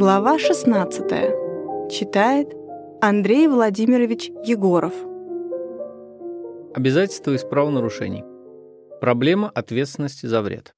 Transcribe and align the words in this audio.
Глава 0.00 0.38
16. 0.38 1.90
Читает 1.92 2.48
Андрей 3.02 3.48
Владимирович 3.48 4.30
Егоров. 4.46 4.94
Обязательства 6.74 7.32
из 7.32 7.44
правонарушений. 7.44 8.24
Проблема 9.02 9.50
ответственности 9.50 10.24
за 10.24 10.40
вред. 10.40 10.74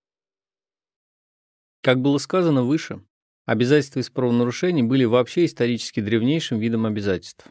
Как 1.82 2.00
было 2.00 2.18
сказано 2.18 2.64
выше, 2.64 3.00
обязательства 3.46 4.00
из 4.00 4.10
правонарушений 4.10 4.82
были 4.82 5.04
вообще 5.04 5.44
исторически 5.44 6.00
древнейшим 6.00 6.58
видом 6.58 6.84
обязательств. 6.84 7.46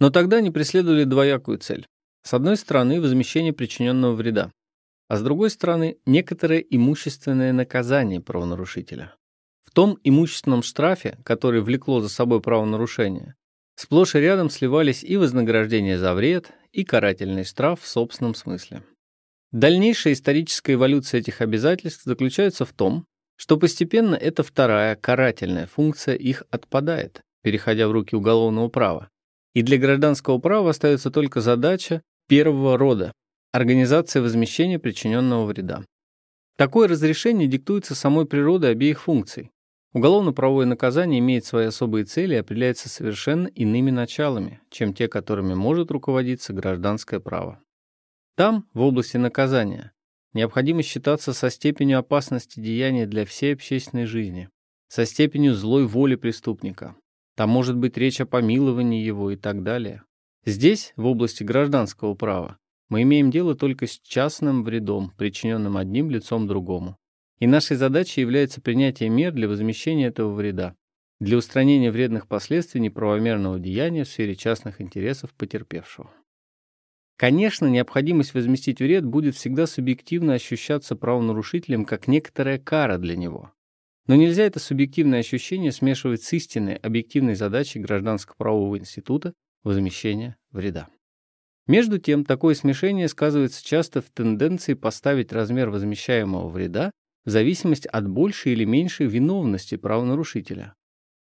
Но 0.00 0.10
тогда 0.10 0.38
они 0.38 0.50
преследовали 0.50 1.04
двоякую 1.04 1.58
цель. 1.58 1.86
С 2.24 2.34
одной 2.34 2.56
стороны, 2.56 3.00
возмещение 3.00 3.52
причиненного 3.52 4.14
вреда, 4.14 4.50
а 5.06 5.16
с 5.16 5.22
другой 5.22 5.50
стороны, 5.50 5.98
некоторое 6.06 6.58
имущественное 6.58 7.52
наказание 7.52 8.20
правонарушителя. 8.20 9.14
Том 9.78 9.96
имущественном 10.02 10.64
штрафе, 10.64 11.18
который 11.22 11.60
влекло 11.60 12.00
за 12.00 12.08
собой 12.08 12.40
правонарушение, 12.40 13.36
сплошь 13.76 14.16
и 14.16 14.18
рядом 14.18 14.50
сливались 14.50 15.04
и 15.04 15.16
вознаграждение 15.16 15.98
за 15.98 16.14
вред, 16.14 16.50
и 16.72 16.82
карательный 16.82 17.44
штраф 17.44 17.80
в 17.82 17.86
собственном 17.86 18.34
смысле. 18.34 18.82
Дальнейшая 19.52 20.14
историческая 20.14 20.72
эволюция 20.72 21.20
этих 21.20 21.40
обязательств 21.42 22.02
заключается 22.02 22.64
в 22.64 22.72
том, 22.72 23.04
что 23.36 23.56
постепенно 23.56 24.16
эта 24.16 24.42
вторая 24.42 24.96
карательная 24.96 25.68
функция 25.68 26.16
их 26.16 26.42
отпадает, 26.50 27.20
переходя 27.44 27.86
в 27.86 27.92
руки 27.92 28.16
уголовного 28.16 28.66
права. 28.66 29.08
И 29.54 29.62
для 29.62 29.78
гражданского 29.78 30.38
права 30.38 30.70
остается 30.70 31.12
только 31.12 31.40
задача 31.40 32.02
первого 32.26 32.76
рода– 32.76 33.12
организация 33.52 34.22
возмещения 34.22 34.80
причиненного 34.80 35.46
вреда. 35.46 35.84
Такое 36.56 36.88
разрешение 36.88 37.46
диктуется 37.46 37.94
самой 37.94 38.26
природой 38.26 38.72
обеих 38.72 39.02
функций. 39.02 39.52
Уголовно-правовое 39.94 40.66
наказание 40.66 41.18
имеет 41.18 41.46
свои 41.46 41.66
особые 41.66 42.04
цели 42.04 42.34
и 42.34 42.38
определяется 42.38 42.88
совершенно 42.88 43.46
иными 43.46 43.90
началами, 43.90 44.60
чем 44.70 44.92
те, 44.92 45.08
которыми 45.08 45.54
может 45.54 45.90
руководиться 45.90 46.52
гражданское 46.52 47.20
право. 47.20 47.62
Там, 48.36 48.68
в 48.74 48.82
области 48.82 49.16
наказания, 49.16 49.92
необходимо 50.34 50.82
считаться 50.82 51.32
со 51.32 51.48
степенью 51.48 51.98
опасности 51.98 52.60
деяния 52.60 53.06
для 53.06 53.24
всей 53.24 53.54
общественной 53.54 54.04
жизни, 54.04 54.50
со 54.88 55.06
степенью 55.06 55.54
злой 55.54 55.86
воли 55.86 56.16
преступника. 56.16 56.94
Там 57.34 57.48
может 57.48 57.76
быть 57.76 57.96
речь 57.96 58.20
о 58.20 58.26
помиловании 58.26 59.02
его 59.02 59.30
и 59.30 59.36
так 59.36 59.62
далее. 59.62 60.02
Здесь, 60.44 60.92
в 60.96 61.06
области 61.06 61.42
гражданского 61.42 62.14
права, 62.14 62.58
мы 62.90 63.02
имеем 63.02 63.30
дело 63.30 63.54
только 63.54 63.86
с 63.86 63.98
частным 64.00 64.64
вредом, 64.64 65.12
причиненным 65.16 65.76
одним 65.76 66.10
лицом 66.10 66.46
другому. 66.46 66.96
И 67.38 67.46
нашей 67.46 67.76
задачей 67.76 68.20
является 68.20 68.60
принятие 68.60 69.08
мер 69.08 69.32
для 69.32 69.48
возмещения 69.48 70.08
этого 70.08 70.32
вреда, 70.32 70.74
для 71.20 71.36
устранения 71.36 71.90
вредных 71.90 72.26
последствий 72.26 72.80
неправомерного 72.80 73.58
деяния 73.58 74.04
в 74.04 74.08
сфере 74.08 74.34
частных 74.34 74.80
интересов 74.80 75.32
потерпевшего. 75.34 76.10
Конечно, 77.16 77.66
необходимость 77.66 78.34
возместить 78.34 78.78
вред 78.78 79.04
будет 79.04 79.34
всегда 79.34 79.66
субъективно 79.66 80.34
ощущаться 80.34 80.94
правонарушителем 80.94 81.84
как 81.84 82.06
некоторая 82.06 82.58
кара 82.58 82.98
для 82.98 83.16
него. 83.16 83.52
Но 84.06 84.14
нельзя 84.14 84.44
это 84.44 84.60
субъективное 84.60 85.20
ощущение 85.20 85.72
смешивать 85.72 86.22
с 86.22 86.32
истинной, 86.32 86.76
объективной 86.76 87.34
задачей 87.34 87.80
гражданско-правового 87.80 88.78
института 88.78 89.34
возмещения 89.64 90.36
вреда. 90.50 90.88
Между 91.66 91.98
тем, 91.98 92.24
такое 92.24 92.54
смешение 92.54 93.08
сказывается 93.08 93.64
часто 93.64 94.00
в 94.00 94.08
тенденции 94.10 94.74
поставить 94.74 95.32
размер 95.32 95.68
возмещаемого 95.68 96.48
вреда 96.48 96.90
в 97.28 97.30
зависимости 97.30 97.86
от 97.88 98.08
большей 98.08 98.52
или 98.52 98.64
меньшей 98.64 99.04
виновности 99.04 99.76
правонарушителя. 99.76 100.72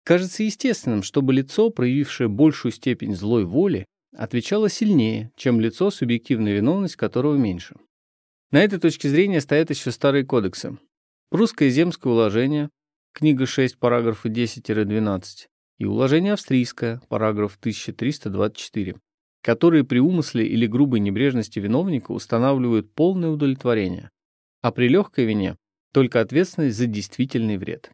Кажется 0.03 0.41
естественным, 0.41 1.03
чтобы 1.03 1.31
лицо, 1.31 1.69
проявившее 1.69 2.27
большую 2.27 2.71
степень 2.71 3.13
злой 3.13 3.45
воли, 3.45 3.85
отвечало 4.17 4.67
сильнее, 4.67 5.31
чем 5.35 5.61
лицо, 5.61 5.91
субъективная 5.91 6.55
виновность 6.55 6.95
которого 6.95 7.35
меньше. 7.35 7.75
На 8.49 8.63
этой 8.63 8.79
точке 8.79 9.09
зрения 9.09 9.41
стоят 9.41 9.69
еще 9.69 9.91
старые 9.91 10.25
кодексы. 10.25 10.75
Прусское 11.29 11.69
земское 11.69 12.11
уложение, 12.11 12.71
книга 13.13 13.45
6, 13.45 13.77
параграфы 13.77 14.29
10-12, 14.29 15.21
и 15.77 15.85
уложение 15.85 16.33
австрийское, 16.33 16.99
параграф 17.09 17.57
1324, 17.59 18.95
которые 19.43 19.83
при 19.83 19.99
умысле 19.99 20.47
или 20.47 20.65
грубой 20.65 20.99
небрежности 20.99 21.59
виновника 21.59 22.11
устанавливают 22.11 22.91
полное 22.91 23.29
удовлетворение, 23.29 24.09
а 24.63 24.71
при 24.71 24.87
легкой 24.87 25.25
вине 25.25 25.57
только 25.91 26.21
ответственность 26.21 26.77
за 26.77 26.87
действительный 26.87 27.57
вред. 27.57 27.91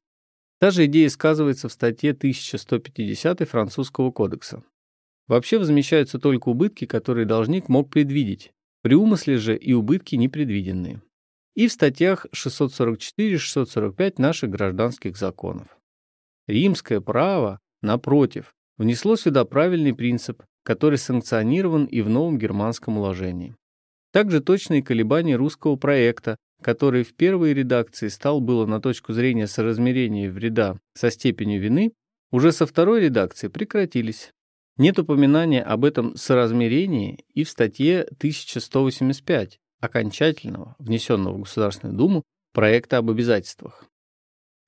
Та 0.59 0.71
же 0.71 0.85
идея 0.85 1.09
сказывается 1.09 1.69
в 1.69 1.73
статье 1.73 2.11
1150 2.11 3.47
Французского 3.47 4.11
кодекса. 4.11 4.63
Вообще 5.27 5.59
возмещаются 5.59 6.19
только 6.19 6.49
убытки, 6.49 6.85
которые 6.85 7.25
должник 7.25 7.69
мог 7.69 7.89
предвидеть, 7.89 8.51
при 8.81 8.95
умысле 8.95 9.37
же 9.37 9.55
и 9.57 9.73
убытки 9.73 10.15
непредвиденные. 10.15 11.01
И 11.55 11.67
в 11.67 11.71
статьях 11.71 12.25
644-645 12.33 14.15
наших 14.17 14.49
гражданских 14.49 15.17
законов. 15.17 15.77
Римское 16.47 17.01
право, 17.01 17.59
напротив, 17.81 18.53
внесло 18.77 19.15
сюда 19.15 19.43
правильный 19.43 19.93
принцип, 19.93 20.43
который 20.63 20.97
санкционирован 20.97 21.85
и 21.85 22.01
в 22.01 22.09
новом 22.09 22.37
германском 22.37 22.97
уложении. 22.97 23.55
Также 24.11 24.39
точные 24.39 24.81
колебания 24.81 25.35
русского 25.35 25.75
проекта, 25.75 26.37
который 26.61 27.03
в 27.03 27.13
первой 27.13 27.53
редакции 27.53 28.07
стал 28.07 28.41
было 28.41 28.65
на 28.65 28.81
точку 28.81 29.13
зрения 29.13 29.47
соразмерения 29.47 30.29
вреда 30.29 30.77
со 30.93 31.11
степенью 31.11 31.61
вины, 31.61 31.93
уже 32.31 32.51
со 32.51 32.65
второй 32.65 33.01
редакции 33.01 33.47
прекратились. 33.47 34.31
Нет 34.77 34.99
упоминания 34.99 35.63
об 35.63 35.85
этом 35.85 36.15
соразмерении 36.15 37.25
и 37.33 37.43
в 37.43 37.49
статье 37.49 38.01
1185 38.03 39.59
окончательного, 39.79 40.75
внесенного 40.79 41.37
в 41.37 41.41
Государственную 41.41 41.97
Думу, 41.97 42.23
проекта 42.53 42.97
об 42.97 43.09
обязательствах. 43.09 43.85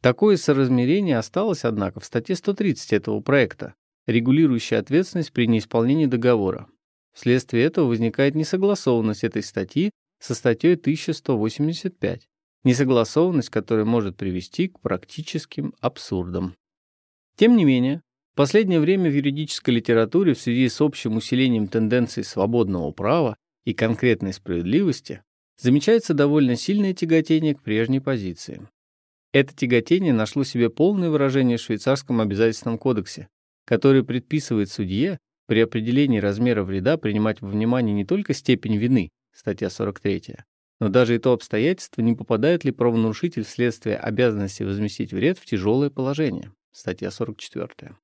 Такое 0.01 0.37
соразмерение 0.37 1.17
осталось, 1.17 1.65
однако, 1.65 1.99
в 1.99 2.05
статье 2.05 2.35
130 2.35 2.93
этого 2.93 3.19
проекта, 3.19 3.75
регулирующей 4.07 4.77
ответственность 4.77 5.33
при 5.33 5.47
неисполнении 5.47 6.05
договора. 6.05 6.67
Вследствие 7.13 7.65
этого 7.65 7.87
возникает 7.87 8.35
несогласованность 8.35 9.23
этой 9.23 9.43
статьи 9.43 9.91
со 10.19 10.35
статьей 10.35 10.75
1185, 10.75 12.27
несогласованность 12.63 13.49
которая 13.49 13.85
может 13.85 14.17
привести 14.17 14.67
к 14.67 14.79
практическим 14.79 15.73
абсурдам. 15.79 16.55
Тем 17.35 17.55
не 17.55 17.65
менее, 17.65 18.01
в 18.33 18.35
последнее 18.35 18.79
время 18.79 19.09
в 19.09 19.15
юридической 19.15 19.71
литературе 19.71 20.33
в 20.33 20.39
связи 20.39 20.69
с 20.69 20.81
общим 20.81 21.17
усилением 21.17 21.67
тенденций 21.67 22.23
свободного 22.23 22.91
права 22.91 23.37
и 23.65 23.73
конкретной 23.73 24.33
справедливости 24.33 25.23
замечается 25.57 26.13
довольно 26.13 26.55
сильное 26.55 26.93
тяготение 26.93 27.55
к 27.55 27.61
прежней 27.61 27.99
позиции. 27.99 28.67
Это 29.31 29.53
тяготение 29.53 30.13
нашло 30.13 30.43
себе 30.43 30.69
полное 30.69 31.09
выражение 31.09 31.57
в 31.57 31.61
швейцарском 31.61 32.19
обязательственном 32.21 32.77
кодексе, 32.77 33.27
который 33.65 34.03
предписывает 34.03 34.71
судье 34.71 35.19
при 35.45 35.59
определении 35.61 36.19
размера 36.19 36.63
вреда 36.63 36.97
принимать 36.97 37.41
во 37.41 37.49
внимание 37.49 37.93
не 37.93 38.05
только 38.05 38.33
степень 38.33 38.77
вины, 38.77 39.09
статья 39.39 39.69
43. 39.69 40.35
Но 40.81 40.89
даже 40.89 41.15
и 41.15 41.17
то 41.17 41.31
обстоятельство, 41.31 42.01
не 42.01 42.13
попадает 42.13 42.65
ли 42.65 42.71
правонарушитель 42.71 43.43
вследствие 43.43 43.95
обязанности 43.95 44.63
возместить 44.63 45.13
вред 45.13 45.39
в 45.39 45.45
тяжелое 45.45 45.89
положение, 45.89 46.51
статья 46.73 47.09
44. 47.09 47.95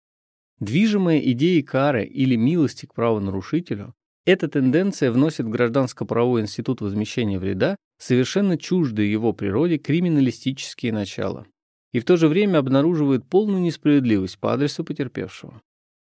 Движимая 0.60 1.20
идеей 1.20 1.62
кары 1.62 2.06
или 2.06 2.38
милости 2.38 2.86
к 2.86 2.94
правонарушителю, 2.94 3.94
эта 4.26 4.48
тенденция 4.48 5.12
вносит 5.12 5.46
в 5.46 5.50
гражданско-правовой 5.50 6.42
институт 6.42 6.80
возмещения 6.80 7.38
вреда 7.38 7.76
совершенно 7.98 8.58
чуждые 8.58 9.12
его 9.12 9.34
природе 9.34 9.78
криминалистические 9.78 10.94
начала 10.94 11.46
и 11.92 12.00
в 12.00 12.06
то 12.06 12.16
же 12.16 12.30
время 12.30 12.60
обнаруживает 12.60 13.26
полную 13.28 13.62
несправедливость 13.62 14.40
по 14.40 14.54
адресу 14.54 14.84
потерпевшего. 14.86 15.62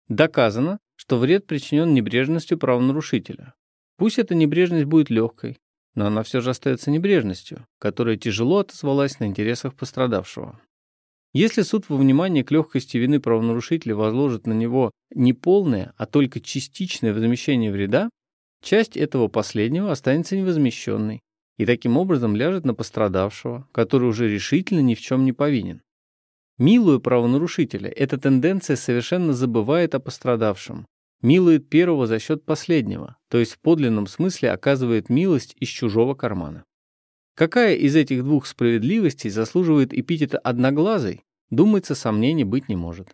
Доказано, 0.08 0.78
что 0.96 1.18
вред 1.18 1.46
причинен 1.46 1.92
небрежностью 1.92 2.58
правонарушителя, 2.58 3.54
Пусть 3.96 4.18
эта 4.18 4.34
небрежность 4.34 4.86
будет 4.86 5.10
легкой, 5.10 5.58
но 5.94 6.06
она 6.06 6.22
все 6.22 6.40
же 6.40 6.50
остается 6.50 6.90
небрежностью, 6.90 7.66
которая 7.78 8.16
тяжело 8.16 8.58
отозвалась 8.58 9.20
на 9.20 9.24
интересах 9.24 9.74
пострадавшего. 9.74 10.60
Если 11.32 11.62
суд 11.62 11.88
во 11.88 11.96
внимание 11.96 12.44
к 12.44 12.50
легкости 12.52 12.96
вины 12.96 13.20
правонарушителя 13.20 13.96
возложит 13.96 14.46
на 14.46 14.52
него 14.52 14.92
не 15.12 15.32
полное, 15.32 15.92
а 15.96 16.06
только 16.06 16.40
частичное 16.40 17.12
возмещение 17.12 17.72
вреда, 17.72 18.08
часть 18.62 18.96
этого 18.96 19.28
последнего 19.28 19.90
останется 19.90 20.36
невозмещенной 20.36 21.20
и 21.56 21.66
таким 21.66 21.96
образом 21.96 22.36
ляжет 22.36 22.64
на 22.64 22.74
пострадавшего, 22.74 23.68
который 23.72 24.08
уже 24.08 24.28
решительно 24.28 24.80
ни 24.80 24.94
в 24.94 25.00
чем 25.00 25.24
не 25.24 25.32
повинен. 25.32 25.82
Милую 26.56 27.00
правонарушителя 27.00 27.90
эта 27.90 28.16
тенденция 28.16 28.76
совершенно 28.76 29.32
забывает 29.32 29.96
о 29.96 30.00
пострадавшем, 30.00 30.86
милует 31.20 31.68
первого 31.68 32.06
за 32.06 32.20
счет 32.20 32.44
последнего, 32.44 33.16
то 33.34 33.40
есть 33.40 33.54
в 33.54 33.58
подлинном 33.58 34.06
смысле 34.06 34.52
оказывает 34.52 35.08
милость 35.08 35.56
из 35.58 35.66
чужого 35.66 36.14
кармана. 36.14 36.64
Какая 37.34 37.74
из 37.74 37.96
этих 37.96 38.22
двух 38.22 38.46
справедливостей 38.46 39.28
заслуживает 39.28 39.92
эпитета 39.92 40.38
«одноглазый», 40.38 41.24
думается, 41.50 41.96
сомнений 41.96 42.44
быть 42.44 42.68
не 42.68 42.76
может. 42.76 43.08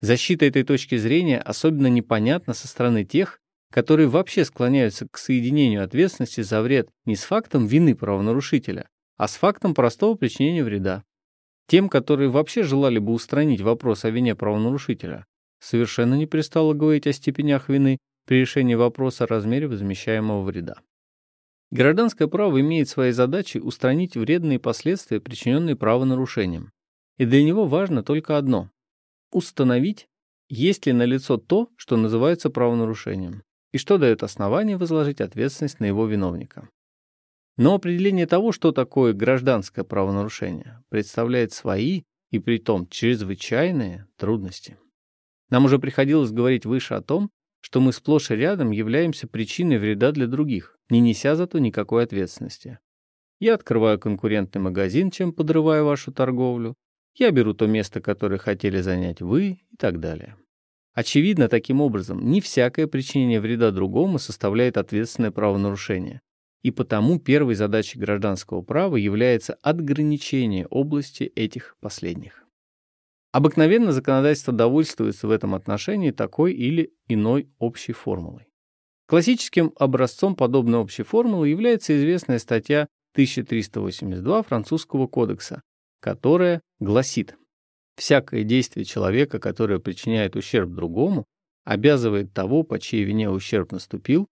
Защита 0.00 0.46
этой 0.46 0.62
точки 0.62 0.96
зрения 0.96 1.38
особенно 1.38 1.88
непонятна 1.88 2.54
со 2.54 2.68
стороны 2.68 3.04
тех, 3.04 3.38
которые 3.70 4.08
вообще 4.08 4.46
склоняются 4.46 5.06
к 5.10 5.18
соединению 5.18 5.84
ответственности 5.84 6.40
за 6.40 6.62
вред 6.62 6.88
не 7.04 7.14
с 7.14 7.24
фактом 7.24 7.66
вины 7.66 7.94
правонарушителя, 7.94 8.88
а 9.18 9.28
с 9.28 9.36
фактом 9.36 9.74
простого 9.74 10.14
причинения 10.14 10.64
вреда. 10.64 11.04
Тем, 11.68 11.90
которые 11.90 12.30
вообще 12.30 12.62
желали 12.62 12.98
бы 12.98 13.12
устранить 13.12 13.60
вопрос 13.60 14.06
о 14.06 14.10
вине 14.10 14.34
правонарушителя, 14.34 15.26
совершенно 15.60 16.14
не 16.14 16.24
пристало 16.24 16.72
говорить 16.72 17.06
о 17.06 17.12
степенях 17.12 17.68
вины 17.68 17.98
при 18.26 18.40
решении 18.40 18.74
вопроса 18.74 19.24
о 19.24 19.26
размере 19.28 19.66
возмещаемого 19.66 20.42
вреда. 20.42 20.80
Гражданское 21.70 22.28
право 22.28 22.60
имеет 22.60 22.88
своей 22.88 23.12
задачей 23.12 23.60
устранить 23.60 24.16
вредные 24.16 24.58
последствия, 24.58 25.20
причиненные 25.20 25.76
правонарушением. 25.76 26.72
И 27.16 27.24
для 27.24 27.42
него 27.42 27.66
важно 27.66 28.02
только 28.02 28.36
одно– 28.36 28.70
установить, 29.32 30.06
есть 30.48 30.86
ли 30.86 30.92
налицо 30.92 31.38
то, 31.38 31.70
что 31.76 31.96
называется 31.96 32.50
правонарушением, 32.50 33.42
и 33.72 33.78
что 33.78 33.98
дает 33.98 34.22
основание 34.22 34.76
возложить 34.76 35.20
ответственность 35.20 35.80
на 35.80 35.86
его 35.86 36.06
виновника. 36.06 36.68
Но 37.56 37.74
определение 37.74 38.26
того, 38.26 38.52
что 38.52 38.70
такое 38.70 39.12
гражданское 39.12 39.82
правонарушение, 39.82 40.84
представляет 40.88 41.52
свои, 41.52 42.02
и 42.30 42.38
при 42.38 42.58
том 42.58 42.88
чрезвычайные, 42.88 44.06
трудности. 44.16 44.76
Нам 45.48 45.64
уже 45.64 45.78
приходилось 45.78 46.32
говорить 46.32 46.66
выше 46.66 46.94
о 46.94 47.02
том, 47.02 47.30
что 47.66 47.80
мы 47.80 47.92
сплошь 47.92 48.30
и 48.30 48.36
рядом 48.36 48.70
являемся 48.70 49.26
причиной 49.26 49.78
вреда 49.78 50.12
для 50.12 50.28
других, 50.28 50.78
не 50.88 51.00
неся 51.00 51.34
зато 51.34 51.58
никакой 51.58 52.04
ответственности. 52.04 52.78
Я 53.40 53.54
открываю 53.54 53.98
конкурентный 53.98 54.62
магазин, 54.62 55.10
чем 55.10 55.32
подрываю 55.32 55.84
вашу 55.84 56.12
торговлю. 56.12 56.76
Я 57.16 57.32
беру 57.32 57.54
то 57.54 57.66
место, 57.66 58.00
которое 58.00 58.38
хотели 58.38 58.80
занять 58.80 59.20
вы 59.20 59.58
и 59.68 59.76
так 59.80 59.98
далее. 59.98 60.36
Очевидно, 60.94 61.48
таким 61.48 61.80
образом, 61.80 62.30
не 62.30 62.40
всякое 62.40 62.86
причинение 62.86 63.40
вреда 63.40 63.72
другому 63.72 64.20
составляет 64.20 64.76
ответственное 64.76 65.32
правонарушение. 65.32 66.20
И 66.62 66.70
потому 66.70 67.18
первой 67.18 67.56
задачей 67.56 67.98
гражданского 67.98 68.62
права 68.62 68.94
является 68.94 69.54
отграничение 69.54 70.68
области 70.68 71.24
этих 71.24 71.76
последних. 71.80 72.45
Обыкновенно 73.32 73.92
законодательство 73.92 74.52
довольствуется 74.52 75.26
в 75.26 75.30
этом 75.30 75.54
отношении 75.54 76.10
такой 76.10 76.54
или 76.54 76.92
иной 77.08 77.50
общей 77.58 77.92
формулой. 77.92 78.46
Классическим 79.06 79.72
образцом 79.78 80.34
подобной 80.34 80.80
общей 80.80 81.02
формулы 81.02 81.48
является 81.48 81.96
известная 81.96 82.38
статья 82.38 82.88
1382 83.12 84.42
Французского 84.42 85.06
кодекса, 85.06 85.62
которая 86.00 86.60
гласит 86.80 87.36
«Всякое 87.96 88.42
действие 88.42 88.84
человека, 88.84 89.38
которое 89.38 89.78
причиняет 89.78 90.34
ущерб 90.36 90.70
другому, 90.70 91.24
обязывает 91.64 92.32
того, 92.32 92.62
по 92.62 92.78
чьей 92.78 93.04
вине 93.04 93.30
ущерб 93.30 93.72
наступил, 93.72 94.26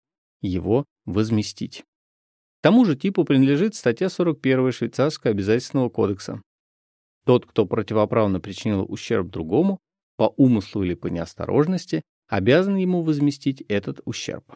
его 0.42 0.86
возместить». 1.06 1.84
Тому 2.62 2.86
же 2.86 2.96
типу 2.96 3.26
принадлежит 3.26 3.76
статья 3.76 4.08
41 4.08 4.72
Швейцарского 4.72 5.32
обязательственного 5.32 5.90
кодекса. 5.90 6.42
Тот, 7.26 7.46
кто 7.46 7.66
противоправно 7.66 8.40
причинил 8.40 8.86
ущерб 8.88 9.30
другому, 9.30 9.80
по 10.18 10.34
умыслу 10.38 10.84
или 10.84 10.94
по 10.94 11.08
неосторожности, 11.08 12.04
обязан 12.28 12.76
ему 12.76 13.02
возместить 13.04 13.62
этот 13.68 14.02
ущерб. 14.06 14.56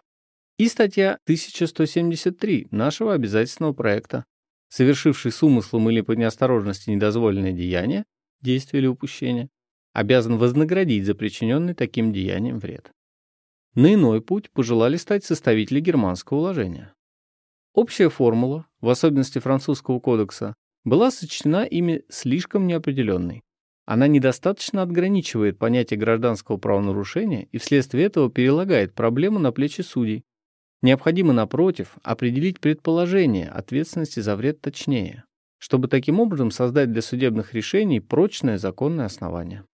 И 0.58 0.68
статья 0.68 1.20
1173 1.26 2.68
нашего 2.72 3.14
обязательственного 3.14 3.74
проекта. 3.74 4.26
Совершивший 4.70 5.32
с 5.32 5.44
умыслом 5.44 5.90
или 5.90 6.02
по 6.02 6.14
неосторожности 6.14 6.90
недозволенное 6.90 7.52
деяние, 7.52 8.06
действие 8.42 8.82
или 8.82 8.88
упущение, 8.88 9.50
обязан 9.94 10.38
вознаградить 10.38 11.06
за 11.06 11.16
причиненный 11.16 11.74
таким 11.74 12.12
деянием 12.12 12.60
вред. 12.60 12.92
На 13.76 13.94
иной 13.94 14.22
путь 14.22 14.50
пожелали 14.52 14.98
стать 14.98 15.26
составители 15.26 15.82
германского 15.82 16.40
уложения. 16.40 16.94
Общая 17.74 18.10
формула, 18.10 18.66
в 18.80 18.90
особенности 18.90 19.40
французского 19.40 20.00
кодекса, 20.00 20.56
была 20.86 21.12
сочтена 21.12 21.66
ими 21.66 22.04
слишком 22.10 22.68
неопределенной. 22.68 23.42
Она 23.86 24.08
недостаточно 24.08 24.82
отграничивает 24.82 25.60
понятие 25.60 26.00
гражданского 26.00 26.58
правонарушения 26.58 27.48
и 27.52 27.58
вследствие 27.58 28.06
этого 28.06 28.32
перелагает 28.32 28.94
проблему 28.94 29.40
на 29.40 29.52
плечи 29.52 29.82
судей. 29.82 30.24
Необходимо, 30.82 31.34
напротив, 31.34 31.98
определить 32.04 32.60
предположение 32.60 33.50
ответственности 33.50 34.20
за 34.20 34.36
вред 34.36 34.62
точнее, 34.62 35.24
чтобы 35.58 35.88
таким 35.88 36.20
образом 36.20 36.52
создать 36.52 36.92
для 36.92 37.02
судебных 37.02 37.54
решений 37.54 38.00
прочное 38.00 38.58
законное 38.58 39.06
основание. 39.06 39.66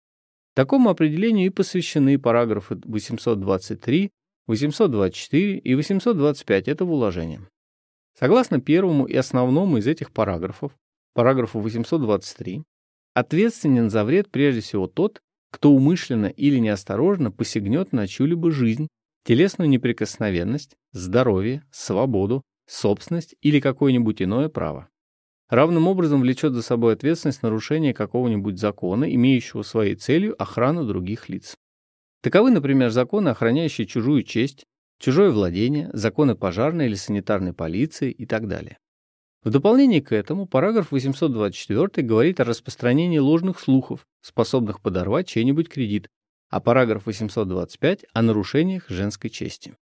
Такому 0.53 0.89
определению 0.89 1.47
и 1.47 1.49
посвящены 1.49 2.19
параграфы 2.19 2.79
823, 2.83 4.11
824 4.47 5.57
и 5.57 5.75
825 5.75 6.67
этого 6.67 6.91
уложения. 6.91 7.41
Согласно 8.17 8.59
первому 8.59 9.05
и 9.05 9.15
основному 9.15 9.77
из 9.77 9.87
этих 9.87 10.11
параграфов, 10.11 10.73
параграфу 11.13 11.59
823, 11.59 12.63
ответственен 13.13 13.89
за 13.89 14.03
вред 14.03 14.29
прежде 14.29 14.61
всего 14.61 14.87
тот, 14.87 15.21
кто 15.51 15.71
умышленно 15.71 16.27
или 16.27 16.57
неосторожно 16.57 17.31
посягнет 17.31 17.91
на 17.91 18.07
чью-либо 18.07 18.51
жизнь, 18.51 18.87
телесную 19.25 19.69
неприкосновенность, 19.69 20.75
здоровье, 20.93 21.63
свободу, 21.71 22.43
собственность 22.67 23.35
или 23.41 23.59
какое-нибудь 23.59 24.21
иное 24.21 24.49
право. 24.49 24.87
Равным 25.49 25.87
образом 25.89 26.21
влечет 26.21 26.53
за 26.53 26.61
собой 26.61 26.93
ответственность 26.93 27.43
нарушения 27.43 27.93
какого-нибудь 27.93 28.57
закона, 28.57 29.13
имеющего 29.13 29.63
своей 29.63 29.95
целью 29.95 30.41
охрану 30.41 30.85
других 30.85 31.27
лиц. 31.27 31.55
Таковы, 32.21 32.51
например, 32.51 32.89
законы, 32.91 33.29
охраняющие 33.29 33.85
чужую 33.85 34.23
честь, 34.23 34.63
чужое 34.97 35.31
владение, 35.31 35.89
законы 35.91 36.35
пожарной 36.35 36.85
или 36.85 36.95
санитарной 36.95 37.51
полиции 37.51 38.11
и 38.11 38.25
так 38.25 38.47
далее. 38.47 38.77
В 39.43 39.49
дополнение 39.49 40.01
к 40.03 40.11
этому 40.11 40.45
параграф 40.45 40.91
824 40.91 42.05
говорит 42.05 42.39
о 42.39 42.43
распространении 42.43 43.17
ложных 43.17 43.59
слухов, 43.59 44.05
способных 44.21 44.81
подорвать 44.81 45.27
чей-нибудь 45.27 45.67
кредит, 45.67 46.09
а 46.49 46.59
параграф 46.59 47.07
825 47.07 48.05
о 48.13 48.21
нарушениях 48.21 48.87
женской 48.89 49.31
чести. 49.31 49.75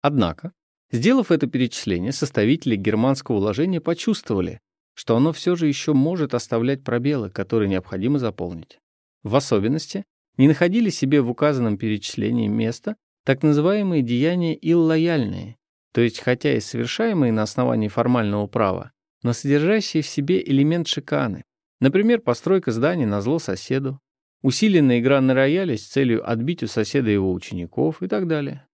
Однако, 0.00 0.52
сделав 0.92 1.32
это 1.32 1.48
перечисление, 1.48 2.12
составители 2.12 2.76
германского 2.76 3.36
уложения 3.36 3.80
почувствовали, 3.80 4.60
что 4.94 5.16
оно 5.16 5.32
все 5.32 5.56
же 5.56 5.66
еще 5.66 5.92
может 5.92 6.32
оставлять 6.32 6.84
пробелы, 6.84 7.30
которые 7.30 7.68
необходимо 7.68 8.20
заполнить. 8.20 8.78
В 9.24 9.34
особенности, 9.34 10.04
не 10.36 10.46
находили 10.46 10.90
себе 10.90 11.20
в 11.20 11.30
указанном 11.30 11.78
перечислении 11.78 12.46
места 12.46 12.94
так 13.24 13.42
называемые 13.42 14.02
деяния 14.02 14.56
иллояльные, 14.60 15.56
то 15.94 16.00
есть 16.00 16.18
хотя 16.18 16.56
и 16.56 16.60
совершаемые 16.60 17.30
на 17.30 17.42
основании 17.42 17.86
формального 17.86 18.48
права, 18.48 18.90
но 19.22 19.32
содержащие 19.32 20.02
в 20.02 20.08
себе 20.08 20.42
элемент 20.42 20.88
шиканы, 20.88 21.44
например, 21.80 22.20
постройка 22.20 22.72
здания 22.72 23.06
на 23.06 23.20
зло 23.20 23.38
соседу, 23.38 24.00
усиленная 24.42 24.98
игра 24.98 25.20
на 25.20 25.34
рояле 25.34 25.78
с 25.78 25.86
целью 25.86 26.28
отбить 26.28 26.64
у 26.64 26.66
соседа 26.66 27.10
его 27.10 27.32
учеников 27.32 28.02
и 28.02 28.08
так 28.08 28.26
далее. 28.26 28.66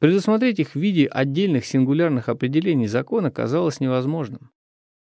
Предусмотреть 0.00 0.58
их 0.58 0.72
в 0.72 0.76
виде 0.76 1.06
отдельных 1.06 1.64
сингулярных 1.64 2.28
определений 2.28 2.88
закона 2.88 3.30
казалось 3.30 3.78
невозможным. 3.78 4.50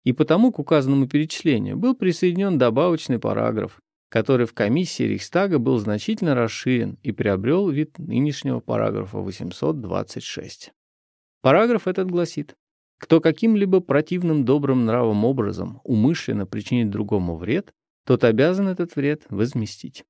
И 0.04 0.14
потому 0.14 0.52
к 0.52 0.60
указанному 0.60 1.08
перечислению 1.08 1.78
был 1.78 1.96
присоединен 1.96 2.60
добавочный 2.60 3.18
параграф, 3.18 3.80
который 4.10 4.46
в 4.46 4.54
комиссии 4.54 5.04
Рейхстага 5.04 5.58
был 5.58 5.80
значительно 5.80 6.36
расширен 6.36 7.00
и 7.02 7.12
приобрел 7.12 7.68
вид 7.70 7.98
нынешнего 7.98 8.60
параграфа 8.60 9.18
826. 9.18 10.72
Параграф 11.46 11.88
этот 11.88 12.10
гласит, 12.10 12.56
кто 12.98 13.22
каким-либо 13.22 13.80
противным 13.80 14.46
добрым 14.46 14.84
нравом 14.86 15.26
образом 15.26 15.80
умышленно 15.84 16.48
причинит 16.48 16.90
другому 16.90 17.38
вред, 17.38 17.72
тот 18.04 18.24
обязан 18.24 18.68
этот 18.68 18.96
вред 18.96 19.28
возместить. 19.30 20.06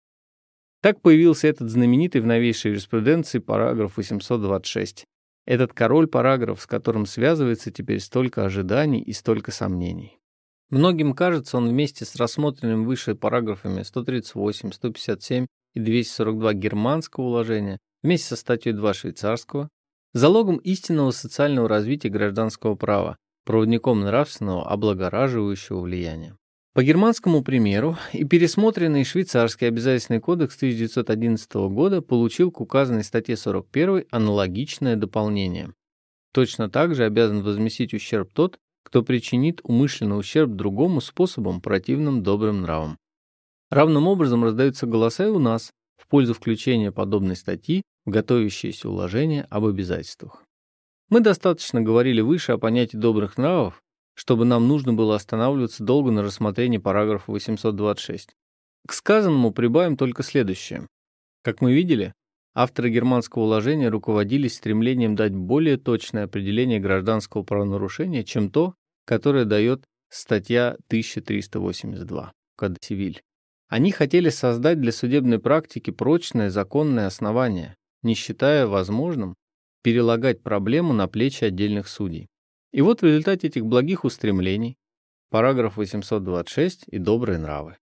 Так 0.82 1.02
появился 1.02 1.50
этот 1.50 1.70
знаменитый 1.70 2.22
в 2.22 2.26
новейшей 2.26 2.72
юриспруденции 2.72 3.40
параграф 3.40 3.98
826. 3.98 5.04
Этот 5.46 5.74
король-параграф, 5.74 6.62
с 6.62 6.66
которым 6.66 7.06
связывается 7.06 7.70
теперь 7.70 8.00
столько 8.00 8.46
ожиданий 8.46 9.02
и 9.02 9.12
столько 9.12 9.52
сомнений. 9.52 10.18
Многим 10.70 11.12
кажется, 11.14 11.58
он 11.58 11.68
вместе 11.68 12.06
с 12.06 12.16
рассмотренными 12.16 12.86
выше 12.86 13.14
параграфами 13.14 13.82
138, 13.82 14.72
157 14.72 15.48
и 15.74 15.80
242 15.82 16.54
германского 16.54 17.26
уложения, 17.26 17.78
вместе 18.04 18.30
со 18.30 18.36
статьей 18.38 18.72
2 18.72 18.94
швейцарского, 18.94 19.68
залогом 20.16 20.58
истинного 20.58 21.12
социального 21.12 21.68
развития 21.68 22.08
гражданского 22.08 22.76
права, 22.76 23.18
проводником 23.44 24.00
нравственного 24.00 24.66
облагораживающего 24.70 25.82
влияния. 25.82 26.38
По 26.74 26.84
германскому 26.84 27.44
примеру 27.44 27.98
и 28.14 28.24
пересмотренный 28.24 29.04
швейцарский 29.04 29.68
обязательный 29.68 30.22
кодекс 30.22 30.56
1911 30.56 31.54
года 31.70 32.02
получил 32.02 32.50
к 32.50 32.62
указанной 32.62 33.04
статье 33.04 33.36
41 33.36 34.06
аналогичное 34.10 34.96
дополнение. 34.96 35.74
Точно 36.34 36.70
так 36.70 36.96
же 36.96 37.04
обязан 37.04 37.44
возместить 37.44 37.94
ущерб 37.94 38.32
тот, 38.34 38.58
кто 38.84 39.04
причинит 39.04 39.60
умышленный 39.64 40.18
ущерб 40.18 40.52
другому 40.52 41.02
способом, 41.02 41.60
противным 41.60 42.24
добрым 42.24 42.62
нравам. 42.62 42.98
Равным 43.70 44.08
образом 44.08 44.46
раздаются 44.46 44.86
голоса 44.86 45.26
и 45.26 45.30
у 45.30 45.40
нас 45.40 45.72
в 45.98 46.08
пользу 46.08 46.34
включения 46.34 46.94
подобной 46.94 47.36
статьи 47.36 47.84
готовящееся 48.06 48.90
уложение 48.90 49.48
об 49.50 49.66
обязательствах. 49.66 50.44
Мы 51.10 51.20
достаточно 51.20 51.82
говорили 51.82 52.22
выше 52.22 52.54
о 52.54 52.58
понятии 52.58 52.98
добрых 52.98 53.38
нравов, 53.38 53.82
чтобы 54.16 54.46
нам 54.46 54.68
нужно 54.68 54.94
было 54.94 55.16
останавливаться 55.16 55.84
долго 55.84 56.12
на 56.12 56.24
рассмотрении 56.24 56.78
параграфа 56.78 57.32
826. 57.32 58.36
К 58.88 58.94
сказанному 58.94 59.52
прибавим 59.52 59.98
только 59.98 60.24
следующее. 60.24 60.88
Как 61.44 61.62
мы 61.62 61.74
видели, 61.74 62.14
авторы 62.54 62.90
германского 62.90 63.44
уложения 63.44 63.90
руководились 63.90 64.56
стремлением 64.56 65.16
дать 65.16 65.36
более 65.36 65.78
точное 65.78 66.24
определение 66.24 66.80
гражданского 66.80 67.44
правонарушения, 67.44 68.24
чем 68.24 68.50
то, 68.50 68.74
которое 69.06 69.46
дает 69.46 69.84
статья 70.10 70.78
1382 70.88 72.32
Кода 72.56 72.78
Сивиль. 72.82 73.22
Они 73.68 73.92
хотели 73.92 74.30
создать 74.30 74.80
для 74.80 74.92
судебной 74.92 75.40
практики 75.40 75.92
прочное 75.92 76.50
законное 76.50 77.08
основание, 77.08 77.76
не 78.06 78.14
считая 78.14 78.68
возможным 78.68 79.36
перелагать 79.84 80.42
проблему 80.42 80.94
на 80.94 81.08
плечи 81.10 81.44
отдельных 81.44 81.90
судей. 81.90 82.30
И 82.72 82.82
вот 82.82 83.02
в 83.02 83.06
результате 83.06 83.48
этих 83.48 83.66
благих 83.66 84.06
устремлений, 84.06 84.78
параграф 85.30 85.76
826 85.76 86.86
и 86.88 86.98
добрые 86.98 87.38
нравы. 87.38 87.78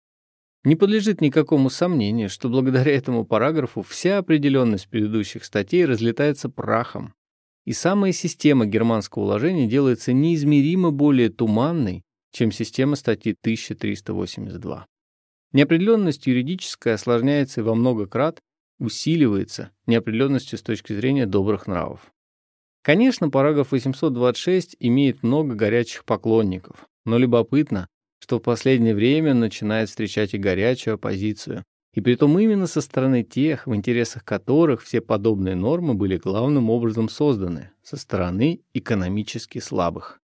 Не 0.64 0.76
подлежит 0.76 1.22
никакому 1.22 1.70
сомнению, 1.70 2.30
что 2.30 2.50
благодаря 2.50 2.94
этому 2.96 3.26
параграфу 3.26 3.82
вся 3.82 4.18
определенность 4.18 4.88
предыдущих 4.88 5.44
статей 5.44 5.86
разлетается 5.86 6.50
прахом, 6.50 7.14
и 7.66 7.74
самая 7.74 8.12
система 8.12 8.66
германского 8.66 9.24
уложения 9.24 9.68
делается 9.68 10.14
неизмеримо 10.14 10.92
более 10.92 11.30
туманной, 11.30 12.04
чем 12.32 12.52
система 12.52 12.96
статьи 12.96 13.36
1382. 13.40 14.88
Неопределенность 15.52 16.28
юридическая 16.28 16.96
осложняется 16.96 17.64
во 17.64 17.76
много 17.76 18.08
крат 18.08 18.40
усиливается 18.84 19.72
неопределенностью 19.88 20.60
с 20.60 20.62
точки 20.62 20.94
зрения 20.94 21.26
добрых 21.26 21.68
нравов. 21.68 22.12
Конечно, 22.84 23.30
параграф 23.30 23.72
826 23.72 24.76
имеет 24.80 25.24
много 25.24 25.56
горячих 25.56 26.04
поклонников, 26.04 26.86
но 27.06 27.18
любопытно, 27.18 27.88
что 28.20 28.40
в 28.40 28.42
последнее 28.42 28.94
время 28.94 29.34
начинает 29.34 29.90
встречать 29.90 30.34
и 30.34 30.38
горячую 30.38 30.96
оппозицию, 30.96 31.64
и 31.94 32.02
притом 32.02 32.38
именно 32.38 32.68
со 32.68 32.82
стороны 32.82 33.24
тех, 33.24 33.68
в 33.68 33.76
интересах 33.76 34.26
которых 34.26 34.82
все 34.82 35.00
подобные 35.00 35.56
нормы 35.56 35.94
были 35.94 36.18
главным 36.18 36.70
образом 36.70 37.08
созданы, 37.08 37.72
со 37.84 37.98
стороны 37.98 38.62
экономически 38.74 39.60
слабых. 39.60 40.20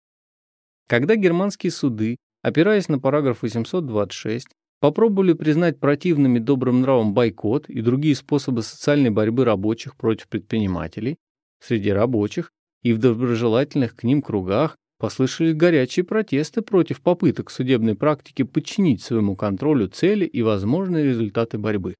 Когда 0.87 1.15
германские 1.15 1.71
суды, 1.71 2.17
опираясь 2.41 2.89
на 2.89 2.99
параграф 2.99 3.43
826, 3.43 4.47
попробовали 4.79 5.33
признать 5.33 5.79
противными 5.79 6.39
добрым 6.39 6.81
нравом 6.81 7.13
бойкот 7.13 7.69
и 7.69 7.81
другие 7.81 8.15
способы 8.15 8.61
социальной 8.61 9.09
борьбы 9.09 9.45
рабочих 9.45 9.95
против 9.95 10.27
предпринимателей, 10.27 11.17
среди 11.59 11.91
рабочих 11.91 12.51
и 12.81 12.93
в 12.93 12.97
доброжелательных 12.97 13.95
к 13.95 14.03
ним 14.03 14.21
кругах 14.21 14.77
послышались 14.97 15.55
горячие 15.55 16.03
протесты 16.03 16.61
против 16.61 17.01
попыток 17.01 17.51
судебной 17.51 17.95
практики 17.95 18.43
подчинить 18.43 19.01
своему 19.01 19.35
контролю 19.35 19.87
цели 19.87 20.25
и 20.25 20.41
возможные 20.41 21.05
результаты 21.05 21.57
борьбы. 21.57 21.95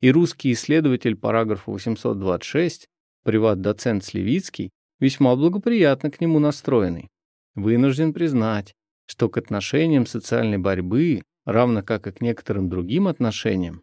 И 0.00 0.10
русский 0.10 0.52
исследователь 0.52 1.16
параграфа 1.16 1.70
826, 1.70 2.88
приват-доцент 3.24 4.04
Сливицкий, 4.04 4.70
весьма 4.98 5.34
благоприятно 5.36 6.10
к 6.10 6.20
нему 6.20 6.40
настроенный, 6.40 7.08
вынужден 7.54 8.12
признать, 8.12 8.74
что 9.06 9.28
к 9.28 9.36
отношениям 9.36 10.06
социальной 10.06 10.58
борьбы 10.58 11.22
равно 11.44 11.82
как 11.82 12.06
и 12.06 12.12
к 12.12 12.20
некоторым 12.20 12.68
другим 12.68 13.08
отношениям, 13.08 13.82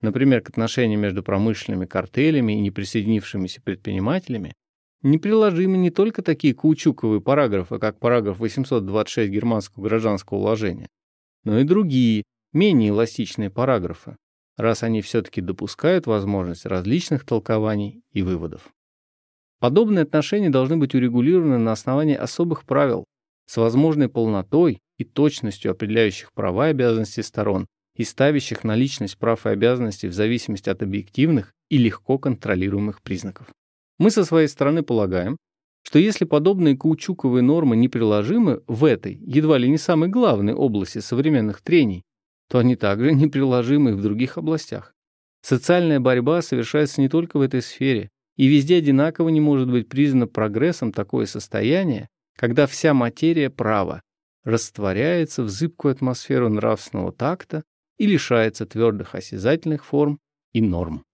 например, 0.00 0.40
к 0.42 0.50
отношениям 0.50 1.00
между 1.00 1.22
промышленными 1.22 1.86
картелями 1.86 2.54
и 2.54 2.60
неприсоединившимися 2.60 3.62
предпринимателями, 3.62 4.54
неприложимы 5.02 5.76
не 5.76 5.90
только 5.90 6.22
такие 6.22 6.54
каучуковые 6.54 7.20
параграфы, 7.20 7.78
как 7.78 7.98
параграф 7.98 8.38
826 8.38 9.30
германского 9.30 9.84
гражданского 9.84 10.38
уложения, 10.38 10.88
но 11.44 11.58
и 11.58 11.64
другие, 11.64 12.24
менее 12.52 12.90
эластичные 12.90 13.50
параграфы, 13.50 14.16
раз 14.56 14.82
они 14.82 15.02
все-таки 15.02 15.40
допускают 15.40 16.06
возможность 16.06 16.66
различных 16.66 17.24
толкований 17.24 18.02
и 18.12 18.22
выводов. 18.22 18.72
Подобные 19.60 20.02
отношения 20.02 20.50
должны 20.50 20.76
быть 20.76 20.94
урегулированы 20.94 21.58
на 21.58 21.72
основании 21.72 22.14
особых 22.14 22.64
правил, 22.64 23.04
с 23.46 23.56
возможной 23.56 24.08
полнотой 24.08 24.80
и 24.98 25.04
точностью 25.04 25.70
определяющих 25.70 26.32
права 26.32 26.68
и 26.68 26.70
обязанности 26.70 27.20
сторон 27.20 27.66
и 27.96 28.04
ставящих 28.04 28.64
на 28.64 28.74
личность 28.74 29.18
прав 29.18 29.46
и 29.46 29.50
обязанностей 29.50 30.08
в 30.08 30.12
зависимости 30.12 30.68
от 30.68 30.82
объективных 30.82 31.52
и 31.68 31.78
легко 31.78 32.18
контролируемых 32.18 33.02
признаков. 33.02 33.46
Мы 33.98 34.10
со 34.10 34.24
своей 34.24 34.48
стороны 34.48 34.82
полагаем, 34.82 35.36
что 35.84 35.98
если 35.98 36.24
подобные 36.24 36.76
каучуковые 36.76 37.42
нормы 37.42 37.76
неприложимы 37.76 38.62
в 38.66 38.84
этой, 38.84 39.14
едва 39.14 39.58
ли 39.58 39.68
не 39.68 39.78
самой 39.78 40.08
главной 40.08 40.54
области 40.54 40.98
современных 40.98 41.60
трений, 41.60 42.02
то 42.48 42.58
они 42.58 42.74
также 42.74 43.12
неприложимы 43.12 43.90
и 43.90 43.94
в 43.94 44.02
других 44.02 44.38
областях. 44.38 44.92
Социальная 45.42 46.00
борьба 46.00 46.42
совершается 46.42 47.00
не 47.00 47.08
только 47.08 47.38
в 47.38 47.42
этой 47.42 47.60
сфере, 47.60 48.08
и 48.36 48.46
везде 48.46 48.76
одинаково 48.76 49.28
не 49.28 49.40
может 49.40 49.70
быть 49.70 49.88
признано 49.88 50.26
прогрессом 50.26 50.90
такое 50.90 51.26
состояние, 51.26 52.08
когда 52.36 52.66
вся 52.66 52.94
материя 52.94 53.50
права 53.50 54.00
растворяется 54.44 55.42
в 55.42 55.48
зыбкую 55.48 55.92
атмосферу 55.92 56.48
нравственного 56.48 57.12
такта 57.12 57.64
и 57.98 58.06
лишается 58.06 58.66
твердых 58.66 59.14
осязательных 59.14 59.84
форм 59.84 60.20
и 60.52 60.60
норм. 60.60 61.04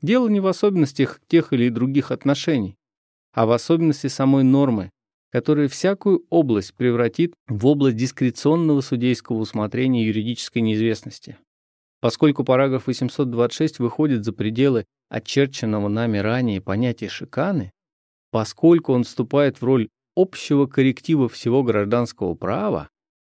Дело 0.00 0.28
не 0.28 0.40
в 0.40 0.46
особенностях 0.46 1.20
тех 1.28 1.52
или 1.52 1.68
других 1.68 2.10
отношений, 2.10 2.76
а 3.32 3.46
в 3.46 3.52
особенности 3.52 4.06
самой 4.06 4.44
нормы, 4.44 4.90
которая 5.30 5.68
всякую 5.68 6.24
область 6.30 6.74
превратит 6.74 7.34
в 7.48 7.66
область 7.66 7.96
дискреционного 7.96 8.80
судейского 8.80 9.38
усмотрения 9.38 10.06
юридической 10.06 10.60
неизвестности. 10.60 11.38
Поскольку 12.00 12.44
параграф 12.44 12.86
826 12.86 13.78
выходит 13.78 14.24
за 14.24 14.32
пределы 14.32 14.84
очерченного 15.08 15.88
нами 15.88 16.18
ранее 16.18 16.60
понятия 16.60 17.08
шиканы, 17.08 17.72
поскольку 18.30 18.92
он 18.92 19.04
вступает 19.04 19.60
в 19.60 19.64
роль 19.64 19.88
общего 20.16 20.66
корректива 20.66 21.28
всего 21.28 21.62
гражданского 21.62 22.34
права, 22.34 22.88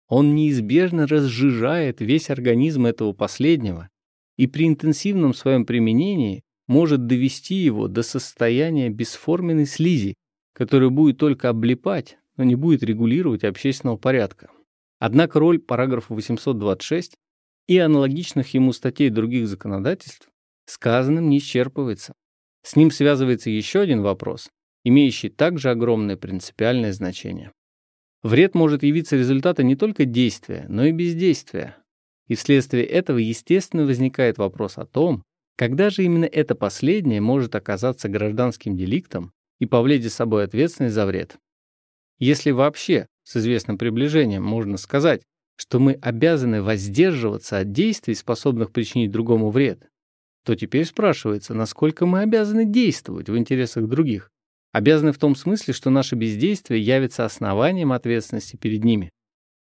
он 0.09 0.35
неизбежно 0.35 1.07
разжижает 1.07 2.01
весь 2.01 2.31
организм 2.31 2.87
этого 2.87 3.13
последнего 3.13 3.89
и 4.37 4.47
при 4.47 4.67
интенсивном 4.67 5.35
своем 5.35 5.65
применении 5.65 6.43
может 6.67 7.07
довести 7.07 7.55
его 7.55 7.89
до 7.89 8.03
состояния 8.03 8.89
бесформенной 8.89 9.67
слизи, 9.67 10.15
которая 10.53 10.91
будет 10.91 11.19
только 11.19 11.49
облипать, 11.49 12.19
но 12.37 12.45
не 12.45 12.55
будет 12.55 12.83
регулировать 12.83 13.45
общественного 13.45 13.97
порядка. 13.97 14.51
Однако 14.99 15.39
роль 15.39 15.59
параграфа 15.59 16.15
826 16.15 17.15
и 17.67 17.79
аналогичных 17.79 18.55
ему 18.55 18.73
статей 18.73 19.11
других 19.11 19.49
законодательств 19.49 20.29
сказанным 20.67 21.29
не 21.29 21.39
исчерпывается. 21.39 22.15
С 22.63 22.77
ним 22.77 22.91
связывается 22.91 23.51
еще 23.51 23.81
один 23.81 24.03
вопрос, 24.03 24.49
имеющий 24.85 25.31
также 25.31 25.71
огромное 25.71 26.17
принципиальное 26.17 26.93
значение. 26.93 27.53
Вред 28.23 28.55
может 28.55 28.83
явиться 28.83 29.17
результатом 29.17 29.67
не 29.67 29.77
только 29.77 30.05
действия, 30.05 30.67
но 30.69 30.85
и 30.85 30.93
бездействия. 30.93 31.77
И 32.27 32.37
вследствие 32.37 32.85
этого, 32.85 33.19
естественно, 33.19 33.85
возникает 33.85 34.39
вопрос 34.39 34.79
о 34.79 34.87
том, 34.87 35.25
когда 35.57 35.91
же 35.91 36.05
именно 36.05 36.25
это 36.25 36.55
последнее 36.55 37.21
может 37.21 37.55
оказаться 37.55 38.09
гражданским 38.09 38.77
деликтом 38.77 39.33
и 39.61 39.67
повлечь 39.67 40.03
за 40.05 40.11
собой 40.11 40.45
ответственность 40.45 40.95
за 40.95 41.07
вред. 41.07 41.37
Если 42.19 42.51
вообще 42.51 43.07
с 43.25 43.37
известным 43.37 43.79
приближением 43.79 44.43
можно 44.43 44.77
сказать, 44.77 45.23
что 45.57 45.79
мы 45.79 45.93
обязаны 45.95 46.63
воздерживаться 46.63 47.59
от 47.59 47.73
действий, 47.73 48.15
способных 48.15 48.73
причинить 48.73 49.11
другому 49.11 49.51
вред, 49.51 49.89
то 50.45 50.55
теперь 50.57 50.85
спрашивается, 50.85 51.55
насколько 51.55 52.07
мы 52.07 52.21
обязаны 52.21 52.65
действовать 52.65 53.29
в 53.29 53.37
интересах 53.37 53.87
других. 53.87 54.31
Обязаны 54.75 55.13
в 55.13 55.19
том 55.19 55.37
смысле, 55.37 55.73
что 55.73 55.89
наше 55.89 56.17
бездействие 56.17 56.83
явится 56.83 57.25
основанием 57.25 57.93
ответственности 57.93 58.57
перед 58.57 58.83
ними. 58.83 59.13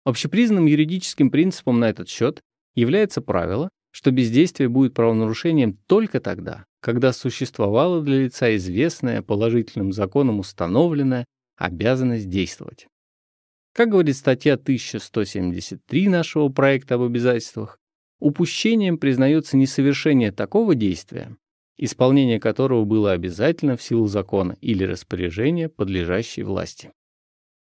Общепризнанным 0.05 0.67
юридическим 0.67 1.33
принципом 1.33 1.81
на 1.81 1.91
этот 1.91 2.09
счет 2.09 2.41
является 2.77 3.21
правило, 3.21 3.71
что 3.91 4.13
бездействие 4.13 4.69
будет 4.69 4.95
правонарушением 4.95 5.77
только 5.89 6.21
тогда, 6.21 6.65
когда 6.81 7.13
существовала 7.13 8.01
для 8.03 8.21
лица 8.21 8.55
известная, 8.55 9.21
положительным 9.21 9.93
законом 9.93 10.39
установленная 10.39 11.25
обязанность 11.57 12.29
действовать. 12.29 12.87
Как 13.75 13.89
говорит 13.89 14.17
статья 14.17 14.55
1173 14.55 16.09
нашего 16.09 16.51
проекта 16.51 16.95
об 16.95 17.03
обязательствах, 17.03 17.81
упущением 18.21 18.97
признается 18.97 19.57
несовершение 19.57 20.31
такого 20.31 20.77
действия, 20.77 21.37
исполнение 21.83 22.39
которого 22.39 22.85
было 22.85 23.13
обязательно 23.13 23.77
в 23.77 23.83
силу 23.83 24.07
закона 24.07 24.57
или 24.61 24.85
распоряжения 24.85 25.69
подлежащей 25.69 26.43
власти. 26.43 26.93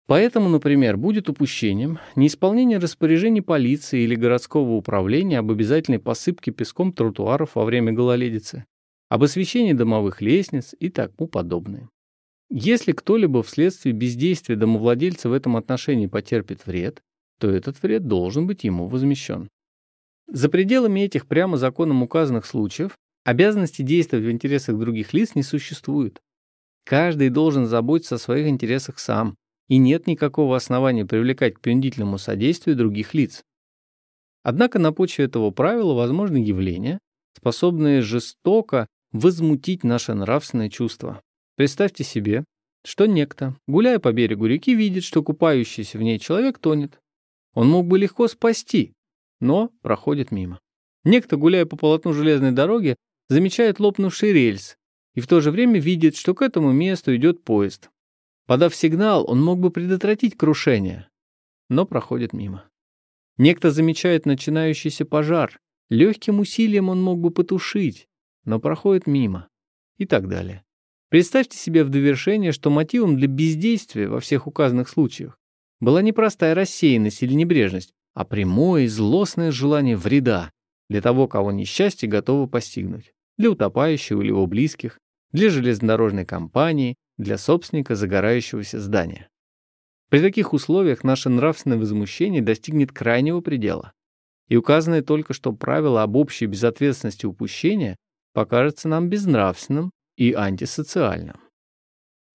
Поэтому, 0.07 0.49
например, 0.49 0.97
будет 0.97 1.29
упущением 1.29 1.99
неисполнение 2.17 2.79
распоряжений 2.79 3.43
полиции 3.43 4.01
или 4.01 4.15
городского 4.15 4.73
управления 4.73 5.39
об 5.39 5.51
обязательной 5.51 5.99
посыпке 5.99 6.51
песком 6.51 6.95
тротуаров 6.95 7.55
во 7.55 7.67
время 7.67 7.93
гололедицы, 7.93 8.65
об 9.11 9.25
освещении 9.25 9.75
домовых 9.75 10.23
лестниц 10.23 10.75
и 10.81 10.89
тому 10.89 11.29
подобное. 11.29 11.91
Если 12.49 12.93
кто-либо 12.93 13.43
вследствие 13.43 13.93
бездействия 13.95 14.57
домовладельца 14.57 15.29
в 15.29 15.35
этом 15.35 15.59
отношении 15.59 16.07
потерпит 16.07 16.67
вред, 16.67 17.03
то 17.39 17.51
этот 17.51 17.83
вред 17.83 18.07
должен 18.07 18.47
быть 18.47 18.65
ему 18.65 18.89
возмещен. 18.89 19.51
За 20.29 20.49
пределами 20.49 21.01
этих 21.01 21.27
прямо 21.27 21.59
законом 21.59 22.03
указанных 22.03 22.47
случаев 22.47 22.97
обязанности 23.25 23.83
действовать 23.83 24.25
в 24.25 24.31
интересах 24.31 24.79
других 24.79 25.13
лиц 25.13 25.35
не 25.35 25.43
существует. 25.43 26.21
Каждый 26.85 27.29
должен 27.29 27.67
заботиться 27.67 28.15
о 28.15 28.19
своих 28.19 28.49
интересах 28.49 28.99
сам, 28.99 29.37
и 29.69 29.77
нет 29.77 30.07
никакого 30.07 30.57
основания 30.57 31.05
привлекать 31.05 31.55
к 31.55 31.61
принудительному 31.61 32.19
содействию 32.19 32.77
других 32.77 33.15
лиц. 33.15 33.43
Однако 34.43 34.79
на 34.79 34.93
почве 34.93 35.27
этого 35.27 35.51
правила 35.51 35.93
возможны 35.93 36.39
явления, 36.39 36.99
способные 37.37 38.01
жестоко 38.01 38.87
возмутить 39.13 39.85
наше 39.85 40.15
нравственное 40.15 40.71
чувство. 40.71 41.23
Представьте 41.57 42.05
себе, 42.05 42.45
что 42.85 43.07
некто, 43.07 43.57
гуляя 43.67 43.99
по 43.99 44.13
берегу 44.13 44.47
реки, 44.47 44.75
видит, 44.75 45.05
что 45.05 45.23
купающийся 45.23 45.99
в 45.99 46.03
ней 46.03 46.19
человек 46.19 46.59
тонет. 46.59 46.99
Он 47.55 47.69
мог 47.69 47.87
бы 47.87 47.99
легко 47.99 48.29
спасти, 48.29 48.93
но 49.41 49.71
проходит 49.83 50.31
мимо. 50.31 50.61
Некто, 51.05 51.37
гуляя 51.37 51.67
по 51.67 51.77
полотну 51.77 52.13
железной 52.13 52.53
дороги, 52.53 52.97
замечает 53.29 53.81
лопнувший 53.81 54.33
рельс 54.33 54.77
и 55.15 55.21
в 55.21 55.27
то 55.27 55.41
же 55.41 55.51
время 55.51 55.81
видит, 55.81 56.17
что 56.17 56.35
к 56.35 56.43
этому 56.43 56.73
месту 56.73 57.15
идет 57.17 57.45
поезд. 57.45 57.91
Подав 58.47 58.75
сигнал, 58.75 59.29
он 59.29 59.43
мог 59.43 59.59
бы 59.59 59.71
предотвратить 59.71 60.37
крушение, 60.37 61.09
но 61.69 61.85
проходит 61.87 62.33
мимо. 62.33 62.65
Некто 63.37 63.71
замечает 63.71 64.27
начинающийся 64.27 65.05
пожар. 65.05 65.61
Легким 65.91 66.41
усилием 66.41 66.89
он 66.89 67.03
мог 67.03 67.21
бы 67.21 67.31
потушить, 67.31 68.09
но 68.45 68.59
проходит 68.59 69.07
мимо. 69.07 69.49
И 69.97 70.07
так 70.07 70.29
далее. 70.29 70.65
Представьте 71.09 71.57
себе 71.57 71.85
в 71.85 71.89
довершение, 71.89 72.53
что 72.53 72.71
мотивом 72.71 73.17
для 73.17 73.27
бездействия 73.29 74.09
во 74.09 74.21
всех 74.21 74.47
указанных 74.47 74.89
случаях 74.89 75.39
была 75.81 76.03
не 76.03 76.13
простая 76.13 76.55
рассеянность 76.55 77.23
или 77.23 77.33
небрежность, 77.35 77.95
а 78.15 78.25
прямое 78.25 78.83
и 78.83 78.89
злостное 78.89 79.51
желание 79.51 79.97
вреда 79.97 80.53
для 80.91 81.01
того, 81.01 81.29
кого 81.29 81.53
несчастье 81.53 82.09
готово 82.09 82.47
постигнуть, 82.47 83.13
для 83.39 83.51
утопающего 83.51 84.21
или 84.21 84.29
его 84.29 84.47
близких, 84.47 84.99
для 85.33 85.49
железнодорожной 85.51 86.27
компании, 86.27 86.97
для 87.17 87.39
собственника 87.39 87.95
загорающегося 87.95 88.81
здания. 88.81 89.29
При 90.11 90.21
таких 90.21 90.53
условиях 90.53 91.05
наше 91.05 91.29
нравственное 91.29 91.79
возмущение 91.79 92.43
достигнет 92.43 92.93
крайнего 92.93 93.41
предела, 93.41 93.93
и 94.49 94.57
указанное 94.57 95.03
только 95.03 95.35
что 95.35 95.53
правило 95.53 96.03
об 96.03 96.17
общей 96.17 96.47
безответственности 96.47 97.27
упущения 97.27 97.97
покажется 98.33 98.89
нам 98.89 99.09
безнравственным 99.09 99.91
и 100.17 100.33
антисоциальным. 100.33 101.41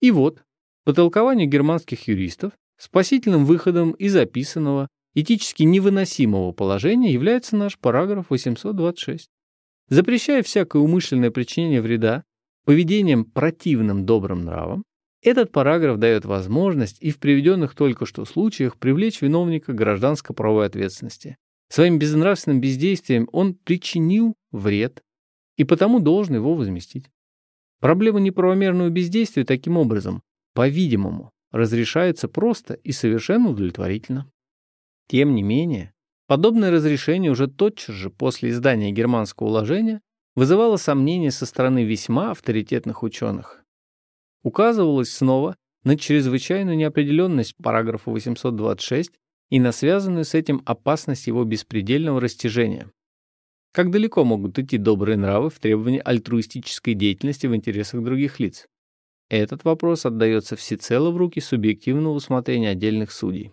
И 0.00 0.10
вот, 0.10 0.42
по 0.84 0.92
толкованию 0.92 1.48
германских 1.48 2.08
юристов, 2.08 2.52
спасительным 2.78 3.44
выходом 3.44 3.92
из 3.92 4.14
описанного 4.14 4.88
этически 5.14 5.62
невыносимого 5.62 6.52
положения 6.52 7.12
является 7.12 7.56
наш 7.56 7.78
параграф 7.78 8.30
826. 8.30 9.28
Запрещая 9.88 10.42
всякое 10.42 10.82
умышленное 10.82 11.30
причинение 11.30 11.80
вреда 11.80 12.24
поведением 12.64 13.24
противным 13.24 14.06
добрым 14.06 14.44
нравам, 14.44 14.84
этот 15.22 15.52
параграф 15.52 15.98
дает 15.98 16.26
возможность 16.26 16.98
и 17.00 17.10
в 17.10 17.18
приведенных 17.18 17.74
только 17.74 18.04
что 18.04 18.26
случаях 18.26 18.76
привлечь 18.76 19.22
виновника 19.22 19.72
гражданско-правовой 19.72 20.66
ответственности. 20.66 21.38
Своим 21.70 21.98
безнравственным 21.98 22.60
бездействием 22.60 23.28
он 23.32 23.54
причинил 23.54 24.34
вред 24.52 25.02
и 25.56 25.64
потому 25.64 25.98
должен 25.98 26.34
его 26.34 26.54
возместить. 26.54 27.06
Проблема 27.80 28.20
неправомерного 28.20 28.90
бездействия 28.90 29.44
таким 29.44 29.78
образом, 29.78 30.22
по-видимому, 30.52 31.30
разрешается 31.52 32.28
просто 32.28 32.74
и 32.74 32.92
совершенно 32.92 33.48
удовлетворительно. 33.48 34.30
Тем 35.08 35.34
не 35.34 35.42
менее, 35.42 35.93
подобное 36.26 36.70
разрешение 36.70 37.30
уже 37.30 37.48
тотчас 37.48 37.94
же 37.94 38.10
после 38.10 38.50
издания 38.50 38.90
германского 38.90 39.48
уложения 39.48 40.00
вызывало 40.34 40.76
сомнения 40.76 41.30
со 41.30 41.46
стороны 41.46 41.84
весьма 41.84 42.32
авторитетных 42.32 43.02
ученых. 43.02 43.62
Указывалось 44.42 45.10
снова 45.10 45.56
на 45.84 45.96
чрезвычайную 45.96 46.76
неопределенность 46.76 47.54
параграфа 47.56 48.10
826 48.10 49.12
и 49.50 49.60
на 49.60 49.72
связанную 49.72 50.24
с 50.24 50.34
этим 50.34 50.62
опасность 50.64 51.26
его 51.26 51.44
беспредельного 51.44 52.20
растяжения. 52.20 52.90
Как 53.72 53.90
далеко 53.90 54.24
могут 54.24 54.58
идти 54.58 54.78
добрые 54.78 55.16
нравы 55.16 55.50
в 55.50 55.58
требовании 55.58 56.00
альтруистической 56.04 56.94
деятельности 56.94 57.46
в 57.46 57.54
интересах 57.54 58.02
других 58.02 58.38
лиц? 58.38 58.66
Этот 59.28 59.64
вопрос 59.64 60.06
отдается 60.06 60.54
всецело 60.54 61.10
в 61.10 61.16
руки 61.16 61.40
субъективного 61.40 62.14
усмотрения 62.14 62.70
отдельных 62.70 63.10
судей. 63.10 63.52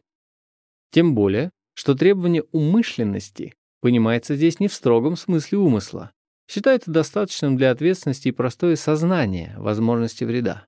Тем 0.92 1.16
более, 1.16 1.52
что 1.82 1.96
требование 1.96 2.44
умышленности 2.52 3.56
понимается 3.82 4.36
здесь 4.36 4.60
не 4.60 4.68
в 4.68 4.74
строгом 4.76 5.16
смысле 5.16 5.58
умысла. 5.58 6.12
Считается 6.48 6.92
достаточным 6.92 7.58
для 7.58 7.72
ответственности 7.72 8.28
и 8.28 8.32
простое 8.32 8.76
сознание 8.76 9.56
возможности 9.58 10.24
вреда. 10.24 10.68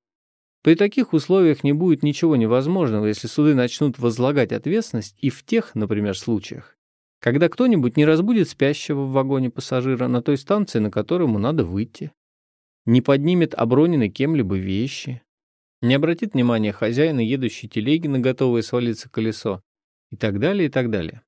При 0.63 0.73
таких 0.73 1.13
условиях 1.13 1.63
не 1.63 1.71
будет 1.71 2.01
ничего 2.01 2.35
невозможного, 2.35 3.05
если 3.05 3.27
суды 3.27 3.53
начнут 3.53 3.99
возлагать 3.99 4.51
ответственность 4.51 5.15
и 5.19 5.29
в 5.29 5.45
тех, 5.45 5.75
например, 5.75 6.17
случаях, 6.17 6.75
когда 7.19 7.47
кто-нибудь 7.47 7.95
не 7.95 8.07
разбудит 8.07 8.49
спящего 8.49 9.03
в 9.03 9.11
вагоне 9.11 9.51
пассажира 9.51 10.07
на 10.07 10.23
той 10.23 10.35
станции, 10.35 10.79
на 10.79 10.89
которую 10.89 11.27
ему 11.27 11.37
надо 11.37 11.63
выйти, 11.63 12.11
не 12.87 13.01
поднимет 13.01 13.53
оброненной 13.53 14.09
кем-либо 14.09 14.55
вещи, 14.55 15.21
не 15.83 15.93
обратит 15.93 16.33
внимания 16.33 16.71
хозяина 16.71 17.19
едущей 17.19 17.69
телеги 17.69 18.07
на 18.07 18.17
готовое 18.17 18.63
свалиться 18.63 19.09
колесо 19.09 19.61
и 20.13 20.15
так 20.15 20.39
далее, 20.39 20.67
и 20.67 20.69
так 20.69 20.89
далее. 20.89 21.21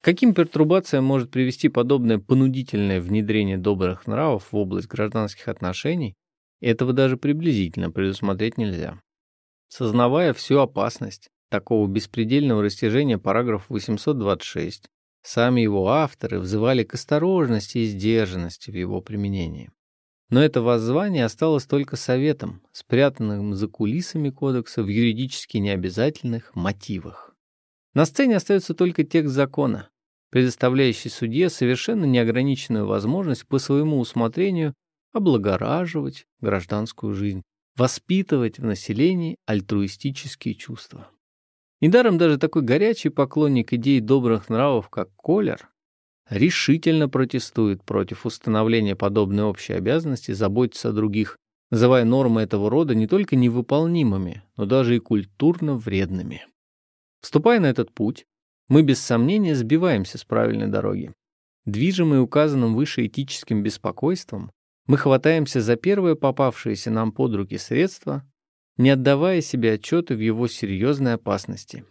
Каким 0.00 0.34
пертурбациям 0.34 1.04
может 1.04 1.30
привести 1.30 1.68
подобное 1.68 2.18
понудительное 2.18 3.00
внедрение 3.00 3.56
добрых 3.56 4.06
нравов 4.06 4.48
в 4.50 4.56
область 4.56 4.88
гражданских 4.88 5.48
отношений, 5.48 6.14
этого 6.60 6.92
даже 6.92 7.16
приблизительно 7.16 7.90
предусмотреть 7.90 8.58
нельзя. 8.58 9.00
Сознавая 9.68 10.32
всю 10.32 10.58
опасность 10.58 11.28
такого 11.50 11.86
беспредельного 11.86 12.62
растяжения 12.62 13.18
параграфа 13.18 13.66
826, 13.68 14.88
Сами 15.26 15.62
его 15.62 15.88
авторы 15.88 16.38
взывали 16.38 16.84
к 16.84 16.92
осторожности 16.92 17.78
и 17.78 17.86
сдержанности 17.86 18.70
в 18.70 18.74
его 18.74 19.00
применении. 19.00 19.70
Но 20.28 20.42
это 20.42 20.60
воззвание 20.60 21.24
осталось 21.24 21.64
только 21.64 21.96
советом, 21.96 22.60
спрятанным 22.72 23.54
за 23.54 23.66
кулисами 23.66 24.28
кодекса 24.28 24.82
в 24.82 24.88
юридически 24.88 25.56
необязательных 25.56 26.54
мотивах. 26.54 27.33
На 27.94 28.06
сцене 28.06 28.36
остается 28.36 28.74
только 28.74 29.04
текст 29.04 29.32
закона, 29.32 29.88
предоставляющий 30.30 31.10
судье 31.10 31.48
совершенно 31.48 32.04
неограниченную 32.04 32.86
возможность 32.86 33.46
по 33.46 33.58
своему 33.58 34.00
усмотрению 34.00 34.74
облагораживать 35.12 36.26
гражданскую 36.40 37.14
жизнь, 37.14 37.42
воспитывать 37.76 38.58
в 38.58 38.64
населении 38.64 39.36
альтруистические 39.46 40.56
чувства. 40.56 41.08
Недаром 41.80 42.18
даже 42.18 42.36
такой 42.36 42.62
горячий 42.62 43.10
поклонник 43.10 43.72
идей 43.72 44.00
добрых 44.00 44.48
нравов, 44.48 44.88
как 44.88 45.14
Колер, 45.16 45.68
решительно 46.28 47.08
протестует 47.08 47.84
против 47.84 48.26
установления 48.26 48.96
подобной 48.96 49.44
общей 49.44 49.74
обязанности 49.74 50.32
заботиться 50.32 50.88
о 50.88 50.92
других, 50.92 51.36
называя 51.70 52.04
нормы 52.04 52.42
этого 52.42 52.70
рода 52.70 52.94
не 52.94 53.06
только 53.06 53.36
невыполнимыми, 53.36 54.42
но 54.56 54.66
даже 54.66 54.96
и 54.96 55.00
культурно 55.00 55.76
вредными. 55.76 56.46
Вступая 57.24 57.58
на 57.58 57.66
этот 57.70 57.90
путь, 57.90 58.26
мы 58.68 58.82
без 58.82 59.00
сомнения 59.00 59.54
сбиваемся 59.54 60.18
с 60.18 60.24
правильной 60.24 60.66
дороги. 60.66 61.14
Движимые 61.64 62.20
указанным 62.20 62.74
выше 62.74 63.06
этическим 63.06 63.62
беспокойством, 63.62 64.52
мы 64.86 64.98
хватаемся 64.98 65.62
за 65.62 65.76
первое 65.76 66.16
попавшееся 66.16 66.90
нам 66.90 67.12
под 67.12 67.34
руки 67.34 67.56
средство 67.56 68.28
не 68.76 68.90
отдавая 68.90 69.40
себе 69.40 69.72
отчета 69.72 70.14
в 70.14 70.18
его 70.18 70.48
серьезной 70.48 71.14
опасности. 71.14 71.86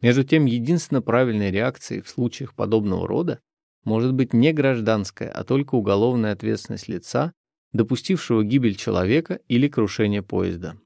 Между 0.00 0.24
тем, 0.24 0.46
единственно 0.46 1.02
правильной 1.02 1.50
реакцией 1.50 2.00
в 2.00 2.08
случаях 2.08 2.54
подобного 2.54 3.06
рода 3.06 3.40
может 3.84 4.14
быть 4.14 4.32
не 4.32 4.54
гражданская, 4.54 5.30
а 5.30 5.44
только 5.44 5.74
уголовная 5.74 6.32
ответственность 6.32 6.88
лица, 6.88 7.34
допустившего 7.74 8.42
гибель 8.42 8.76
человека 8.76 9.40
или 9.48 9.68
крушение 9.68 10.22
поезда. 10.22 10.78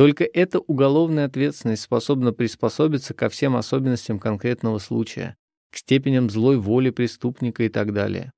Только 0.00 0.24
эта 0.24 0.60
уголовная 0.60 1.26
ответственность 1.26 1.82
способна 1.82 2.32
приспособиться 2.32 3.12
ко 3.12 3.28
всем 3.28 3.54
особенностям 3.54 4.18
конкретного 4.18 4.78
случая, 4.78 5.36
к 5.70 5.76
степеням 5.76 6.30
злой 6.30 6.56
воли 6.56 6.88
преступника 6.88 7.64
и 7.64 7.68
так 7.68 7.92
далее 7.92 8.32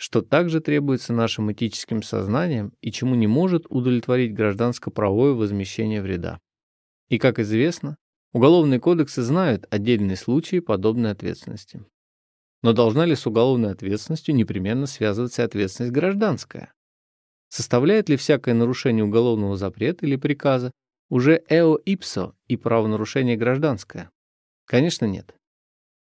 что 0.00 0.22
также 0.22 0.60
требуется 0.60 1.12
нашим 1.12 1.50
этическим 1.50 2.04
сознанием 2.04 2.72
и 2.80 2.92
чему 2.92 3.16
не 3.16 3.26
может 3.26 3.66
удовлетворить 3.68 4.32
гражданско-правовое 4.32 5.32
возмещение 5.32 6.00
вреда. 6.00 6.38
И, 7.08 7.18
как 7.18 7.40
известно, 7.40 7.96
Уголовные 8.32 8.78
кодексы 8.78 9.22
знают 9.22 9.66
отдельные 9.70 10.16
случаи 10.16 10.60
подобной 10.60 11.12
ответственности. 11.12 11.84
Но 12.62 12.74
должна 12.74 13.06
ли 13.06 13.14
с 13.14 13.26
уголовной 13.26 13.72
ответственностью 13.72 14.34
непременно 14.34 14.86
связываться 14.86 15.44
ответственность 15.44 15.94
гражданская? 15.94 16.74
Составляет 17.48 18.10
ли 18.10 18.16
всякое 18.16 18.54
нарушение 18.54 19.04
уголовного 19.04 19.56
запрета 19.56 20.04
или 20.04 20.16
приказа 20.16 20.72
уже 21.08 21.42
эо 21.48 21.76
ипсо 21.76 22.34
и 22.48 22.56
правонарушение 22.56 23.36
гражданское? 23.36 24.10
Конечно, 24.66 25.06
нет. 25.06 25.34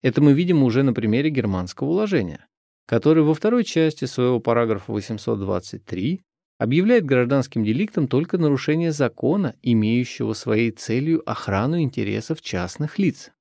Это 0.01 0.21
мы 0.21 0.33
видим 0.33 0.63
уже 0.63 0.83
на 0.83 0.93
примере 0.93 1.29
германского 1.29 1.89
уложения, 1.89 2.47
которое 2.85 3.21
во 3.21 3.33
второй 3.33 3.63
части 3.63 4.05
своего 4.05 4.39
параграфа 4.39 4.91
823 4.91 6.21
объявляет 6.59 7.05
гражданским 7.05 7.63
деликтом 7.63 8.07
только 8.07 8.37
нарушение 8.37 8.91
закона, 8.91 9.55
имеющего 9.61 10.33
своей 10.33 10.71
целью 10.71 11.27
охрану 11.29 11.79
интересов 11.79 12.41
частных 12.41 12.99
лиц. 12.99 13.31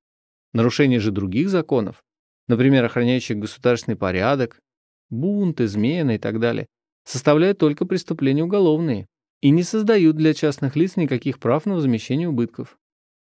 Нарушение 0.52 1.00
же 1.00 1.10
других 1.10 1.48
законов, 1.48 2.02
например, 2.48 2.84
охраняющих 2.84 3.38
государственный 3.38 3.96
порядок, 3.96 4.60
бунт, 5.10 5.60
измена 5.60 6.12
и 6.12 6.18
так 6.18 6.40
далее, 6.40 6.66
составляют 7.04 7.58
только 7.58 7.86
преступления 7.86 8.44
уголовные 8.44 9.06
и 9.40 9.50
не 9.50 9.62
создают 9.62 10.16
для 10.16 10.34
частных 10.34 10.76
лиц 10.76 10.96
никаких 10.96 11.38
прав 11.38 11.66
на 11.66 11.74
возмещение 11.74 12.28
убытков. 12.28 12.78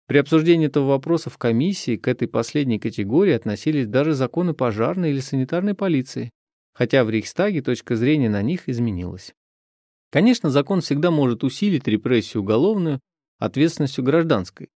При 0.07 0.19
обсуждении 0.19 0.69
этого 0.69 0.87
вопроса 0.87 1.31
в 1.31 1.39
комиссии 1.39 1.97
к 1.97 2.07
этой 2.07 2.29
последней 2.29 2.79
категории 2.79 3.33
относились 3.33 3.89
даже 3.89 4.15
законы 4.15 4.55
пожарной 4.55 5.11
или 5.11 5.21
санитарной 5.21 5.75
полиции, 5.75 6.31
хотя 6.75 7.05
в 7.05 7.11
Рейхстаге 7.11 7.61
точка 7.61 7.97
зрения 7.97 8.31
на 8.31 8.43
них 8.43 8.69
изменилась. 8.69 9.35
Конечно, 10.11 10.51
закон 10.51 10.81
всегда 10.81 11.11
может 11.11 11.43
усилить 11.43 11.89
репрессию 11.89 12.43
уголовную 12.43 13.01
ответственностью 13.39 14.05
гражданской, 14.05 14.69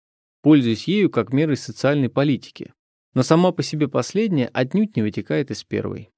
пользуясь 0.41 0.87
ею 0.87 1.09
как 1.09 1.31
мерой 1.31 1.57
социальной 1.57 2.09
политики, 2.09 2.73
но 3.13 3.21
сама 3.21 3.51
по 3.51 3.61
себе 3.61 3.87
последняя 3.87 4.47
отнюдь 4.47 4.95
не 4.95 5.03
вытекает 5.03 5.51
из 5.51 5.63
первой. 5.63 6.09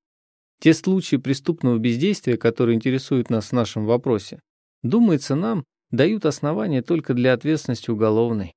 Те 0.59 0.73
случаи 0.73 1.15
преступного 1.17 1.77
бездействия, 1.79 2.37
которые 2.37 2.75
интересуют 2.75 3.29
нас 3.29 3.47
в 3.47 3.53
нашем 3.53 3.85
вопросе, 3.85 4.39
думается 4.83 5.35
нам, 5.35 5.65
дают 5.91 6.25
основания 6.25 6.81
только 6.81 7.13
для 7.13 7.33
ответственности 7.33 7.91
уголовной. 7.91 8.53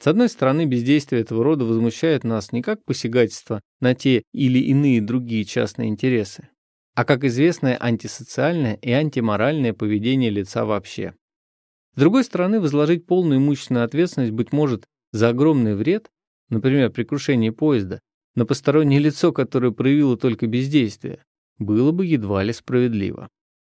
С 0.00 0.06
одной 0.06 0.28
стороны, 0.28 0.64
бездействие 0.64 1.22
этого 1.22 1.42
рода 1.42 1.64
возмущает 1.64 2.22
нас 2.22 2.52
не 2.52 2.62
как 2.62 2.84
посягательство 2.84 3.60
на 3.80 3.94
те 3.94 4.22
или 4.32 4.60
иные 4.60 5.02
другие 5.02 5.44
частные 5.44 5.88
интересы, 5.88 6.48
а 6.94 7.04
как 7.04 7.24
известное 7.24 7.76
антисоциальное 7.80 8.74
и 8.74 8.90
антиморальное 8.92 9.72
поведение 9.72 10.30
лица 10.30 10.64
вообще. 10.64 11.14
С 11.96 12.00
другой 12.00 12.22
стороны, 12.22 12.60
возложить 12.60 13.06
полную 13.06 13.40
имущественную 13.40 13.84
ответственность, 13.84 14.32
быть 14.32 14.52
может, 14.52 14.84
за 15.10 15.30
огромный 15.30 15.74
вред, 15.74 16.10
например, 16.48 16.90
при 16.90 17.02
крушении 17.02 17.50
поезда, 17.50 18.00
на 18.36 18.46
постороннее 18.46 19.00
лицо, 19.00 19.32
которое 19.32 19.72
проявило 19.72 20.16
только 20.16 20.46
бездействие, 20.46 21.24
было 21.58 21.90
бы 21.90 22.06
едва 22.06 22.44
ли 22.44 22.52
справедливо. 22.52 23.28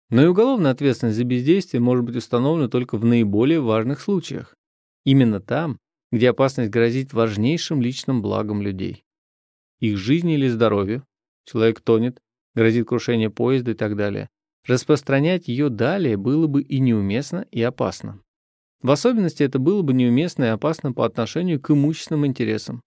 Но 0.09 0.23
и 0.23 0.27
уголовная 0.27 0.71
ответственность 0.71 1.17
за 1.17 1.23
бездействие 1.23 1.81
может 1.81 2.05
быть 2.05 2.15
установлена 2.15 2.69
только 2.69 2.97
в 2.97 3.05
наиболее 3.05 3.59
важных 3.59 3.99
случаях. 4.01 4.55
Именно 5.03 5.39
там, 5.39 5.79
где 6.11 6.29
опасность 6.29 6.71
грозит 6.71 7.13
важнейшим 7.13 7.81
личным 7.81 8.21
благом 8.21 8.61
людей. 8.61 9.03
Их 9.79 9.97
жизни 9.97 10.35
или 10.35 10.47
здоровью, 10.47 11.03
человек 11.45 11.81
тонет, 11.81 12.21
грозит 12.53 12.87
крушение 12.87 13.29
поезда 13.29 13.71
и 13.71 13.75
так 13.75 13.95
далее. 13.95 14.29
Распространять 14.65 15.47
ее 15.47 15.69
далее 15.69 16.17
было 16.17 16.47
бы 16.47 16.61
и 16.61 16.79
неуместно, 16.79 17.45
и 17.51 17.61
опасно. 17.61 18.19
В 18.81 18.91
особенности 18.91 19.43
это 19.43 19.59
было 19.59 19.81
бы 19.81 19.93
неуместно 19.93 20.43
и 20.45 20.47
опасно 20.47 20.93
по 20.93 21.05
отношению 21.05 21.59
к 21.59 21.71
имущественным 21.71 22.25
интересам. 22.25 22.81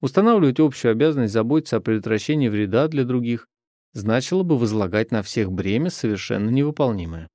Устанавливать 0.00 0.60
общую 0.60 0.92
обязанность 0.92 1.32
заботиться 1.32 1.76
о 1.76 1.80
предотвращении 1.80 2.48
вреда 2.48 2.88
для 2.88 3.04
других 3.04 3.46
значило 3.92 4.42
бы 4.42 4.58
возлагать 4.58 5.10
на 5.10 5.22
всех 5.22 5.52
бремя 5.52 5.90
совершенно 5.90 6.50
невыполнимое. 6.50 7.28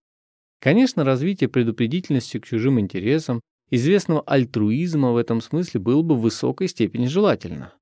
Конечно, 0.60 1.04
развитие 1.04 1.50
предупредительности 1.50 2.40
к 2.40 2.46
чужим 2.46 2.80
интересам, 2.80 3.42
известного 3.70 4.22
альтруизма 4.22 5.12
в 5.12 5.18
этом 5.18 5.42
смысле 5.42 5.80
было 5.80 6.02
бы 6.02 6.16
в 6.16 6.22
высокой 6.22 6.68
степени 6.68 7.08
желательно. 7.08 7.74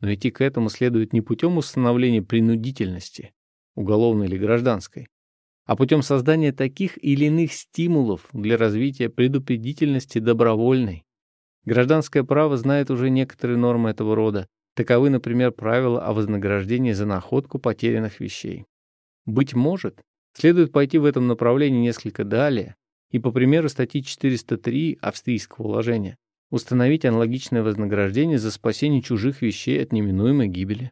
Но 0.00 0.12
идти 0.12 0.30
к 0.30 0.40
этому 0.40 0.68
следует 0.68 1.12
не 1.12 1.20
путем 1.20 1.58
установления 1.58 2.22
принудительности, 2.22 3.32
уголовной 3.74 4.26
или 4.26 4.38
гражданской, 4.38 5.08
а 5.66 5.76
путем 5.76 6.02
создания 6.02 6.52
таких 6.52 7.02
или 7.02 7.26
иных 7.26 7.52
стимулов 7.52 8.28
для 8.32 8.56
развития 8.56 9.08
предупредительности 9.08 10.18
добровольной. 10.18 11.04
Гражданское 11.64 12.24
право 12.24 12.56
знает 12.56 12.90
уже 12.90 13.08
некоторые 13.08 13.56
нормы 13.56 13.90
этого 13.90 14.14
рода. 14.14 14.46
Таковы, 14.74 15.08
например, 15.08 15.52
правила 15.52 16.04
о 16.04 16.12
вознаграждении 16.12 16.92
за 16.92 17.06
находку 17.06 17.58
потерянных 17.58 18.18
вещей. 18.18 18.64
Быть 19.24 19.54
может, 19.54 20.00
следует 20.34 20.72
пойти 20.72 20.98
в 20.98 21.04
этом 21.04 21.28
направлении 21.28 21.80
несколько 21.80 22.24
далее 22.24 22.74
и, 23.10 23.20
по 23.20 23.30
примеру 23.30 23.68
статьи 23.68 24.02
403 24.02 24.98
австрийского 25.00 25.66
уложения, 25.66 26.16
установить 26.50 27.04
аналогичное 27.04 27.62
вознаграждение 27.62 28.38
за 28.38 28.50
спасение 28.50 29.00
чужих 29.00 29.42
вещей 29.42 29.80
от 29.80 29.92
неминуемой 29.92 30.48
гибели. 30.48 30.90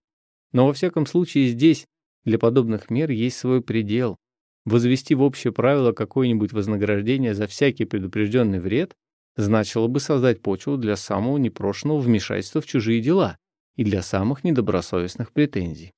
Но 0.52 0.66
во 0.66 0.72
всяком 0.72 1.06
случае 1.06 1.48
здесь 1.48 1.86
для 2.24 2.38
подобных 2.38 2.88
мер 2.88 3.10
есть 3.10 3.38
свой 3.38 3.62
предел. 3.62 4.16
Возвести 4.64 5.16
в 5.16 5.22
общее 5.22 5.52
правило 5.52 5.92
какое-нибудь 5.92 6.52
вознаграждение 6.52 7.34
за 7.34 7.48
всякий 7.48 7.84
предупрежденный 7.84 8.60
вред 8.60 8.94
значило 9.34 9.88
бы 9.88 9.98
создать 9.98 10.40
почву 10.40 10.76
для 10.76 10.94
самого 10.94 11.36
непрошенного 11.38 11.98
вмешательства 11.98 12.60
в 12.60 12.66
чужие 12.66 13.00
дела 13.00 13.38
и 13.76 13.85
для 13.85 14.02
самых 14.02 14.44
недобросовестных 14.44 15.32
претензий. 15.32 15.92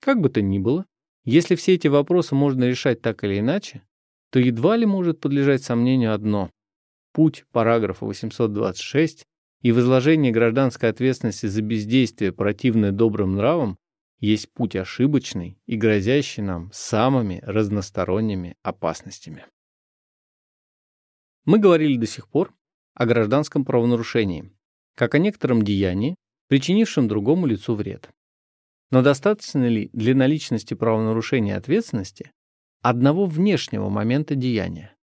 Как 0.00 0.20
бы 0.20 0.28
то 0.28 0.42
ни 0.42 0.58
было, 0.58 0.86
если 1.24 1.54
все 1.54 1.74
эти 1.74 1.88
вопросы 1.88 2.34
можно 2.34 2.64
решать 2.64 3.02
так 3.02 3.24
или 3.24 3.38
иначе, 3.38 3.82
то 4.30 4.38
едва 4.38 4.76
ли 4.76 4.86
может 4.86 5.20
подлежать 5.20 5.62
сомнению 5.62 6.14
одно. 6.14 6.50
Путь 7.12 7.44
параграфа 7.52 8.06
826 8.06 9.26
и 9.62 9.72
возложение 9.72 10.32
гражданской 10.32 10.88
ответственности 10.88 11.46
за 11.46 11.62
бездействие, 11.62 12.32
противное 12.32 12.92
добрым 12.92 13.34
нравам, 13.36 13.76
есть 14.20 14.52
путь 14.52 14.76
ошибочный 14.76 15.58
и 15.66 15.76
грозящий 15.76 16.42
нам 16.42 16.70
самыми 16.72 17.40
разносторонними 17.42 18.56
опасностями. 18.62 19.46
Мы 21.44 21.58
говорили 21.58 21.96
до 21.96 22.06
сих 22.06 22.28
пор 22.28 22.54
о 22.94 23.06
гражданском 23.06 23.64
правонарушении, 23.64 24.52
как 24.94 25.14
о 25.14 25.18
некотором 25.18 25.62
деянии, 25.62 26.16
причинившем 26.50 27.06
другому 27.06 27.46
лицу 27.46 27.76
вред. 27.76 28.10
Но 28.90 29.02
достаточно 29.02 29.68
ли 29.68 29.88
для 29.92 30.16
наличности 30.16 30.74
правонарушения 30.74 31.56
ответственности 31.56 32.32
одного 32.82 33.26
внешнего 33.26 33.88
момента 33.88 34.34
деяния? 34.34 34.96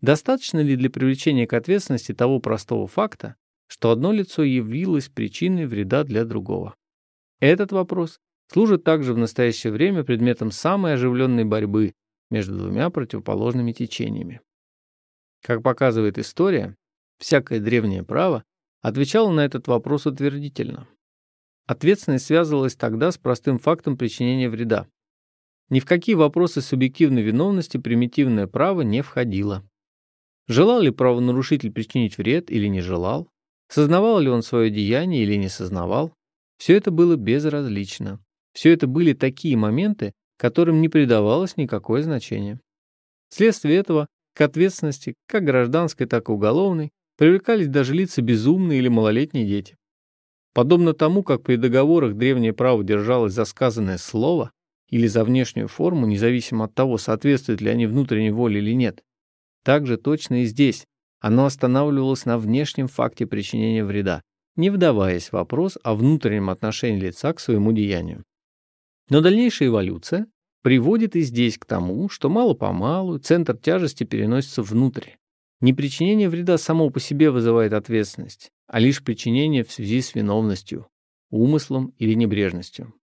Достаточно 0.00 0.58
ли 0.58 0.74
для 0.74 0.90
привлечения 0.90 1.46
к 1.46 1.52
ответственности 1.52 2.12
того 2.14 2.40
простого 2.40 2.88
факта, 2.88 3.36
что 3.68 3.92
одно 3.92 4.10
лицо 4.10 4.42
явилось 4.42 5.08
причиной 5.08 5.66
вреда 5.66 6.02
для 6.02 6.24
другого? 6.24 6.74
Этот 7.38 7.70
вопрос 7.70 8.18
служит 8.48 8.82
также 8.82 9.14
в 9.14 9.18
настоящее 9.18 9.72
время 9.72 10.02
предметом 10.02 10.50
самой 10.50 10.94
оживленной 10.94 11.44
борьбы 11.44 11.94
между 12.28 12.58
двумя 12.58 12.90
противоположными 12.90 13.70
течениями. 13.70 14.40
Как 15.44 15.62
показывает 15.62 16.18
история, 16.18 16.74
всякое 17.18 17.60
древнее 17.60 18.02
право 18.02 18.42
отвечало 18.82 19.30
на 19.30 19.44
этот 19.44 19.68
вопрос 19.68 20.06
утвердительно. 20.06 20.88
Ответственность 21.66 22.26
связывалась 22.26 22.76
тогда 22.76 23.12
с 23.12 23.18
простым 23.18 23.58
фактом 23.58 23.96
причинения 23.96 24.48
вреда. 24.48 24.86
Ни 25.70 25.80
в 25.80 25.84
какие 25.84 26.14
вопросы 26.14 26.62
субъективной 26.62 27.22
виновности 27.22 27.76
примитивное 27.76 28.46
право 28.46 28.80
не 28.80 29.02
входило. 29.02 29.62
Желал 30.46 30.80
ли 30.80 30.90
правонарушитель 30.90 31.70
причинить 31.70 32.16
вред 32.16 32.50
или 32.50 32.66
не 32.68 32.80
желал? 32.80 33.28
Сознавал 33.68 34.18
ли 34.18 34.30
он 34.30 34.42
свое 34.42 34.70
деяние 34.70 35.24
или 35.24 35.34
не 35.34 35.48
сознавал? 35.48 36.14
Все 36.56 36.74
это 36.74 36.90
было 36.90 37.16
безразлично. 37.16 38.18
Все 38.54 38.72
это 38.72 38.86
были 38.86 39.12
такие 39.12 39.56
моменты, 39.58 40.14
которым 40.38 40.80
не 40.80 40.88
придавалось 40.88 41.58
никакое 41.58 42.02
значение. 42.02 42.60
Вследствие 43.28 43.76
этого 43.76 44.06
к 44.34 44.40
ответственности, 44.40 45.14
как 45.26 45.44
гражданской, 45.44 46.06
так 46.06 46.28
и 46.28 46.32
уголовной, 46.32 46.90
привлекались 47.18 47.66
даже 47.66 47.92
лица 47.94 48.22
безумные 48.22 48.78
или 48.78 48.88
малолетние 48.88 49.44
дети. 49.44 49.76
Подобно 50.54 50.94
тому, 50.94 51.22
как 51.22 51.42
при 51.42 51.56
договорах 51.56 52.14
древнее 52.14 52.52
право 52.52 52.82
держалось 52.82 53.34
за 53.34 53.44
сказанное 53.44 53.98
слово 53.98 54.52
или 54.88 55.06
за 55.06 55.24
внешнюю 55.24 55.68
форму, 55.68 56.06
независимо 56.06 56.64
от 56.64 56.74
того, 56.74 56.96
соответствуют 56.96 57.60
ли 57.60 57.68
они 57.68 57.86
внутренней 57.86 58.30
воле 58.30 58.60
или 58.60 58.72
нет, 58.72 59.02
так 59.64 59.86
же 59.86 59.98
точно 59.98 60.42
и 60.42 60.46
здесь 60.46 60.86
оно 61.20 61.44
останавливалось 61.44 62.24
на 62.24 62.38
внешнем 62.38 62.86
факте 62.86 63.26
причинения 63.26 63.84
вреда, 63.84 64.22
не 64.54 64.70
вдаваясь 64.70 65.28
в 65.28 65.32
вопрос 65.32 65.76
о 65.82 65.94
внутреннем 65.94 66.48
отношении 66.48 67.00
лица 67.00 67.32
к 67.32 67.40
своему 67.40 67.72
деянию. 67.72 68.22
Но 69.10 69.20
дальнейшая 69.20 69.68
эволюция 69.68 70.28
приводит 70.62 71.16
и 71.16 71.22
здесь 71.22 71.58
к 71.58 71.64
тому, 71.64 72.08
что 72.08 72.28
мало-помалу 72.28 73.18
центр 73.18 73.56
тяжести 73.56 74.04
переносится 74.04 74.62
внутрь. 74.62 75.10
Не 75.60 75.72
причинение 75.72 76.28
вреда 76.28 76.56
само 76.56 76.90
по 76.90 77.00
себе 77.00 77.30
вызывает 77.30 77.72
ответственность, 77.72 78.50
а 78.68 78.78
лишь 78.78 79.02
причинение 79.02 79.64
в 79.64 79.72
связи 79.72 80.00
с 80.00 80.14
виновностью, 80.14 80.86
умыслом 81.30 81.94
или 81.98 82.14
небрежностью. 82.14 82.94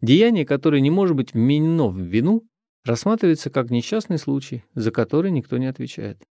Деяние, 0.00 0.46
которое 0.46 0.80
не 0.80 0.90
может 0.90 1.16
быть 1.16 1.34
вменено 1.34 1.88
в 1.88 1.98
вину, 1.98 2.46
рассматривается 2.84 3.50
как 3.50 3.70
несчастный 3.70 4.18
случай, 4.18 4.64
за 4.74 4.90
который 4.90 5.30
никто 5.30 5.58
не 5.58 5.66
отвечает. 5.66 6.22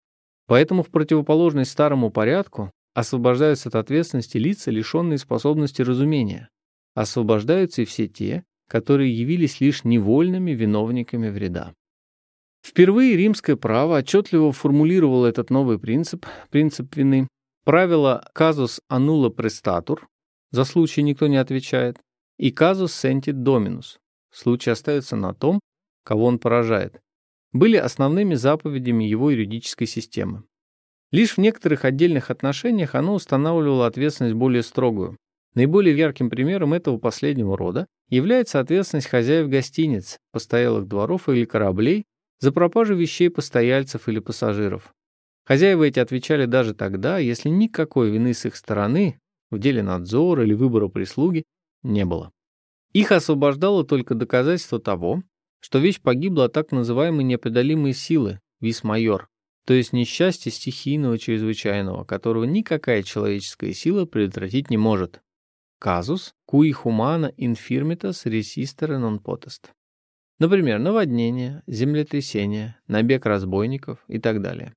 Поэтому 0.47 0.83
в 0.83 0.91
противоположность 0.91 1.71
старому 1.71 2.11
порядку 2.11 2.73
освобождаются 2.95 3.69
от 3.69 3.77
ответственности 3.77 4.37
лица, 4.37 4.71
лишенные 4.71 5.19
способности 5.19 5.83
разумения. 5.83 6.49
Освобождаются 6.95 7.83
и 7.83 7.85
все 7.85 8.09
те, 8.09 8.45
которые 8.69 9.17
явились 9.17 9.61
лишь 9.61 9.85
невольными 9.85 10.53
виновниками 10.53 11.29
вреда. 11.29 11.75
Впервые 12.63 13.17
римское 13.17 13.57
право 13.57 13.99
отчетливо 13.99 14.53
формулировало 14.53 15.27
этот 15.27 15.51
новый 15.51 15.79
принцип, 15.79 16.27
принцип 16.51 16.95
вины, 16.95 17.27
правило 17.65 18.23
«casus 18.37 18.81
annulla 18.91 19.35
prestatur»— 19.35 20.01
за 20.51 20.65
случай 20.65 21.03
никто 21.03 21.27
не 21.27 21.39
отвечает, 21.39 21.99
и 22.39 22.51
«casus 22.51 22.89
sentit 22.89 23.43
dominus»— 23.43 23.99
случай 24.31 24.71
остается 24.71 25.17
на 25.17 25.35
том, 25.35 25.61
кого 26.05 26.27
он 26.27 26.39
поражает, 26.39 27.01
были 27.53 27.77
основными 27.77 28.35
заповедями 28.35 29.05
его 29.05 29.31
юридической 29.31 29.87
системы. 29.87 30.45
Лишь 31.11 31.37
в 31.37 31.39
некоторых 31.39 31.85
отдельных 31.85 32.31
отношениях 32.31 32.95
оно 32.95 33.15
устанавливало 33.15 33.87
ответственность 33.87 34.37
более 34.37 34.63
строгую. 34.63 35.17
Наиболее 35.55 35.97
ярким 35.97 36.31
примером 36.31 36.73
этого 36.73 36.99
последнего 36.99 37.57
рода 37.57 37.87
является 38.09 38.61
ответственность 38.61 39.09
хозяев 39.09 39.49
гостиниц, 39.49 40.19
постоялых 40.31 40.87
дворов 40.87 41.29
или 41.29 41.45
кораблей 41.45 42.05
за 42.41 42.53
пропажу 42.53 42.95
вещей 42.97 43.31
постояльцев 43.31 44.09
или 44.09 44.19
пассажиров. 44.19 44.93
Хозяева 45.45 45.85
эти 45.85 45.99
отвечали 45.99 46.47
даже 46.47 46.75
тогда, 46.75 47.19
если 47.19 47.49
никакой 47.49 48.11
вины 48.11 48.35
с 48.35 48.45
их 48.47 48.57
стороны 48.57 49.21
в 49.51 49.59
деле 49.59 49.83
надзора 49.83 50.45
или 50.45 50.55
выбора 50.55 50.89
прислуги 50.89 51.45
не 51.83 52.05
было. 52.05 52.33
Их 52.93 53.13
освобождало 53.13 53.85
только 53.85 54.15
доказательство 54.15 54.81
того, 54.81 55.23
что 55.61 55.79
вещь 55.79 56.01
погибла 56.01 56.47
от 56.47 56.53
так 56.53 56.73
называемой 56.73 57.25
непреодолимой 57.25 57.93
силы, 57.93 58.41
вис-майор, 58.61 59.29
то 59.67 59.75
есть 59.75 59.93
несчастья 59.93 60.51
стихийного 60.51 61.19
чрезвычайного, 61.19 62.05
которого 62.05 62.45
никакая 62.45 63.03
человеческая 63.03 63.73
сила 63.73 64.07
предотвратить 64.07 64.71
не 64.71 64.77
может. 64.77 65.21
Казус 65.79 66.35
cui 66.45 66.73
humana 66.73 67.33
infirmitas 67.39 68.27
resistere 68.27 68.99
non 68.99 69.19
potest. 69.19 69.73
Например, 70.41 70.79
наводнение, 70.79 71.63
землетрясение, 71.67 72.77
набег 72.89 73.27
разбойников 73.27 74.03
и 74.09 74.19
так 74.19 74.41
далее. 74.41 74.75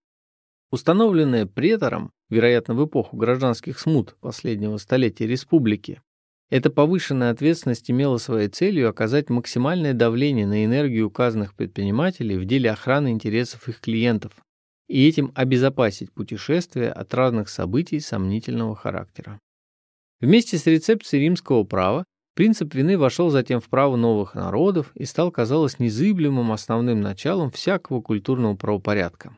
Установленное 0.72 1.46
претором, 1.46 2.12
вероятно, 2.30 2.74
в 2.74 2.86
эпоху 2.86 3.16
гражданских 3.16 3.80
смут 3.80 4.18
последнего 4.20 4.76
столетия 4.78 5.26
республики, 5.26 6.02
эта 6.50 6.70
повышенная 6.70 7.32
ответственность 7.32 7.90
имела 7.90 8.18
своей 8.18 8.50
целью 8.50 8.90
оказать 8.90 9.30
максимальное 9.30 9.94
давление 9.94 10.46
на 10.46 10.66
энергию 10.66 11.08
указанных 11.08 11.56
предпринимателей 11.56 12.38
в 12.38 12.46
деле 12.46 12.70
охраны 12.70 13.12
интересов 13.12 13.70
их 13.70 13.80
клиентов 13.80 14.34
и 14.90 15.08
этим 15.08 15.32
обезопасить 15.34 16.12
путешествие 16.12 16.92
от 16.92 17.14
разных 17.14 17.48
событий 17.48 18.02
сомнительного 18.02 18.76
характера. 18.76 19.40
Вместе 20.20 20.58
с 20.58 20.66
рецепцией 20.66 21.24
римского 21.24 21.64
права 21.64 22.04
принцип 22.34 22.74
вины 22.74 22.98
вошел 22.98 23.30
затем 23.30 23.60
в 23.60 23.70
право 23.70 23.96
новых 23.96 24.36
народов 24.36 24.92
и 24.96 25.06
стал, 25.06 25.32
казалось, 25.32 25.80
незыблемым 25.80 26.52
основным 26.52 27.02
началом 27.02 27.52
всякого 27.52 28.02
культурного 28.02 28.56
правопорядка. 28.56 29.38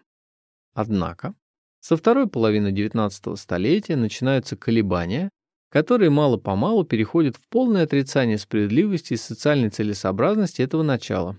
Однако, 0.74 1.36
со 1.80 1.96
второй 1.98 2.28
половины 2.28 2.72
XIX 2.74 3.36
столетия 3.36 3.96
начинаются 3.96 4.58
колебания, 4.58 5.30
которые 5.70 6.10
мало-помалу 6.10 6.84
переходят 6.84 7.36
в 7.36 7.48
полное 7.50 7.84
отрицание 7.84 8.38
справедливости 8.38 9.14
и 9.14 9.18
социальной 9.18 9.70
целесообразности 9.70 10.62
этого 10.62 10.84
начала. 10.84 11.38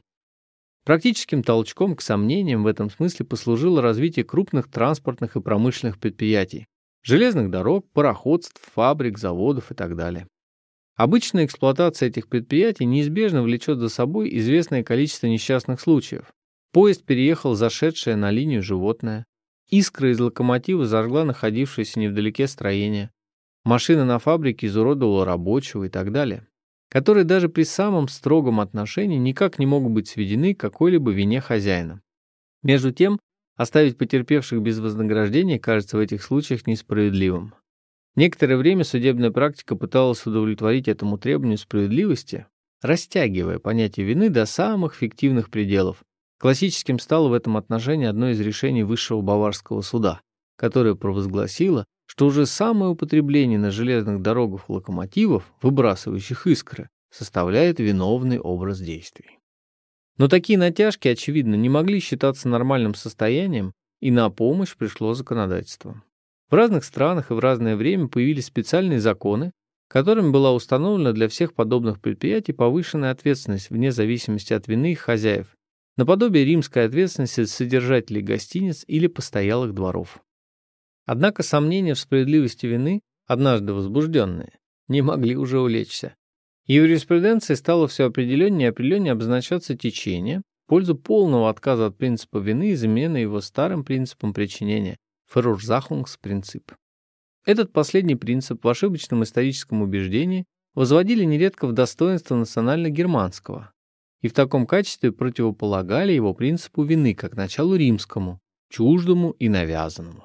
Практическим 0.85 1.43
толчком 1.43 1.97
к 1.97 2.01
сомнениям 2.01 2.63
в 2.63 2.69
этом 2.69 2.91
смысле 2.91 3.27
послужило 3.27 3.83
развитие 3.83 4.25
крупных 4.25 4.71
транспортных 4.71 5.35
и 5.35 5.41
промышленных 5.41 5.99
предприятий, 5.99 6.67
железных 7.03 7.51
дорог, 7.51 7.91
пароходств, 7.93 8.61
фабрик, 8.73 9.19
заводов 9.19 9.73
и 9.73 9.75
так 9.75 9.97
далее. 9.97 10.29
Обычная 10.97 11.45
эксплуатация 11.45 12.09
этих 12.09 12.27
предприятий 12.27 12.87
неизбежно 12.87 13.43
влечет 13.43 13.79
за 13.79 13.91
собой 13.91 14.35
известное 14.39 14.83
количество 14.83 15.27
несчастных 15.27 15.79
случаев. 15.79 16.33
Поезд 16.73 17.05
переехал 17.05 17.55
зашедшее 17.55 18.17
на 18.17 18.31
линию 18.31 18.63
животное, 18.63 19.27
искра 19.69 20.11
из 20.11 20.19
локомотива 20.19 20.87
зажгла 20.87 21.25
находившееся 21.25 22.01
невдалеке 22.01 22.47
строение, 22.47 23.11
машина 23.65 24.07
на 24.07 24.19
фабрике 24.19 24.69
изуродовала 24.69 25.27
рабочего 25.27 25.85
и 25.85 25.91
так 25.91 26.13
далее, 26.13 26.47
которые 26.89 27.25
даже 27.25 27.51
при 27.51 27.65
самом 27.65 28.09
строгом 28.09 28.59
отношении 28.59 29.19
никак 29.19 29.59
не 29.59 29.67
могут 29.67 29.93
быть 29.93 30.09
сведены 30.09 30.55
к 30.55 30.61
какой-либо 30.61 31.11
вине 31.11 31.43
хозяина. 31.43 32.01
Между 32.63 32.91
тем, 32.91 33.19
оставить 33.55 33.99
потерпевших 33.99 34.63
без 34.63 34.79
вознаграждения 34.79 35.59
кажется 35.59 35.99
в 35.99 36.01
этих 36.01 36.23
случаях 36.23 36.67
несправедливым. 36.67 37.55
Некоторое 38.17 38.57
время 38.57 38.83
судебная 38.83 39.31
практика 39.31 39.77
пыталась 39.77 40.25
удовлетворить 40.27 40.89
этому 40.89 41.19
требованию 41.19 41.59
справедливости, 41.59 42.47
растягивая 42.81 43.59
понятие 43.59 44.07
вины 44.07 44.31
до 44.31 44.47
самых 44.47 44.95
фиктивных 44.95 45.51
пределов. 45.51 46.03
Классическим 46.39 46.99
стало 46.99 47.29
в 47.29 47.35
этом 47.35 47.59
отношении 47.59 48.07
одно 48.07 48.31
из 48.31 48.41
решений 48.41 48.85
Высшего 48.85 49.21
Баварского 49.21 49.83
суда, 49.83 50.21
которое 50.57 50.95
провозгласило, 50.95 51.85
что 52.07 52.27
уже 52.27 52.47
самое 52.47 52.93
употребление 52.93 53.59
на 53.59 53.71
железных 53.71 54.23
дорогах 54.23 54.71
локомотивов, 54.71 55.53
выбрасывающих 55.61 56.47
искры, 56.47 56.89
составляет 57.11 57.81
виновный 57.81 58.39
образ 58.39 58.81
действий. 58.81 59.39
Но 60.17 60.29
такие 60.29 60.59
натяжки, 60.59 61.09
очевидно, 61.09 61.55
не 61.55 61.69
могли 61.69 62.01
считаться 62.01 62.49
нормальным 62.49 62.95
состоянием, 62.95 63.73
и 64.01 64.11
на 64.11 64.31
помощь 64.31 64.75
пришло 64.77 65.13
законодательство. 65.15 66.03
В 66.49 66.55
разных 66.55 66.85
странах 66.85 67.31
и 67.31 67.35
в 67.35 67.39
разное 67.39 67.77
время 67.77 68.09
появились 68.09 68.47
специальные 68.47 69.01
законы, 69.01 69.53
которыми 69.89 70.31
была 70.31 70.53
установлена 70.53 71.13
для 71.13 71.29
всех 71.29 71.55
подобных 71.55 72.01
предприятий 72.01 72.53
повышенная 72.53 73.11
ответственность 73.11 73.71
вне 73.71 73.93
зависимости 73.93 74.53
от 74.53 74.69
вины 74.69 74.93
их 74.93 75.01
хозяев, 75.01 75.57
наподобие 75.97 76.45
римской 76.45 76.85
ответственности 76.85 77.45
содержателей 77.45 78.23
гостиниц 78.23 78.85
или 78.87 79.07
постоялых 79.07 79.75
дворов. 79.75 80.21
Однако 81.05 81.43
сомнения 81.43 81.95
в 81.95 82.01
справедливости 82.01 82.67
вины, 82.67 83.01
однажды 83.27 83.73
возбужденные, 83.73 84.59
не 84.89 85.03
могли 85.03 85.37
уже 85.37 85.61
улечься. 85.61 86.15
И 86.67 86.75
юриспруденции 86.75 87.55
стало 87.55 87.87
все 87.87 88.07
определеннее 88.07 88.69
и 88.69 88.71
определеннее 88.71 89.13
обозначаться 89.13 89.77
течение 89.77 90.43
в 90.65 90.69
пользу 90.69 90.97
полного 90.97 91.49
отказа 91.49 91.87
от 91.87 91.97
принципа 91.97 92.39
вины 92.39 92.71
и 92.71 92.75
замены 92.75 93.19
его 93.19 93.41
старым 93.41 93.85
принципом 93.85 94.35
причинения– 94.35 94.97
Ферурзахунгс-принцип. 95.29 96.73
Этот 97.45 97.73
последний 97.73 98.17
принцип 98.17 98.65
в 98.65 98.69
ошибочном 98.69 99.23
историческом 99.23 99.83
убеждении 99.83 100.47
возводили 100.75 101.25
нередко 101.25 101.67
в 101.67 101.73
достоинство 101.73 102.37
национально-германского 102.37 103.73
и 104.21 104.29
в 104.29 104.33
таком 104.33 104.67
качестве 104.67 105.13
противополагали 105.13 106.13
его 106.13 106.35
принципу 106.35 106.83
вины 106.83 107.15
как 107.15 107.37
началу 107.37 107.77
римскому, 107.77 108.41
чуждому 108.71 109.31
и 109.33 109.49
навязанному. 109.49 110.25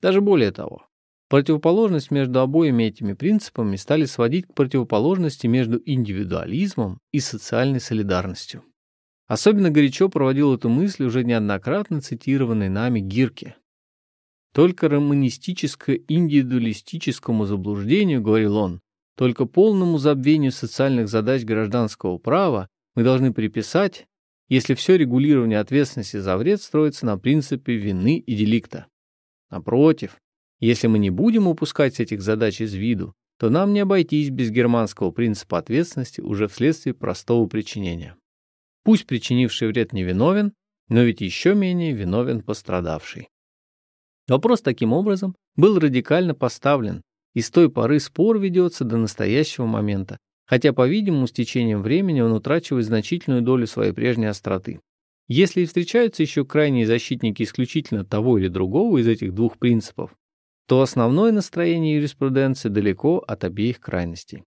Даже 0.00 0.20
более 0.20 0.50
того, 0.50 0.86
противоположность 1.28 2.10
между 2.10 2.40
обоими 2.40 2.84
этими 2.84 3.14
принципами 3.14 3.76
стали 3.76 4.04
сводить 4.04 4.46
к 4.46 4.54
противоположности 4.54 5.46
между 5.46 5.80
индивидуализмом 5.84 6.98
и 7.12 7.20
социальной 7.20 7.80
солидарностью. 7.80 8.64
Особенно 9.26 9.70
горячо 9.70 10.08
проводил 10.08 10.54
эту 10.54 10.68
мысль 10.68 11.04
уже 11.04 11.24
неоднократно 11.24 12.00
цитированный 12.00 12.68
нами 12.68 13.00
Гирке. 13.00 13.56
Только 14.52 14.88
романистическо-индивидуалистическому 14.88 17.46
заблуждению, 17.46 18.20
говорил 18.20 18.56
он, 18.56 18.80
только 19.16 19.46
полному 19.46 19.98
забвению 19.98 20.52
социальных 20.52 21.08
задач 21.08 21.42
гражданского 21.44 22.18
права 22.18 22.68
мы 22.94 23.02
должны 23.02 23.32
приписать, 23.32 24.06
если 24.48 24.74
все 24.74 24.98
регулирование 24.98 25.60
ответственности 25.60 26.18
за 26.18 26.36
вред 26.36 26.60
строится 26.60 27.06
на 27.06 27.16
принципе 27.18 27.76
вины 27.76 28.18
и 28.18 28.34
деликта. 28.34 28.86
Напротив, 29.50 30.18
если 30.60 30.86
мы 30.86 30.98
не 30.98 31.08
будем 31.10 31.46
упускать 31.46 32.00
этих 32.00 32.20
задач 32.20 32.60
из 32.60 32.74
виду, 32.74 33.14
то 33.38 33.48
нам 33.50 33.72
не 33.72 33.80
обойтись 33.80 34.30
без 34.30 34.50
германского 34.50 35.10
принципа 35.10 35.58
ответственности 35.58 36.20
уже 36.20 36.48
вследствие 36.48 36.94
простого 36.94 37.46
причинения. 37.46 38.16
Пусть 38.84 39.06
причинивший 39.06 39.68
вред 39.68 39.92
не 39.92 40.04
виновен, 40.04 40.52
но 40.88 41.02
ведь 41.02 41.22
еще 41.22 41.54
менее 41.54 41.92
виновен 41.92 42.42
пострадавший. 42.42 43.28
Вопрос 44.32 44.62
таким 44.62 44.94
образом 44.94 45.36
был 45.56 45.78
радикально 45.78 46.34
поставлен, 46.34 47.02
и 47.34 47.42
с 47.42 47.50
той 47.50 47.70
поры 47.70 48.00
спор 48.00 48.38
ведется 48.38 48.82
до 48.82 48.96
настоящего 48.96 49.66
момента, 49.66 50.16
хотя, 50.46 50.72
по-видимому, 50.72 51.26
с 51.26 51.32
течением 51.32 51.82
времени 51.82 52.22
он 52.22 52.32
утрачивает 52.32 52.86
значительную 52.86 53.42
долю 53.42 53.66
своей 53.66 53.92
прежней 53.92 54.24
остроты. 54.24 54.80
Если 55.28 55.60
и 55.60 55.66
встречаются 55.66 56.22
еще 56.22 56.46
крайние 56.46 56.86
защитники 56.86 57.42
исключительно 57.42 58.06
того 58.06 58.38
или 58.38 58.48
другого 58.48 58.96
из 58.96 59.06
этих 59.06 59.34
двух 59.34 59.58
принципов, 59.58 60.14
то 60.66 60.80
основное 60.80 61.30
настроение 61.30 61.96
юриспруденции 61.96 62.70
далеко 62.70 63.18
от 63.18 63.44
обеих 63.44 63.80
крайностей. 63.80 64.44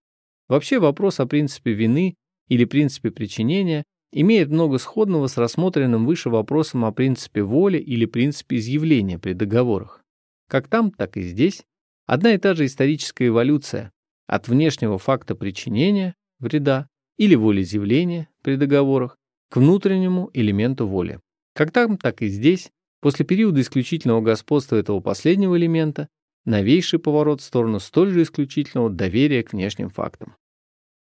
Вообще 0.47 0.79
вопрос 0.79 1.19
о 1.19 1.27
принципе 1.27 1.73
вины 1.73 2.15
или 2.47 2.65
принципе 2.65 3.11
причинения 3.11 3.83
имеет 4.11 4.49
много 4.49 4.77
сходного 4.77 5.27
с 5.27 5.37
рассмотренным 5.37 6.05
выше 6.05 6.29
вопросом 6.29 6.85
о 6.85 6.91
принципе 6.91 7.43
воли 7.43 7.77
или 7.77 8.05
принципе 8.05 8.57
изъявления 8.57 9.19
при 9.19 9.33
договорах. 9.33 10.03
Как 10.49 10.67
там, 10.67 10.91
так 10.91 11.17
и 11.17 11.21
здесь 11.21 11.63
одна 12.05 12.33
и 12.33 12.37
та 12.37 12.53
же 12.53 12.65
историческая 12.65 13.27
эволюция 13.27 13.91
от 14.27 14.47
внешнего 14.47 14.97
факта 14.97 15.35
причинения 15.35 16.15
вреда 16.39 16.87
или 17.17 17.35
волеизъявления 17.35 18.29
при 18.41 18.55
договорах 18.55 19.17
к 19.49 19.57
внутреннему 19.57 20.29
элементу 20.33 20.87
воли. 20.87 21.19
Как 21.53 21.71
там, 21.71 21.97
так 21.97 22.21
и 22.21 22.27
здесь, 22.27 22.71
после 23.01 23.25
периода 23.25 23.61
исключительного 23.61 24.21
господства 24.21 24.75
этого 24.75 24.99
последнего 24.99 25.57
элемента, 25.57 26.09
новейший 26.45 26.99
поворот 26.99 27.41
в 27.41 27.45
сторону 27.45 27.79
столь 27.79 28.11
же 28.11 28.23
исключительного 28.23 28.89
доверия 28.89 29.43
к 29.43 29.53
внешним 29.53 29.89
фактам. 29.89 30.35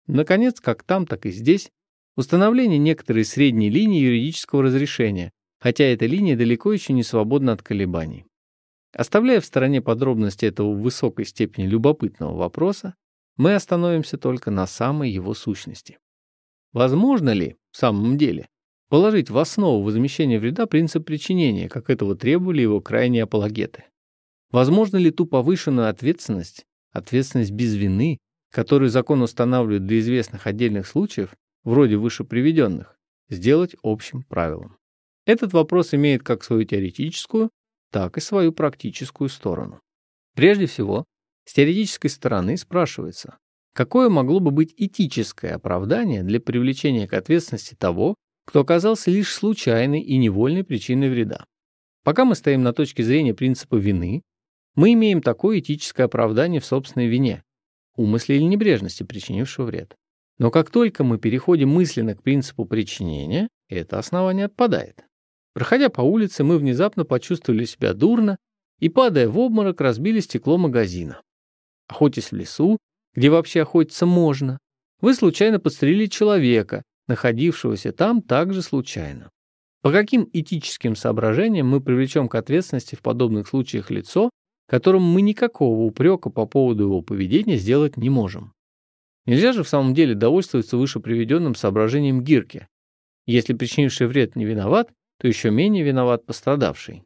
Наконец, 0.06 0.60
как 0.60 0.82
там, 0.82 1.06
так 1.06 1.26
и 1.26 1.30
здесь, 1.30 1.70
установление 2.16 2.78
некоторой 2.78 3.24
средней 3.24 3.70
линии 3.70 4.00
юридического 4.00 4.62
разрешения, 4.62 5.32
хотя 5.60 5.84
эта 5.84 6.06
линия 6.06 6.36
далеко 6.36 6.72
еще 6.72 6.92
не 6.92 7.02
свободна 7.02 7.52
от 7.52 7.62
колебаний. 7.62 8.26
Оставляя 8.92 9.40
в 9.40 9.44
стороне 9.44 9.82
подробности 9.82 10.44
этого 10.44 10.72
в 10.72 10.80
высокой 10.80 11.24
степени 11.24 11.66
любопытного 11.66 12.36
вопроса, 12.36 12.94
мы 13.36 13.54
остановимся 13.54 14.16
только 14.18 14.50
на 14.50 14.66
самой 14.66 15.10
его 15.10 15.34
сущности. 15.34 15.98
Возможно 16.72 17.30
ли, 17.30 17.56
в 17.72 17.76
самом 17.76 18.16
деле, 18.16 18.48
положить 18.88 19.30
в 19.30 19.38
основу 19.38 19.82
возмещения 19.82 20.38
вреда 20.38 20.66
принцип 20.66 21.04
причинения, 21.04 21.68
как 21.68 21.90
этого 21.90 22.14
требовали 22.14 22.62
его 22.62 22.80
крайние 22.80 23.24
апологеты? 23.24 23.84
Возможно 24.52 24.98
ли 24.98 25.10
ту 25.10 25.26
повышенную 25.26 25.88
ответственность, 25.88 26.64
ответственность 26.92 27.50
без 27.50 27.74
вины, 27.74 28.18
которую 28.52 28.88
закон 28.88 29.22
устанавливает 29.22 29.84
для 29.84 29.98
известных 29.98 30.46
отдельных 30.46 30.86
случаев, 30.86 31.34
вроде 31.64 31.96
выше 31.96 32.24
приведенных, 32.24 32.96
сделать 33.28 33.74
общим 33.82 34.22
правилом? 34.22 34.76
Этот 35.26 35.52
вопрос 35.52 35.94
имеет 35.94 36.22
как 36.22 36.44
свою 36.44 36.64
теоретическую, 36.64 37.50
так 37.90 38.16
и 38.16 38.20
свою 38.20 38.52
практическую 38.52 39.28
сторону. 39.28 39.80
Прежде 40.34 40.66
всего, 40.66 41.04
с 41.44 41.54
теоретической 41.54 42.10
стороны 42.10 42.56
спрашивается, 42.56 43.38
какое 43.72 44.08
могло 44.08 44.40
бы 44.40 44.50
быть 44.50 44.74
этическое 44.76 45.54
оправдание 45.54 46.22
для 46.22 46.40
привлечения 46.40 47.08
к 47.08 47.14
ответственности 47.14 47.74
того, 47.74 48.14
кто 48.46 48.60
оказался 48.60 49.10
лишь 49.10 49.32
случайной 49.32 50.00
и 50.00 50.16
невольной 50.16 50.64
причиной 50.64 51.08
вреда. 51.08 51.44
Пока 52.02 52.24
мы 52.24 52.34
стоим 52.34 52.62
на 52.62 52.72
точке 52.72 53.02
зрения 53.02 53.34
принципа 53.34 53.76
вины, 53.76 54.22
мы 54.74 54.92
имеем 54.92 55.22
такое 55.22 55.60
этическое 55.60 56.06
оправдание 56.06 56.60
в 56.60 56.66
собственной 56.66 57.06
вине, 57.06 57.42
умысле 57.96 58.36
или 58.36 58.44
небрежности, 58.44 59.02
причинившего 59.02 59.66
вред. 59.66 59.94
Но 60.38 60.50
как 60.50 60.70
только 60.70 61.04
мы 61.04 61.18
переходим 61.18 61.68
мысленно 61.70 62.14
к 62.14 62.22
принципу 62.22 62.64
причинения, 62.64 63.48
это 63.68 63.98
основание 63.98 64.46
отпадает. 64.46 65.04
Проходя 65.54 65.88
по 65.88 66.00
улице, 66.00 66.42
мы 66.42 66.58
внезапно 66.58 67.04
почувствовали 67.04 67.64
себя 67.64 67.94
дурно 67.94 68.36
и, 68.80 68.88
падая 68.88 69.28
в 69.28 69.38
обморок, 69.38 69.80
разбили 69.80 70.20
стекло 70.20 70.58
магазина. 70.58 71.22
Охотясь 71.88 72.32
в 72.32 72.36
лесу, 72.36 72.78
где 73.14 73.30
вообще 73.30 73.62
охотиться 73.62 74.06
можно, 74.06 74.58
вы 75.00 75.14
случайно 75.14 75.60
подстрелили 75.60 76.06
человека, 76.06 76.82
находившегося 77.06 77.92
там 77.92 78.22
также 78.22 78.62
случайно. 78.62 79.30
По 79.82 79.92
каким 79.92 80.28
этическим 80.32 80.96
соображениям 80.96 81.68
мы 81.68 81.80
привлечем 81.80 82.28
к 82.28 82.34
ответственности 82.34 82.94
в 82.94 83.02
подобных 83.02 83.46
случаях 83.46 83.90
лицо, 83.90 84.30
которому 84.66 85.04
мы 85.04 85.20
никакого 85.20 85.82
упрека 85.82 86.30
по 86.30 86.46
поводу 86.46 86.84
его 86.84 87.02
поведения 87.02 87.58
сделать 87.58 87.96
не 87.96 88.08
можем? 88.08 88.54
Нельзя 89.26 89.52
же 89.52 89.62
в 89.62 89.68
самом 89.68 89.94
деле 89.94 90.14
довольствоваться 90.14 90.76
выше 90.76 91.00
приведенным 91.00 91.54
соображением 91.54 92.22
Гирки. 92.22 92.68
Если 93.26 93.54
причинивший 93.54 94.06
вред 94.06 94.36
не 94.36 94.44
виноват, 94.44 94.90
то 95.18 95.28
еще 95.28 95.50
менее 95.50 95.82
виноват 95.82 96.26
пострадавший. 96.26 97.04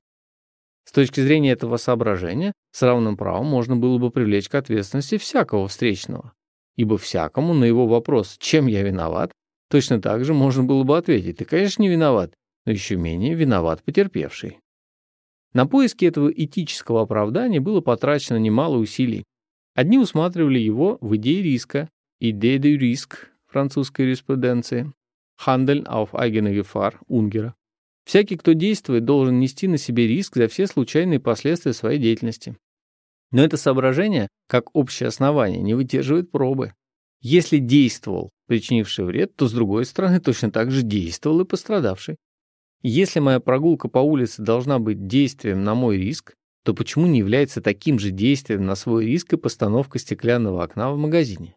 С 0.85 0.93
точки 0.93 1.21
зрения 1.21 1.53
этого 1.53 1.77
соображения, 1.77 2.53
с 2.73 2.83
равным 2.83 3.17
правом 3.17 3.47
можно 3.47 3.77
было 3.77 3.99
бы 3.99 4.11
привлечь 4.11 4.49
к 4.49 4.55
ответственности 4.55 5.19
всякого 5.19 5.69
встречного, 5.69 6.33
ибо 6.77 6.97
всякому 6.97 7.55
на 7.55 7.67
его 7.67 7.87
вопрос 7.87 8.37
«чем 8.39 8.67
я 8.67 8.83
виноват?» 8.83 9.31
точно 9.69 10.01
так 10.01 10.25
же 10.25 10.33
можно 10.33 10.65
было 10.65 10.83
бы 10.85 10.97
ответить 10.97 11.37
«ты, 11.37 11.45
конечно, 11.45 11.83
не 11.83 11.89
виноват, 11.89 12.33
но 12.65 12.73
еще 12.73 12.97
менее 12.97 13.35
виноват 13.35 13.83
потерпевший». 13.85 14.59
На 15.53 15.67
поиски 15.67 16.05
этого 16.05 16.31
этического 16.31 17.03
оправдания 17.03 17.61
было 17.61 17.81
потрачено 17.81 18.39
немало 18.39 18.79
усилий. 18.79 19.25
Одни 19.75 19.99
усматривали 19.99 20.59
его 20.59 20.99
в 21.01 21.17
идее 21.17 21.43
риска, 21.43 21.89
идее 22.21 22.59
de 22.59 22.77
риск 22.77 23.29
французской 23.47 24.03
юриспруденции, 24.07 24.93
Handeln 25.47 25.87
auf 25.87 26.15
eigene 26.15 26.53
Gefahr 26.53 26.95
Унгера, 27.07 27.55
Всякий, 28.09 28.39
кто 28.39 28.55
действует, 28.55 29.05
должен 29.05 29.39
нести 29.39 29.69
на 29.69 29.77
себе 29.77 30.07
риск 30.07 30.37
за 30.37 30.49
все 30.49 30.67
случайные 30.67 31.21
последствия 31.21 31.75
своей 31.75 31.99
деятельности. 31.99 32.57
Но 33.33 33.45
это 33.45 33.59
соображение, 33.59 34.29
как 34.47 34.75
общее 34.75 35.09
основание, 35.09 35.61
не 35.61 35.75
выдерживает 35.75 36.31
пробы. 36.31 36.73
Если 37.21 37.59
действовал 37.59 38.31
причинивший 38.47 39.05
вред, 39.05 39.37
то, 39.37 39.47
с 39.47 39.53
другой 39.53 39.85
стороны, 39.85 40.21
точно 40.21 40.51
так 40.51 40.71
же 40.71 40.81
действовал 40.81 41.43
и 41.43 41.45
пострадавший. 41.45 42.17
Если 42.81 43.21
моя 43.21 43.41
прогулка 43.41 43.89
по 43.89 43.99
улице 43.99 44.41
должна 44.41 44.79
быть 44.79 45.07
действием 45.07 45.63
на 45.63 45.75
мой 45.75 45.99
риск, 45.99 46.35
то 46.65 46.73
почему 46.73 47.07
не 47.07 47.19
является 47.19 47.61
таким 47.61 47.99
же 47.99 48.11
действием 48.11 48.65
на 48.65 48.75
свой 48.75 49.05
риск 49.05 49.35
и 49.35 49.37
постановка 49.37 49.99
стеклянного 49.99 50.65
окна 50.65 50.91
в 50.93 50.97
магазине? 50.97 51.57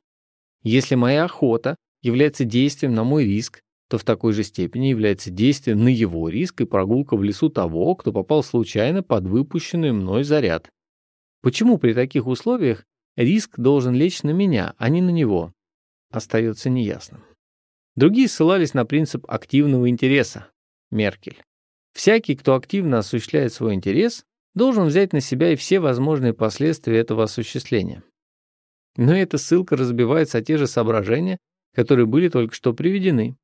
Если 0.63 0.95
моя 0.95 1.26
охота 1.26 1.76
является 2.02 2.45
действием 2.45 2.93
на 2.93 3.04
мой 3.04 3.26
риск, 3.26 3.62
то 3.89 3.97
в 3.97 4.04
такой 4.04 4.34
же 4.34 4.43
степени 4.43 4.88
является 4.88 5.32
действием 5.32 5.84
на 5.84 5.89
его 5.89 6.30
риск 6.30 6.62
и 6.62 6.65
прогулка 6.65 7.17
в 7.17 7.24
лесу 7.24 7.50
того, 7.50 7.95
кто 7.95 8.13
попал 8.13 8.43
случайно 8.43 9.04
под 9.04 9.26
выпущенный 9.26 9.91
мной 9.91 10.24
заряд. 10.24 10.69
Почему 11.41 11.78
при 11.78 11.93
таких 11.93 12.28
условиях 12.28 12.86
риск 13.17 13.60
должен 13.60 13.93
лечь 13.93 14.24
на 14.24 14.30
меня, 14.30 14.76
а 14.78 14.89
не 14.89 15.02
на 15.02 15.10
него? 15.10 15.52
Остается 16.12 16.69
неясным. 16.69 17.24
Другие 17.95 18.30
ссылались 18.30 18.74
на 18.74 18.86
принцип 18.86 19.26
активного 19.28 19.89
интереса. 19.89 20.47
Меркель. 20.91 21.41
Всякий, 21.93 22.36
кто 22.36 22.56
активно 22.56 23.00
осуществляет 23.00 23.54
свой 23.54 23.74
интерес, 23.74 24.24
должен 24.54 24.86
взять 24.86 25.13
на 25.13 25.21
себя 25.21 25.52
и 25.52 25.56
все 25.56 25.80
возможные 25.80 26.34
последствия 26.34 26.97
этого 27.00 27.24
осуществления. 27.24 28.04
Но 28.97 29.15
эта 29.15 29.38
ссылка 29.38 29.77
разбивается 29.77 30.39
о 30.39 30.41
те 30.41 30.58
же 30.58 30.67
соображения, 30.67 31.38
которые 31.73 32.06
были 32.06 32.30
только 32.30 32.54
что 32.54 32.73
приведены. 32.73 33.38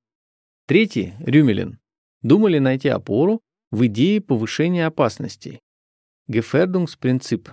Третий, 0.68 1.14
Рюмелин, 1.20 1.80
думали 2.22 2.60
найти 2.60 2.90
опору 2.90 3.42
в 3.72 3.86
идее 3.86 4.22
повышения 4.22 4.86
опасностей. 4.86 5.62
Гефердунгспринцип. 6.28 7.50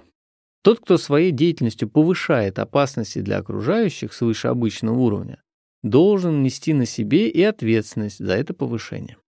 Тот, 0.62 0.80
кто 0.80 0.96
своей 0.96 1.30
деятельностью 1.30 1.88
повышает 1.88 2.59
опасности 2.59 3.20
для 3.20 3.38
окружающих 3.38 4.12
свыше 4.12 4.48
обычного 4.48 4.98
уровня, 4.98 5.42
должен 5.83 6.42
нести 6.42 6.72
на 6.72 6.87
себе 6.87 7.28
и 7.28 7.42
ответственность 7.42 8.18
за 8.18 8.35
это 8.35 8.54
повышение. 8.54 9.18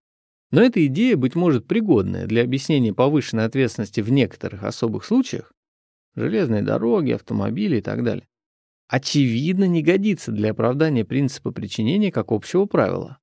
Но 0.50 0.62
эта 0.62 0.84
идея, 0.86 1.16
быть 1.16 1.34
может, 1.34 1.66
пригодная 1.66 2.26
для 2.26 2.42
объяснения 2.42 2.94
повышенной 2.94 3.44
ответственности 3.44 4.00
в 4.00 4.10
некоторых 4.10 4.62
особых 4.62 5.04
случаях, 5.04 5.52
железные 6.14 6.62
дороги, 6.62 7.10
автомобили 7.12 7.76
и 7.76 7.82
так 7.82 8.02
далее, 8.02 8.26
очевидно 8.88 9.64
не 9.64 9.82
годится 9.82 10.32
для 10.32 10.52
оправдания 10.52 11.04
принципа 11.04 11.50
причинения 11.50 12.12
как 12.12 12.32
общего 12.32 12.66
правила. 12.66 13.18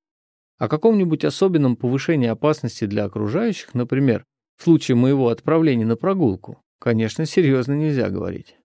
О 0.57 0.67
каком-нибудь 0.67 1.25
особенном 1.25 1.75
повышении 1.75 2.27
опасности 2.27 2.85
для 2.85 3.05
окружающих, 3.05 3.73
например, 3.73 4.25
в 4.57 4.63
случае 4.63 4.95
моего 4.95 5.29
отправления 5.29 5.85
на 5.85 5.95
прогулку, 5.95 6.61
конечно, 6.79 7.25
серьезно 7.25 7.73
нельзя 7.73 8.09
говорить. 8.09 8.55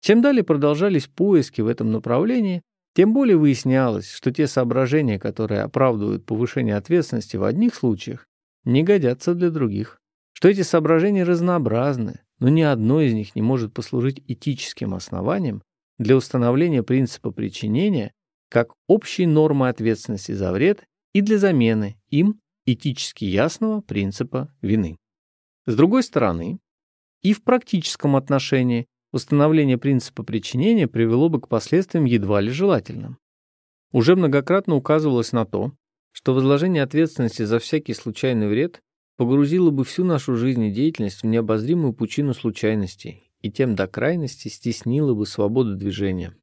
Чем 0.00 0.20
далее 0.20 0.42
продолжались 0.42 1.06
поиски 1.06 1.60
в 1.60 1.68
этом 1.68 1.92
направлении, 1.92 2.62
тем 2.94 3.14
более 3.14 3.36
выяснялось, 3.36 4.10
что 4.10 4.32
те 4.32 4.46
соображения, 4.46 5.18
которые 5.18 5.62
оправдывают 5.62 6.26
повышение 6.26 6.76
ответственности 6.76 7.36
в 7.36 7.44
одних 7.44 7.74
случаях, 7.74 8.26
не 8.64 8.82
годятся 8.82 9.34
для 9.34 9.50
других. 9.50 10.00
Что 10.34 10.48
эти 10.48 10.62
соображения 10.62 11.24
разнообразны, 11.24 12.20
но 12.40 12.48
ни 12.48 12.62
одно 12.62 13.00
из 13.00 13.14
них 13.14 13.36
не 13.36 13.42
может 13.42 13.72
послужить 13.72 14.22
этическим 14.26 14.94
основанием 14.94 15.62
для 16.02 16.16
установления 16.16 16.82
принципа 16.82 17.30
причинения 17.30 18.12
как 18.50 18.74
общей 18.86 19.26
нормы 19.26 19.68
ответственности 19.68 20.32
за 20.32 20.52
вред 20.52 20.84
и 21.14 21.20
для 21.20 21.38
замены 21.38 21.96
им 22.10 22.40
этически 22.66 23.24
ясного 23.24 23.80
принципа 23.80 24.54
вины. 24.60 24.98
С 25.66 25.74
другой 25.74 26.02
стороны, 26.02 26.58
и 27.22 27.32
в 27.32 27.42
практическом 27.42 28.16
отношении 28.16 28.86
установление 29.12 29.78
принципа 29.78 30.22
причинения 30.22 30.88
привело 30.88 31.28
бы 31.28 31.40
к 31.40 31.48
последствиям 31.48 32.04
едва 32.04 32.40
ли 32.40 32.50
желательным. 32.50 33.18
Уже 33.92 34.16
многократно 34.16 34.74
указывалось 34.74 35.32
на 35.32 35.44
то, 35.44 35.72
что 36.12 36.34
возложение 36.34 36.82
ответственности 36.82 37.42
за 37.42 37.58
всякий 37.58 37.94
случайный 37.94 38.48
вред 38.48 38.80
погрузило 39.16 39.70
бы 39.70 39.84
всю 39.84 40.04
нашу 40.04 40.36
жизнь 40.36 40.64
и 40.64 40.72
деятельность 40.72 41.22
в 41.22 41.26
необозримую 41.26 41.92
пучину 41.92 42.34
случайностей 42.34 43.31
и 43.42 43.50
тем 43.50 43.74
до 43.74 43.86
крайности 43.86 44.48
стеснило 44.48 45.14
бы 45.14 45.26
свободу 45.26 45.76
движения. 45.76 46.34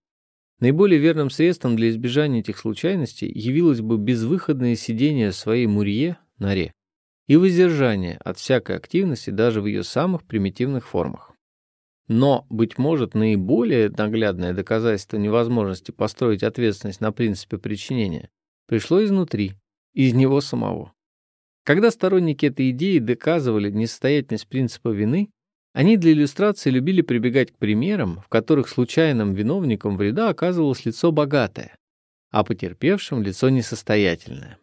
Наиболее 0.60 1.00
верным 1.00 1.30
средством 1.30 1.76
для 1.76 1.90
избежания 1.90 2.42
этих 2.42 2.58
случайностей 2.58 3.32
явилось 3.34 3.82
бы 3.82 3.98
безвыходное 3.98 4.76
сидение 4.76 5.32
своей 5.32 5.68
мурье, 5.68 6.18
норе, 6.38 6.74
и 7.28 7.38
воздержание 7.38 8.18
от 8.18 8.38
всякой 8.38 8.76
активности 8.76 9.30
даже 9.30 9.62
в 9.62 9.66
ее 9.66 9.84
самых 9.84 10.26
примитивных 10.26 10.88
формах. 10.88 11.34
Но, 12.10 12.46
быть 12.50 12.78
может, 12.78 13.14
наиболее 13.14 13.90
наглядное 13.90 14.54
доказательство 14.54 15.18
невозможности 15.18 15.92
построить 15.92 16.44
ответственность 16.44 17.02
на 17.02 17.12
принципе 17.12 17.58
причинения 17.58 18.30
пришло 18.68 19.04
изнутри, 19.04 19.54
из 19.94 20.14
него 20.14 20.42
самого. 20.42 20.94
Когда 21.64 21.92
сторонники 21.92 22.48
этой 22.48 22.72
идеи 22.72 23.00
доказывали 23.00 23.72
несостоятельность 23.72 24.48
принципа 24.48 24.90
вины, 24.90 25.30
они 25.80 25.96
для 25.96 26.12
иллюстрации 26.12 26.72
любили 26.72 27.02
прибегать 27.02 27.54
к 27.54 27.56
примерам, 27.58 28.20
в 28.20 28.28
которых 28.28 28.68
случайным 28.68 29.34
виновником 29.34 29.96
вреда 29.96 30.28
оказывалось 30.28 30.84
лицо 30.84 31.14
богатое, 31.14 31.74
а 32.32 32.44
потерпевшим 32.44 33.24
лицо 33.24 33.48
несостоятельное. 33.48 34.60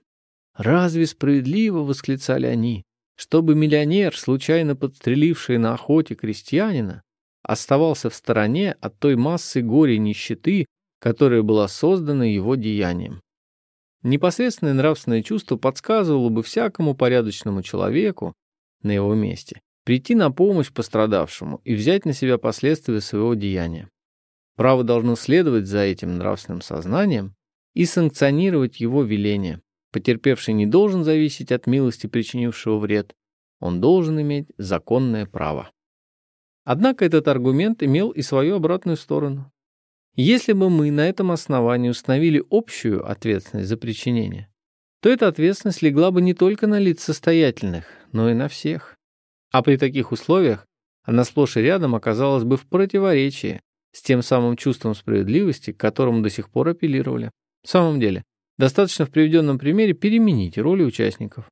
«Разве 0.55 1.07
справедливо?»— 1.07 1.79
восклицали 1.85 2.45
они, 2.45 2.85
чтобы 3.17 3.55
миллионер, 3.55 4.15
случайно 4.15 4.77
подстреливший 4.77 5.57
на 5.57 5.73
охоте 5.73 6.17
крестьянина, 6.17 7.01
оставался 7.43 8.11
в 8.11 8.15
стороне 8.15 8.77
от 8.83 8.99
той 8.99 9.17
массы 9.17 9.63
горя 9.63 9.95
и 9.95 9.99
нищеты, 9.99 10.67
которая 11.01 11.41
была 11.41 11.67
создана 11.69 12.27
его 12.27 12.57
деянием. 12.57 13.23
Непосредственное 14.03 14.75
нравственное 14.75 15.23
чувство 15.23 15.57
подсказывало 15.57 16.29
бы 16.29 16.43
всякому 16.43 16.95
порядочному 16.95 17.63
человеку 17.63 18.35
на 18.83 18.91
его 18.91 19.15
месте 19.15 19.63
прийти 19.87 20.17
на 20.17 20.33
помощь 20.33 20.73
пострадавшему 20.73 21.61
и 21.65 21.77
взять 21.77 22.05
на 22.05 22.13
себя 22.13 22.39
последствия 22.39 23.01
своего 23.01 23.35
деяния. 23.35 23.89
Право 24.57 24.83
должно 24.83 25.15
следовать 25.15 25.67
за 25.69 25.79
этим 25.79 26.19
нравственным 26.19 26.61
сознанием 26.61 27.37
и 27.73 27.85
санкционировать 27.85 28.81
его 28.81 29.05
веление. 29.05 29.61
Потерпевший 29.93 30.55
не 30.55 30.67
должен 30.67 31.05
зависеть 31.05 31.53
от 31.53 31.69
милости 31.69 32.09
причинившего 32.09 32.79
вред, 32.79 33.15
он 33.61 33.81
должен 33.81 34.21
иметь 34.21 34.49
законное 34.59 35.25
право. 35.25 35.71
Однако 36.65 37.05
этот 37.05 37.29
аргумент 37.29 37.81
имел 37.85 38.11
и 38.11 38.23
свою 38.23 38.57
обратную 38.57 38.97
сторону. 38.97 39.53
Если 40.17 40.53
бы 40.53 40.69
мы 40.69 40.91
на 40.91 41.09
этом 41.09 41.31
основании 41.31 41.91
установили 41.91 42.43
общую 42.51 43.09
ответственность 43.09 43.69
за 43.69 43.77
причинение, 43.77 44.49
то 45.01 45.11
эта 45.11 45.29
ответственность 45.29 45.83
легла 45.83 46.11
бы 46.11 46.23
не 46.23 46.35
только 46.35 46.67
на 46.67 46.81
лиц 46.81 47.05
состоятельных, 47.05 47.87
но 48.11 48.29
и 48.29 48.35
на 48.35 48.49
всех. 48.49 48.96
А 49.57 49.63
при 49.63 49.79
таких 49.79 50.13
условиях 50.13 50.67
она 51.03 51.25
сплошь 51.25 51.57
и 51.57 51.63
рядом 51.63 51.95
оказалась 51.95 52.45
бы 52.45 52.59
в 52.59 52.67
противоречии 52.67 53.63
с 53.91 54.03
тем 54.03 54.21
самым 54.21 54.55
чувством 54.55 54.95
справедливости, 54.95 55.73
к 55.73 55.81
которому 55.81 56.21
до 56.21 56.29
сих 56.29 56.51
пор 56.51 56.69
апеллировали. 56.69 57.31
В 57.65 57.71
самом 57.71 57.99
деле, 57.99 58.23
достаточно 58.59 59.07
в 59.07 59.11
приведенном 59.11 59.59
примере 59.59 59.95
переменить 59.95 60.59
роли 60.59 60.83
участников. 60.83 61.49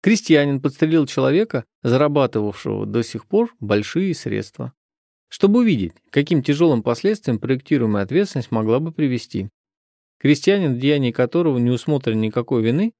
Крестьянин 0.00 0.62
подстрелил 0.62 1.04
человека, 1.04 1.66
зарабатывавшего 1.82 2.86
до 2.86 3.02
сих 3.02 3.26
пор 3.26 3.54
большие 3.60 4.14
средства 4.14 4.72
чтобы 5.28 5.60
увидеть, 5.60 5.92
каким 6.08 6.42
тяжелым 6.42 6.82
последствиям 6.82 7.38
проектируемая 7.38 8.04
ответственность 8.04 8.50
могла 8.50 8.80
бы 8.80 8.92
привести. 8.92 9.48
Крестьянин, 10.18 10.74
в 10.74 10.78
деянии 10.78 11.10
которого 11.10 11.58
не 11.58 11.70
усмотрен 11.70 12.18
никакой 12.20 12.62
вины, 12.62 12.92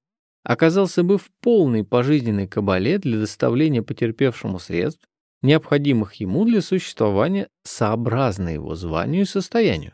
оказался 0.44 1.02
бы 1.02 1.18
в 1.18 1.30
полной 1.40 1.84
пожизненной 1.84 2.48
кабале 2.48 2.98
для 2.98 3.18
доставления 3.18 3.82
потерпевшему 3.82 4.58
средств, 4.58 5.06
необходимых 5.42 6.14
ему 6.14 6.44
для 6.44 6.60
существования 6.62 7.48
сообразно 7.64 8.48
его 8.48 8.74
званию 8.74 9.22
и 9.22 9.26
состоянию. 9.26 9.92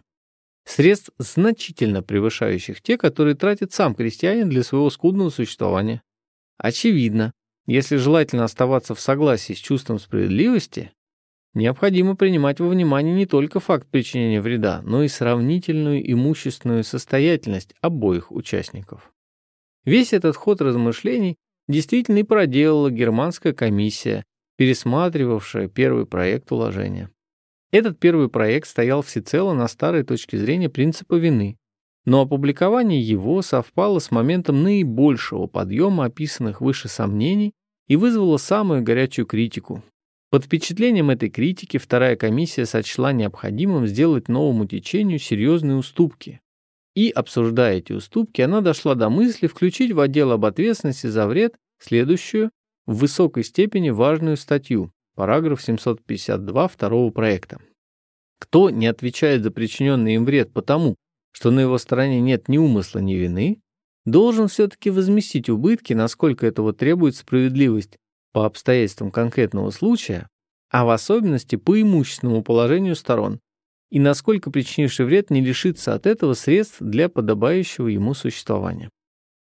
Средств, 0.65 1.11
значительно 1.19 2.03
превышающих 2.03 2.83
те, 2.83 2.99
которые 2.99 3.35
тратит 3.35 3.73
сам 3.73 3.95
крестьянин 3.95 4.51
для 4.51 4.63
своего 4.63 4.91
скудного 4.91 5.31
существования. 5.31 6.03
Очевидно, 6.59 7.33
если 7.67 7.97
желательно 7.97 8.45
оставаться 8.45 8.95
в 8.95 9.01
согласии 9.01 9.55
с 9.55 9.59
чувством 9.59 9.99
справедливости, 9.99 10.93
Необходимо 11.55 12.15
принимать 12.15 12.61
во 12.61 12.69
внимание 12.69 13.15
не 13.15 13.27
только 13.27 13.59
факт 13.59 13.89
причинения 13.89 14.41
вреда, 14.41 14.81
но 14.85 15.03
и 15.03 15.09
сравнительную 15.09 16.09
имущественную 16.13 16.85
состоятельность 16.85 17.75
обоих 17.81 18.31
участников. 18.31 19.11
Весь 19.85 20.13
этот 20.13 20.37
ход 20.37 20.61
размышлений 20.61 21.37
действительно 21.69 22.19
и 22.19 22.23
проделала 22.23 22.91
германская 22.91 23.53
комиссия, 23.53 24.25
пересматривавшая 24.57 25.69
первый 25.69 26.07
проект 26.07 26.51
уложения. 26.53 27.11
Этот 27.71 27.99
первый 27.99 28.29
проект 28.29 28.69
стоял 28.69 29.03
всецело 29.03 29.53
на 29.53 29.69
старой 29.69 30.03
точке 30.03 30.39
зрения 30.39 30.69
принципа 30.69 31.15
вины, 31.15 31.59
но 32.05 32.23
опубликование 32.23 33.01
его 33.01 33.43
совпало 33.43 33.99
с 33.99 34.11
моментом 34.11 34.63
наибольшего 34.63 35.47
подъема 35.47 36.07
описанных 36.07 36.61
выше 36.61 36.89
сомнений 36.89 37.53
и 37.87 37.97
вызвало 37.97 38.39
самую 38.39 38.83
горячую 38.83 39.27
критику, 39.27 39.85
под 40.31 40.45
впечатлением 40.45 41.09
этой 41.09 41.31
критики 41.31 41.79
вторая 41.79 42.15
комиссия 42.15 42.67
сочла 42.67 43.13
необходимым 43.13 43.87
сделать 43.87 44.29
новому 44.29 44.67
течению 44.67 45.19
серьезные 45.19 45.79
уступки. 45.79 46.43
И, 46.99 47.11
обсуждая 47.11 47.77
эти 47.77 47.93
уступки, 47.93 48.41
она 48.43 48.61
дошла 48.61 48.97
до 48.97 49.09
мысли 49.09 49.47
включить 49.47 49.93
в 49.93 50.01
отдел 50.01 50.33
об 50.33 50.45
ответственности 50.45 51.07
за 51.07 51.29
вред 51.29 51.55
следующую, 51.79 52.51
в 52.87 52.97
высокой 52.97 53.45
степени 53.45 53.91
важную 53.91 54.37
статью, 54.37 54.91
параграф 55.15 55.63
752 55.63 56.67
второго 56.67 57.13
проекта. 57.13 57.61
Кто 58.41 58.71
не 58.71 58.89
отвечает 58.89 59.45
за 59.45 59.53
причиненный 59.53 60.17
им 60.17 60.25
вред 60.25 60.53
потому, 60.53 60.97
что 61.31 61.53
на 61.53 61.61
его 61.61 61.79
стороне 61.79 62.21
нет 62.21 62.49
ни 62.49 62.59
умысла, 62.59 62.99
ни 62.99 63.15
вины, 63.15 63.61
должен 64.05 64.49
все-таки 64.49 64.91
возместить 64.91 65.49
убытки, 65.49 65.93
насколько 65.93 66.49
этого 66.49 66.73
требует 66.73 67.15
справедливость, 67.15 67.97
по 68.33 68.45
обстоятельствам 68.45 69.13
конкретного 69.13 69.71
случая, 69.71 70.27
а 70.69 70.85
в 70.85 70.91
особенности 70.91 71.55
по 71.55 71.81
имущественному 71.81 72.43
положению 72.43 72.97
сторон, 72.97 73.39
и 73.91 73.99
насколько 73.99 74.51
причинивший 74.51 75.07
вред 75.07 75.31
не 75.31 75.41
лишится 75.41 75.95
от 75.95 76.07
этого 76.07 76.35
средств 76.35 76.77
для 76.81 77.09
подобающего 77.09 77.89
ему 77.89 78.15
существования. 78.15 78.91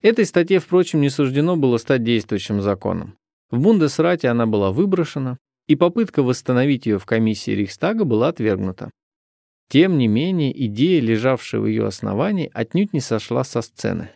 Этой 0.02 0.26
статье, 0.26 0.60
впрочем, 0.60 1.02
не 1.02 1.10
суждено 1.10 1.56
было 1.56 1.78
стать 1.78 2.04
действующим 2.04 2.62
законом. 2.62 3.18
В 3.50 3.60
Бундесрате 3.60 4.28
она 4.28 4.46
была 4.46 4.72
выброшена, 4.72 5.38
и 5.68 5.76
попытка 5.76 6.22
восстановить 6.22 6.86
ее 6.86 7.00
в 7.00 7.06
комиссии 7.06 7.52
Рейхстага 7.52 8.04
была 8.04 8.28
отвергнута. 8.28 8.92
Тем 9.70 9.98
не 9.98 10.08
менее, 10.08 10.66
идея, 10.68 11.02
лежавшая 11.02 11.62
в 11.62 11.66
ее 11.66 11.88
основании, 11.88 12.52
отнюдь 12.54 12.94
не 12.94 13.00
сошла 13.00 13.44
со 13.44 13.62
сцены. 13.62 14.12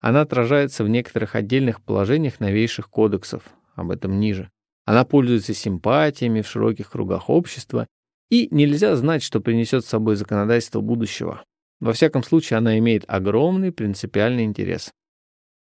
Она 0.00 0.22
отражается 0.22 0.84
в 0.84 0.88
некоторых 0.88 1.34
отдельных 1.34 1.82
положениях 1.82 2.40
новейших 2.40 2.88
кодексов, 2.88 3.42
об 3.74 3.90
этом 3.90 4.18
ниже. 4.18 4.50
Она 4.86 5.04
пользуется 5.04 5.54
симпатиями 5.54 6.42
в 6.42 6.48
широких 6.48 6.90
кругах 6.90 7.30
общества, 7.30 7.86
и 8.30 8.48
нельзя 8.50 8.96
знать, 8.96 9.22
что 9.22 9.40
принесет 9.40 9.84
с 9.84 9.88
собой 9.88 10.16
законодательство 10.16 10.80
будущего. 10.80 11.44
Во 11.80 11.92
всяком 11.92 12.22
случае, 12.22 12.58
она 12.58 12.78
имеет 12.78 13.04
огромный 13.08 13.72
принципиальный 13.72 14.44
интерес. 14.44 14.90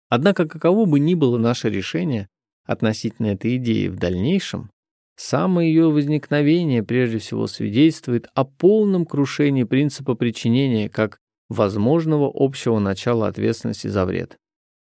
Однако, 0.08 0.46
каково 0.46 0.86
бы 0.86 1.00
ни 1.00 1.14
было 1.14 1.38
наше 1.38 1.70
решение 1.70 2.28
относительно 2.64 3.28
этой 3.28 3.56
идеи 3.56 3.88
в 3.88 3.96
дальнейшем, 3.96 4.70
самое 5.16 5.72
ее 5.72 5.90
возникновение 5.90 6.82
прежде 6.82 7.18
всего 7.18 7.46
свидетельствует 7.46 8.28
о 8.34 8.44
полном 8.44 9.06
крушении 9.06 9.64
принципа 9.64 10.14
причинения 10.14 10.88
как 10.88 11.18
возможного 11.48 12.30
общего 12.34 12.78
начала 12.78 13.28
ответственности 13.28 13.88
за 13.88 14.06
вред 14.06 14.38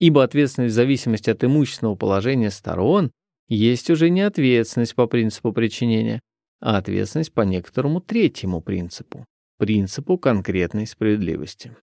ибо 0.01 0.24
ответственность 0.24 0.74
в 0.74 0.76
зависимости 0.76 1.30
от 1.30 1.43
имущественного 1.43 1.95
положения 1.95 2.49
сторон 2.49 3.12
есть 3.47 3.89
уже 3.91 4.09
не 4.09 4.22
ответственность 4.22 4.95
по 4.95 5.05
принципу 5.05 5.53
причинения, 5.53 6.22
а 6.62 6.78
ответственность 6.78 7.34
по 7.34 7.41
некоторому 7.41 7.99
третьему 7.99 8.62
принципу, 8.62 9.26
принципу 9.57 10.18
конкретной 10.18 10.88
справедливости. 10.88 11.76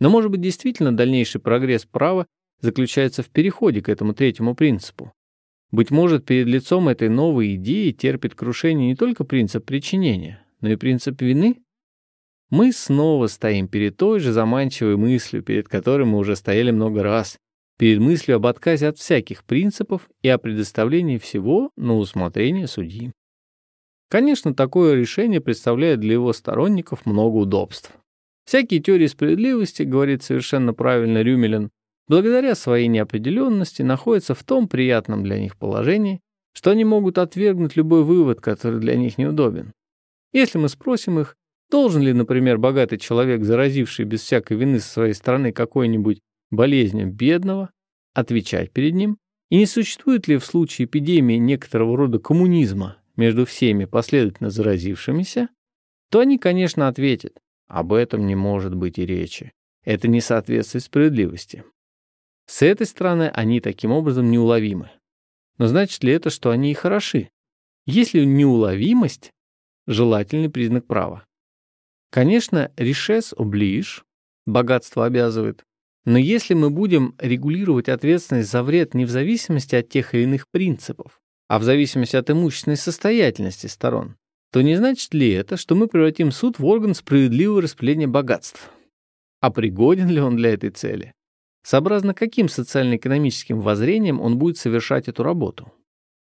Но, 0.00 0.10
может 0.10 0.30
быть, 0.30 0.40
действительно 0.40 0.94
дальнейший 0.94 1.40
прогресс 1.40 1.86
права 1.86 2.26
заключается 2.60 3.22
в 3.22 3.30
переходе 3.30 3.80
к 3.80 3.88
этому 3.88 4.12
третьему 4.12 4.54
принципу. 4.54 5.12
Быть 5.70 5.90
может, 5.90 6.26
перед 6.26 6.46
лицом 6.46 6.88
этой 6.88 7.08
новой 7.08 7.54
идеи 7.54 7.92
терпит 7.92 8.34
крушение 8.34 8.88
не 8.88 8.96
только 8.96 9.24
принцип 9.24 9.64
причинения, 9.64 10.44
но 10.60 10.70
и 10.70 10.76
принцип 10.76 11.20
вины? 11.22 11.64
мы 12.54 12.72
снова 12.72 13.26
стоим 13.26 13.66
перед 13.66 13.96
той 13.96 14.20
же 14.20 14.32
заманчивой 14.32 14.96
мыслью, 14.96 15.42
перед 15.42 15.66
которой 15.66 16.04
мы 16.04 16.18
уже 16.18 16.36
стояли 16.36 16.70
много 16.70 17.02
раз, 17.02 17.36
перед 17.78 17.98
мыслью 17.98 18.36
об 18.36 18.46
отказе 18.46 18.86
от 18.86 18.98
всяких 18.98 19.42
принципов 19.42 20.08
и 20.22 20.28
о 20.28 20.38
предоставлении 20.38 21.18
всего 21.18 21.70
на 21.76 21.96
усмотрение 21.96 22.68
судьи. 22.68 23.12
Конечно, 24.08 24.54
такое 24.54 24.94
решение 24.94 25.40
представляет 25.40 26.00
для 26.00 26.12
его 26.12 26.32
сторонников 26.32 27.06
много 27.06 27.36
удобств. 27.36 27.92
Всякие 28.44 28.80
теории 28.80 29.06
справедливости, 29.06 29.82
говорит 29.82 30.22
совершенно 30.22 30.74
правильно 30.74 31.22
Рюмелин, 31.22 31.70
благодаря 32.08 32.54
своей 32.54 32.88
неопределенности 32.88 33.82
находятся 33.82 34.34
в 34.34 34.44
том 34.44 34.68
приятном 34.68 35.24
для 35.24 35.38
них 35.38 35.56
положении, 35.56 36.20
что 36.54 36.70
они 36.70 36.84
могут 36.84 37.18
отвергнуть 37.18 37.76
любой 37.76 38.04
вывод, 38.04 38.40
который 38.40 38.80
для 38.80 38.96
них 38.96 39.18
неудобен 39.18 39.72
Если 40.32 40.58
мы 40.58 40.68
спросим 40.68 41.18
их, 41.18 41.36
должен 41.70 42.02
ли, 42.02 42.12
например, 42.12 42.58
богатый 42.58 42.98
человек, 42.98 43.42
заразивший 43.42 44.04
без 44.04 44.20
всякой 44.20 44.58
вины 44.58 44.78
со 44.78 44.88
своей 44.88 45.14
стороны 45.14 45.52
какой-нибудь 45.52 46.20
болезнью 46.50 47.10
бедного, 47.10 47.70
отвечать 48.14 48.70
перед 48.70 48.94
ним, 48.94 49.18
и 49.50 49.56
не 49.56 49.66
существует 49.66 50.28
ли 50.28 50.36
в 50.36 50.44
случае 50.44 50.86
эпидемии 50.86 51.36
некоторого 51.36 51.96
рода 51.96 52.18
коммунизма 52.18 52.98
между 53.16 53.44
всеми 53.46 53.84
последовательно 53.84 54.50
заразившимися, 54.50 55.48
то 56.10 56.20
они, 56.20 56.38
конечно, 56.38 56.88
ответят, 56.88 57.40
об 57.66 57.92
этом 57.92 58.26
не 58.26 58.34
может 58.34 58.74
быть 58.74 58.98
и 58.98 59.06
речи. 59.06 59.52
Это 59.84 60.08
не 60.08 60.20
соответствует 60.20 60.84
справедливости. 60.84 61.64
С 62.46 62.62
этой 62.62 62.86
стороны 62.86 63.30
они 63.34 63.60
таким 63.60 63.90
образом 63.90 64.30
неуловимы. 64.30 64.90
Но 65.58 65.66
значит 65.66 66.02
ли 66.02 66.12
это, 66.12 66.30
что 66.30 66.50
они 66.50 66.70
и 66.70 66.74
хороши? 66.74 67.30
Если 67.86 68.24
неуловимость– 68.24 69.30
желательный 69.86 70.50
признак 70.50 70.86
права. 70.86 71.26
Конечно, 72.10 72.72
решес 72.76 73.34
оближ, 73.36 74.04
богатство 74.46 75.04
обязывает, 75.04 75.64
но 76.04 76.18
если 76.18 76.54
мы 76.54 76.70
будем 76.70 77.14
регулировать 77.18 77.88
ответственность 77.88 78.50
за 78.50 78.62
вред 78.62 78.94
не 78.94 79.04
в 79.04 79.10
зависимости 79.10 79.74
от 79.74 79.88
тех 79.88 80.14
или 80.14 80.22
иных 80.22 80.48
принципов, 80.50 81.20
а 81.54 81.60
в 81.60 81.62
зависимости 81.62 82.16
от 82.16 82.28
имущественной 82.30 82.76
состоятельности 82.76 83.68
сторон, 83.68 84.16
то 84.50 84.60
не 84.60 84.74
значит 84.74 85.14
ли 85.14 85.30
это, 85.30 85.56
что 85.56 85.76
мы 85.76 85.86
превратим 85.86 86.32
суд 86.32 86.58
в 86.58 86.66
орган 86.66 86.94
справедливого 86.96 87.62
распределения 87.62 88.08
богатств? 88.08 88.72
А 89.40 89.52
пригоден 89.52 90.08
ли 90.08 90.20
он 90.20 90.34
для 90.34 90.52
этой 90.52 90.70
цели? 90.70 91.12
Сообразно 91.62 92.12
каким 92.12 92.48
социально-экономическим 92.48 93.60
воззрением 93.60 94.20
он 94.20 94.36
будет 94.36 94.58
совершать 94.58 95.06
эту 95.06 95.22
работу? 95.22 95.72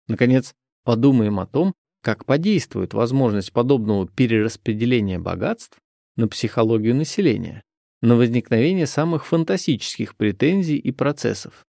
Наконец, 0.07 0.53
подумаем 0.85 1.41
о 1.41 1.47
том, 1.47 1.73
как 2.01 2.23
подействует 2.23 2.93
возможность 2.93 3.51
подобного 3.51 4.07
перераспределения 4.07 5.19
богатств 5.19 5.79
на 6.15 6.29
психологию 6.29 6.95
населения, 6.95 7.61
на 8.01 8.15
возникновение 8.15 8.87
самых 8.87 9.25
фантастических 9.25 10.15
претензий 10.15 10.77
и 10.77 10.91
процессов. 10.91 11.65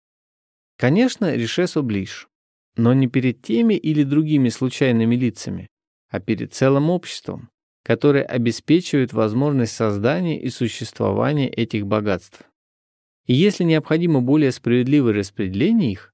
Конечно, 0.77 1.35
решес 1.35 1.75
оближ, 1.75 2.28
но 2.79 2.93
не 2.93 3.07
перед 3.07 3.41
теми 3.41 3.73
или 3.73 4.03
другими 4.03 4.47
случайными 4.47 5.15
лицами, 5.15 5.67
а 6.09 6.21
перед 6.21 6.53
целым 6.53 6.89
обществом, 6.89 7.49
которое 7.83 8.23
обеспечивает 8.23 9.11
возможность 9.11 9.73
создания 9.73 10.41
и 10.41 10.49
существования 10.49 11.49
этих 11.49 11.85
богатств. 11.85 12.43
И 13.25 13.33
если 13.33 13.65
необходимо 13.65 14.21
более 14.21 14.53
справедливое 14.53 15.13
распределение 15.13 15.91
их, 15.91 16.13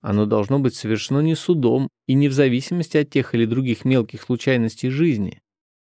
оно 0.00 0.24
должно 0.24 0.58
быть 0.58 0.74
совершено 0.74 1.20
не 1.20 1.34
судом 1.34 1.88
и 2.06 2.14
не 2.14 2.28
в 2.28 2.32
зависимости 2.32 2.96
от 2.96 3.10
тех 3.10 3.34
или 3.34 3.44
других 3.44 3.84
мелких 3.84 4.22
случайностей 4.22 4.88
жизни, 4.88 5.42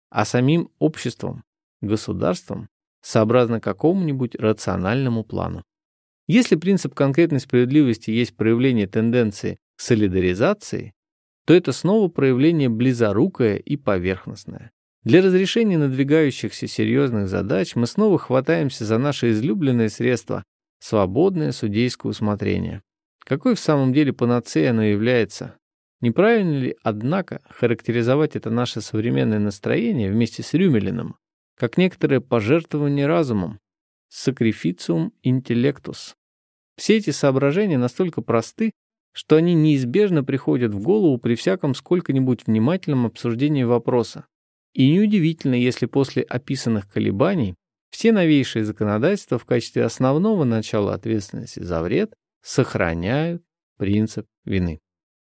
а 0.09 0.25
самим 0.25 0.71
обществом, 0.79 1.45
государством, 1.83 2.69
сообразно 3.03 3.61
какому-нибудь 3.61 4.35
рациональному 4.37 5.25
плану. 5.25 5.63
Если 6.27 6.57
принцип 6.57 6.95
конкретной 6.95 7.41
справедливости 7.41 8.11
есть 8.11 8.35
проявление 8.35 8.87
тенденции 8.87 9.59
солидаризации, 9.77 10.93
то 11.47 11.55
это 11.55 11.73
снова 11.73 12.09
проявление 12.09 12.69
близорукое 12.69 13.57
и 13.57 13.77
поверхностное. 13.77 14.73
Для 15.05 15.23
разрешения 15.23 15.79
надвигающихся 15.79 16.67
серьезных 16.67 17.29
задач 17.29 17.77
мы 17.77 17.87
снова 17.87 18.19
хватаемся 18.19 18.85
за 18.85 18.99
наше 18.99 19.31
излюбленное 19.31 19.89
средство– 19.89 20.43
свободное 20.81 21.53
судейское 21.53 22.11
усмотрение. 22.11 22.83
Какой 23.21 23.55
в 23.55 23.61
самом 23.61 23.93
деле 23.93 24.13
панацеей 24.13 24.71
оно 24.71 24.83
является? 24.83 25.57
Неправильно 26.01 26.59
ли, 26.59 26.77
однако, 26.83 27.41
характеризовать 27.49 28.37
это 28.37 28.51
наше 28.51 28.81
современное 28.81 29.39
настроение 29.39 30.11
вместе 30.11 30.43
с 30.43 30.53
Рюмелиным 30.55 31.17
как 31.57 31.79
некоторое 31.79 32.21
пожертвование 32.21 33.07
разумом, 33.07 33.61
sacrificium 34.13 35.13
intellectus? 35.25 36.15
Все 36.77 36.97
эти 36.97 37.11
соображения 37.11 37.79
настолько 37.79 38.21
просты, 38.21 38.73
что 39.17 39.37
они 39.37 39.55
неизбежно 39.55 40.23
приходят 40.23 40.75
в 40.75 40.83
голову 40.83 41.17
при 41.17 41.37
всяком 41.37 41.75
сколько-нибудь 41.75 42.47
внимательном 42.47 43.07
обсуждении 43.07 43.63
вопроса. 43.63 44.27
И 44.75 44.93
неудивительно, 44.93 45.55
если 45.55 45.87
после 45.87 46.23
описанных 46.23 46.87
колебаний 46.87 47.55
все 47.89 48.13
новейшие 48.13 48.67
законодательства 48.67 49.39
в 49.39 49.47
качестве 49.47 49.85
основного 49.85 50.45
начала 50.45 50.93
ответственности 50.93 51.61
за 51.61 51.81
вред 51.81 52.13
сохраняют 52.43 53.43
принцип 53.79 54.27
вины. 54.45 54.81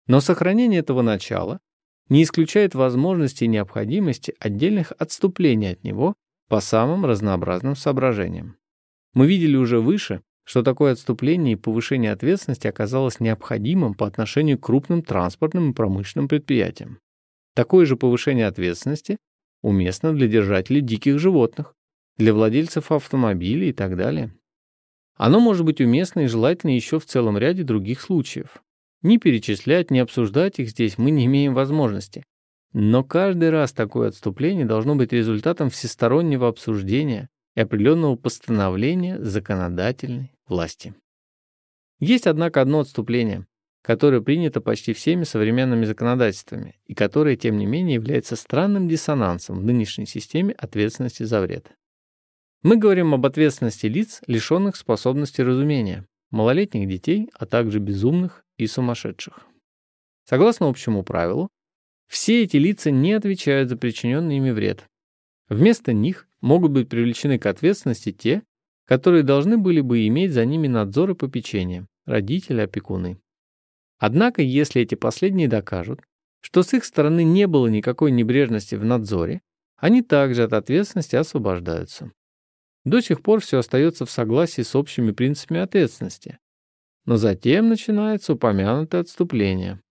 Но 0.08 0.20
сохранение 0.20 0.82
этого 0.82 1.02
начала 1.02 1.62
не 2.10 2.24
исключает 2.24 2.76
возможности 2.76 3.46
и 3.46 3.48
необходимости 3.48 4.36
отдельных 4.40 4.92
отступлений 4.98 5.72
от 5.72 5.86
него 5.86 6.16
по 6.50 6.60
самым 6.60 7.06
разнообразным 7.06 7.78
соображениям. 7.78 8.58
Мы 9.14 9.26
видели 9.26 9.56
уже 9.56 9.80
выше, 9.80 10.22
что 10.50 10.64
такое 10.64 10.94
отступление 10.94 11.54
и 11.54 11.56
повышение 11.56 12.12
ответственности 12.12 12.66
оказалось 12.66 13.20
необходимым 13.20 13.94
по 13.94 14.08
отношению 14.08 14.58
к 14.58 14.64
крупным 14.64 15.04
транспортным 15.04 15.70
и 15.70 15.74
промышленным 15.76 16.28
предприятиям. 16.28 16.98
Такое 17.54 17.86
же 17.86 17.96
повышение 17.96 18.48
ответственности 18.48 19.18
уместно 19.62 20.12
для 20.12 20.28
держателей 20.28 20.82
диких 20.82 21.20
животных, 21.20 21.76
для 22.18 22.34
владельцев 22.34 22.92
автомобилей 22.92 23.70
и 23.70 23.74
так 23.74 23.96
далее. 23.96 24.34
Оно 25.18 25.40
может 25.40 25.66
быть 25.66 25.82
уместно 25.82 26.22
и 26.22 26.28
желательно 26.28 26.72
еще 26.72 27.00
в 27.00 27.06
целом 27.06 27.38
ряде 27.38 27.62
других 27.62 28.02
случаев. 28.02 28.64
Ни 29.04 29.18
перечислять, 29.18 29.92
ни 29.92 30.00
обсуждать 30.00 30.58
их 30.58 30.72
здесь 30.72 30.98
мы 30.98 31.12
не 31.12 31.28
имеем 31.28 31.54
возможности. 31.54 32.24
Но 32.74 33.04
каждый 33.04 33.52
раз 33.52 33.72
такое 33.72 34.08
отступление 34.08 34.66
должно 34.66 34.96
быть 34.96 35.14
результатом 35.14 35.70
всестороннего 35.70 36.48
обсуждения 36.48 37.30
и 37.56 37.62
определенного 37.62 38.16
постановления 38.16 39.20
законодательной 39.22 40.32
власти. 40.50 40.94
Есть, 42.00 42.28
однако, 42.28 42.62
одно 42.62 42.80
отступление, 42.80 43.46
которое 43.82 44.22
принято 44.22 44.62
почти 44.62 44.94
всеми 44.94 45.24
современными 45.24 45.86
законодательствами 45.86 46.80
и 46.86 46.94
которое, 46.94 47.36
тем 47.36 47.58
не 47.58 47.66
менее, 47.66 47.96
является 47.96 48.36
странным 48.36 48.88
диссонансом 48.88 49.60
в 49.60 49.64
нынешней 49.64 50.06
системе 50.06 50.54
ответственности 50.54 51.24
за 51.24 51.42
вред. 51.42 51.72
Мы 52.62 52.78
говорим 52.78 53.14
об 53.14 53.26
ответственности 53.26 53.86
лиц, 53.86 54.22
лишенных 54.28 54.76
способности 54.76 55.42
разумения, 55.42 56.06
малолетних 56.30 56.88
детей, 56.90 57.30
а 57.34 57.46
также 57.46 57.80
безумных 57.80 58.44
и 58.58 58.68
сумасшедших. 58.68 59.46
Согласно 60.26 60.68
общему 60.68 61.04
правилу, 61.04 61.50
все 62.08 62.44
эти 62.44 62.58
лица 62.58 62.92
не 62.92 63.14
отвечают 63.14 63.70
за 63.70 63.78
причиненный 63.78 64.38
ими 64.38 64.52
вред. 64.52 64.86
Вместо 65.48 65.94
них 65.94 66.28
могут 66.42 66.72
быть 66.72 66.90
привлечены 66.90 67.40
к 67.40 67.46
ответственности 67.46 68.12
те, 68.12 68.44
которые 68.90 69.22
должны 69.22 69.60
были 69.60 69.82
бы 69.82 70.08
иметь 70.08 70.34
за 70.34 70.44
ними 70.46 70.68
надзор 70.68 71.12
и 71.12 71.14
попечение, 71.14 71.86
родители, 72.08 72.62
опекуны. 72.62 73.22
Однако, 74.00 74.42
если 74.42 74.82
эти 74.82 74.96
последние 74.96 75.48
докажут, 75.48 76.02
что 76.42 76.64
с 76.64 76.74
их 76.74 76.84
стороны 76.84 77.24
не 77.24 77.46
было 77.46 77.68
никакой 77.68 78.10
небрежности 78.10 78.74
в 78.74 78.84
надзоре, 78.84 79.42
они 79.78 80.02
также 80.02 80.42
от 80.42 80.54
ответственности 80.54 81.16
освобождаются. 81.16 82.12
До 82.84 83.00
сих 83.00 83.22
пор 83.22 83.42
все 83.42 83.60
остается 83.60 84.08
в 84.08 84.12
согласии 84.12 84.64
с 84.64 84.76
общими 84.76 85.12
принципами 85.12 85.60
ответственности. 85.60 86.40
Но 87.06 87.18
затем 87.18 87.70
начинается 87.70 88.34
упомянутое 88.34 89.02
отступление. 89.02 89.82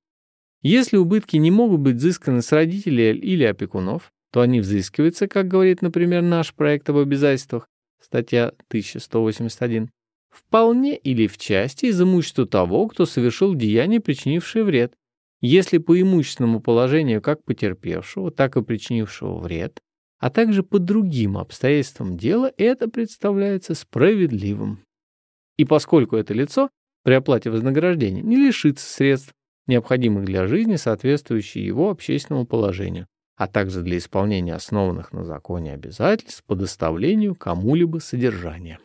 Если 0.61 0.97
убытки 0.97 1.37
не 1.37 1.53
могут 1.53 1.83
быть 1.83 1.97
взысканы 1.97 2.43
с 2.43 2.51
родителей 2.51 3.17
или 3.17 3.45
опекунов, 3.45 4.11
то 4.33 4.41
они 4.41 4.59
взыскиваются, 4.59 5.29
как 5.29 5.47
говорит, 5.47 5.83
например, 5.83 6.23
наш 6.23 6.53
проект 6.53 6.91
об 6.91 6.97
обязательствах, 6.97 7.69
статья 8.01 8.49
1181, 8.69 9.91
вполне 10.31 10.97
или 10.97 11.27
в 11.27 11.39
части 11.39 11.87
из 11.87 12.01
имущества 12.01 12.47
того, 12.47 12.87
кто 12.89 13.07
совершил 13.07 13.55
деяние, 13.55 14.01
причинившее 14.01 14.65
вред, 14.65 14.95
если 15.41 15.79
по 15.79 16.01
имущественному 16.01 16.61
положению 16.61 17.23
как 17.23 17.45
потерпевшего, 17.45 18.31
так 18.31 18.57
и 18.57 18.63
причинившего 18.63 19.39
вред, 19.39 19.81
а 20.19 20.31
также 20.31 20.63
по 20.63 20.79
другим 20.79 21.39
обстоятельствам 21.39 22.17
дела 22.17 22.53
это 22.57 22.89
представляется 22.89 23.75
справедливым. 23.75 24.85
И 25.57 25.65
поскольку 25.65 26.17
это 26.17 26.35
лицо 26.35 26.71
при 27.05 27.15
оплате 27.15 27.51
вознаграждения 27.51 28.23
не 28.23 28.37
лишится 28.37 28.89
средств, 28.89 29.33
необходимых 29.67 30.25
для 30.25 30.47
жизни, 30.47 30.77
соответствующих 30.77 31.63
его 31.63 31.91
общественному 31.91 32.47
положению, 32.47 33.07
а 33.39 33.47
также 33.47 33.83
для 33.83 33.99
исполнения 33.99 34.53
основанных 34.53 35.13
на 35.13 35.25
законе 35.25 35.73
обязательств 35.73 36.43
по 36.45 36.57
доставлению 36.57 37.37
кому-либо 37.37 37.99
содержания. 37.99 38.81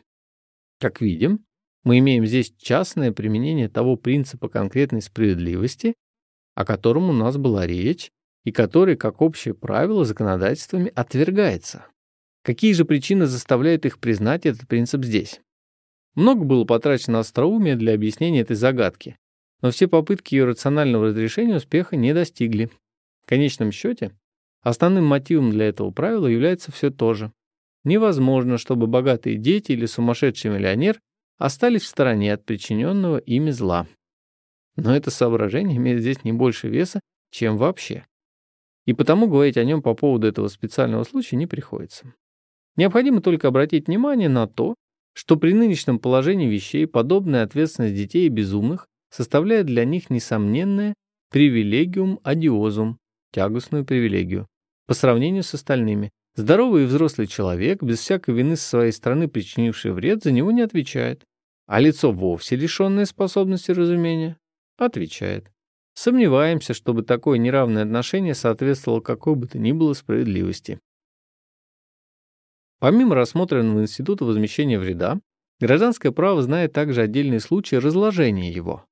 Как 0.80 1.02
видим, 1.02 1.44
мы 1.84 1.98
имеем 1.98 2.26
здесь 2.28 2.54
частное 2.60 3.12
применение 3.12 3.68
того 3.68 3.98
принципа 3.98 4.50
конкретной 4.50 5.02
справедливости, 5.02 5.96
о 6.54 6.66
котором 6.66 7.10
у 7.10 7.14
нас 7.14 7.36
была 7.36 7.66
речь, 7.66 8.12
и 8.44 8.52
который, 8.52 8.96
как 8.96 9.22
общее 9.22 9.56
правило, 9.56 10.06
законодательствами 10.06 10.92
отвергается. 10.94 11.88
Какие 12.44 12.74
же 12.74 12.86
причины 12.86 13.26
заставляют 13.26 13.88
их 13.88 13.98
признать 13.98 14.46
этот 14.46 14.68
принцип 14.68 15.04
здесь? 15.04 15.42
Много 16.14 16.44
было 16.44 16.64
потрачено 16.64 17.20
остроумия 17.20 17.76
для 17.76 17.96
объяснения 17.96 18.42
этой 18.42 18.56
загадки, 18.56 19.18
но 19.62 19.72
все 19.72 19.88
попытки 19.88 20.36
ее 20.36 20.46
рационального 20.46 21.08
разрешения 21.08 21.56
успеха 21.56 21.96
не 21.96 22.14
достигли. 22.14 22.70
В 23.24 23.30
конечном 23.30 23.72
счете, 23.72 24.12
Основным 24.64 25.06
мотивом 25.06 25.52
для 25.52 25.68
этого 25.68 25.92
правила 25.92 26.26
является 26.26 26.72
все 26.72 26.90
то 26.90 27.14
же. 27.14 27.32
Невозможно, 27.84 28.58
чтобы 28.58 28.88
богатые 28.88 29.38
дети 29.38 29.74
или 29.74 29.86
сумасшедший 29.86 30.52
миллионер 30.52 31.00
остались 31.38 31.82
в 31.84 31.88
стороне 31.88 32.34
от 32.34 32.46
причиненного 32.46 33.18
ими 33.18 33.52
зла. 33.52 33.88
Но 34.78 34.96
это 34.96 35.12
соображение 35.12 35.78
имеет 35.78 36.00
здесь 36.00 36.24
не 36.24 36.32
больше 36.32 36.70
веса, 36.70 37.02
чем 37.30 37.58
вообще. 37.58 38.06
И 38.86 38.94
потому 38.94 39.28
говорить 39.28 39.58
о 39.58 39.66
нем 39.66 39.82
по 39.82 39.94
поводу 39.94 40.28
этого 40.28 40.48
специального 40.48 41.04
случая 41.04 41.36
не 41.36 41.46
приходится. 41.48 42.14
Необходимо 42.78 43.22
только 43.22 43.50
обратить 43.50 43.88
внимание 43.88 44.30
на 44.30 44.48
то, 44.48 44.76
что 45.14 45.36
при 45.36 45.54
нынешнем 45.54 46.00
положении 46.00 46.48
вещей 46.48 46.88
подобная 46.88 47.44
ответственность 47.44 47.96
детей 47.96 48.28
и 48.28 48.30
безумных 48.30 48.88
составляет 49.10 49.68
для 49.68 49.86
них 49.86 50.10
несомненное 50.10 50.96
привилегиум 51.30 52.20
одиозум, 52.24 52.98
тягостную 53.32 53.86
привилегию, 53.86 54.48
по 54.88 54.94
сравнению 54.94 55.44
с 55.44 55.54
остальными. 55.54 56.12
Здоровый 56.36 56.84
и 56.84 56.86
взрослый 56.86 57.28
человек, 57.28 57.84
без 57.84 58.00
всякой 58.00 58.34
вины 58.36 58.56
со 58.56 58.68
своей 58.68 58.92
стороны 58.92 59.28
причинивший 59.28 59.92
вред, 59.92 60.24
за 60.24 60.32
него 60.32 60.52
не 60.52 60.62
отвечает. 60.62 61.24
А 61.68 61.80
лицо 61.80 62.12
вовсе 62.12 62.56
лишенное 62.56 63.06
способности 63.06 63.72
разумения 63.72 64.38
отвечает. 64.78 65.52
Сомневаемся, 65.94 66.74
чтобы 66.74 67.04
такое 67.04 67.38
неравное 67.38 67.84
отношение 67.84 68.34
соответствовало 68.34 69.00
какой 69.00 69.36
бы 69.36 69.48
то 69.48 69.60
ни 69.60 69.72
было 69.72 69.94
справедливости. 69.94 70.80
Помимо 72.80 73.16
рассмотренного 73.16 73.82
Института 73.82 74.26
возмещения 74.26 74.80
вреда, 74.80 75.20
гражданское 75.60 76.12
право 76.12 76.42
знает 76.42 76.74
также 76.74 77.02
отдельные 77.02 77.40
случаи 77.40 77.76
разложения 77.76 78.52
его. 78.52 78.86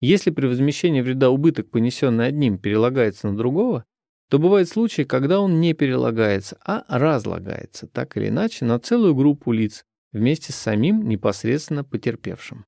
Если 0.00 0.30
при 0.30 0.46
возмещении 0.46 1.00
вреда 1.00 1.30
убыток, 1.30 1.70
понесенный 1.70 2.26
одним, 2.26 2.58
перелагается 2.58 3.28
на 3.28 3.36
другого, 3.36 3.84
то 4.30 4.38
бывают 4.38 4.68
случаи, 4.68 5.02
когда 5.02 5.40
он 5.40 5.60
не 5.60 5.74
перелагается, 5.74 6.58
а 6.64 6.84
разлагается, 6.88 7.86
так 7.86 8.16
или 8.16 8.28
иначе, 8.28 8.64
на 8.64 8.78
целую 8.78 9.14
группу 9.14 9.52
лиц 9.52 9.84
вместе 10.12 10.52
с 10.52 10.56
самим 10.56 11.08
непосредственно 11.08 11.84
потерпевшим. 11.84 12.64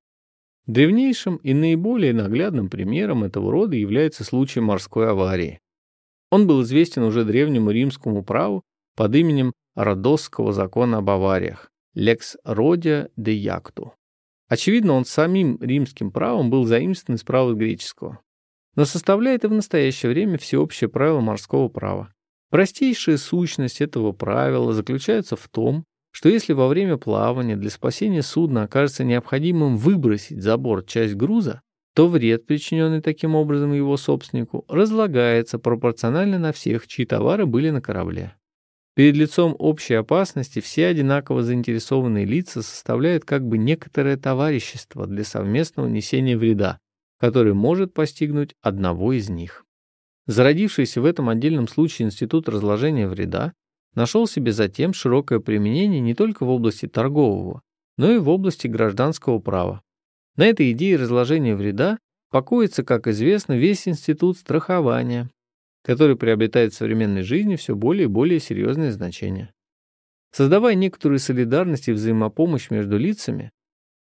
Древнейшим 0.66 1.36
и 1.36 1.54
наиболее 1.54 2.12
наглядным 2.12 2.68
примером 2.68 3.24
этого 3.24 3.52
рода 3.52 3.76
является 3.76 4.24
случай 4.24 4.60
морской 4.60 5.08
аварии. 5.08 5.60
Он 6.30 6.46
был 6.46 6.62
известен 6.62 7.04
уже 7.04 7.24
древнему 7.24 7.70
римскому 7.70 8.24
праву 8.24 8.62
под 8.96 9.14
именем 9.14 9.52
Родосского 9.76 10.52
закона 10.52 10.98
об 10.98 11.10
авариях 11.10 11.70
«Lex 11.96 12.36
Rodia 12.44 13.10
de 13.16 13.40
Jactu». 13.40 13.92
Очевидно, 14.48 14.94
он 14.94 15.04
самим 15.04 15.58
римским 15.60 16.10
правом 16.10 16.50
был 16.50 16.64
заимствован 16.64 17.16
из 17.16 17.22
права 17.22 17.52
греческого, 17.52 18.20
но 18.76 18.84
составляет 18.84 19.44
и 19.44 19.48
в 19.48 19.52
настоящее 19.52 20.12
время 20.12 20.38
всеобщее 20.38 20.88
правило 20.88 21.20
морского 21.20 21.68
права. 21.68 22.12
Простейшая 22.50 23.16
сущность 23.16 23.80
этого 23.80 24.12
правила 24.12 24.72
заключается 24.72 25.34
в 25.34 25.48
том, 25.48 25.84
что 26.12 26.28
если 26.28 26.52
во 26.52 26.68
время 26.68 26.96
плавания 26.96 27.56
для 27.56 27.70
спасения 27.70 28.22
судна 28.22 28.62
окажется 28.62 29.04
необходимым 29.04 29.76
выбросить 29.76 30.42
за 30.42 30.56
борт 30.56 30.86
часть 30.86 31.14
груза, 31.14 31.60
то 31.94 32.08
вред, 32.08 32.46
причиненный 32.46 33.00
таким 33.00 33.34
образом 33.34 33.72
его 33.72 33.96
собственнику, 33.96 34.64
разлагается 34.68 35.58
пропорционально 35.58 36.38
на 36.38 36.52
всех, 36.52 36.86
чьи 36.86 37.06
товары 37.06 37.46
были 37.46 37.70
на 37.70 37.80
корабле. 37.80 38.34
Перед 38.94 39.14
лицом 39.16 39.54
общей 39.58 39.94
опасности 39.94 40.60
все 40.60 40.86
одинаково 40.86 41.42
заинтересованные 41.42 42.24
лица 42.24 42.62
составляют 42.62 43.24
как 43.24 43.46
бы 43.46 43.58
некоторое 43.58 44.16
товарищество 44.16 45.06
для 45.06 45.24
совместного 45.24 45.86
несения 45.86 46.38
вреда, 46.38 46.78
который 47.18 47.54
может 47.54 47.94
постигнуть 47.94 48.54
одного 48.60 49.12
из 49.12 49.28
них. 49.28 49.64
Зародившийся 50.26 51.00
в 51.00 51.04
этом 51.04 51.28
отдельном 51.28 51.68
случае 51.68 52.06
институт 52.06 52.48
разложения 52.48 53.08
вреда 53.08 53.52
нашел 53.94 54.26
себе 54.26 54.52
затем 54.52 54.92
широкое 54.92 55.40
применение 55.40 56.00
не 56.00 56.14
только 56.14 56.44
в 56.44 56.50
области 56.50 56.86
торгового, 56.86 57.62
но 57.96 58.10
и 58.10 58.18
в 58.18 58.28
области 58.28 58.66
гражданского 58.66 59.38
права. 59.38 59.82
На 60.36 60.46
этой 60.46 60.72
идее 60.72 60.96
разложения 60.96 61.56
вреда 61.56 61.98
покоится, 62.30 62.84
как 62.84 63.06
известно, 63.06 63.54
весь 63.56 63.88
институт 63.88 64.36
страхования, 64.36 65.30
который 65.82 66.16
приобретает 66.16 66.74
в 66.74 66.76
современной 66.76 67.22
жизни 67.22 67.56
все 67.56 67.74
более 67.74 68.04
и 68.04 68.08
более 68.08 68.40
серьезное 68.40 68.92
значение. 68.92 69.52
Создавая 70.32 70.74
некоторую 70.74 71.18
солидарность 71.18 71.88
и 71.88 71.92
взаимопомощь 71.92 72.68
между 72.70 72.98
лицами, 72.98 73.52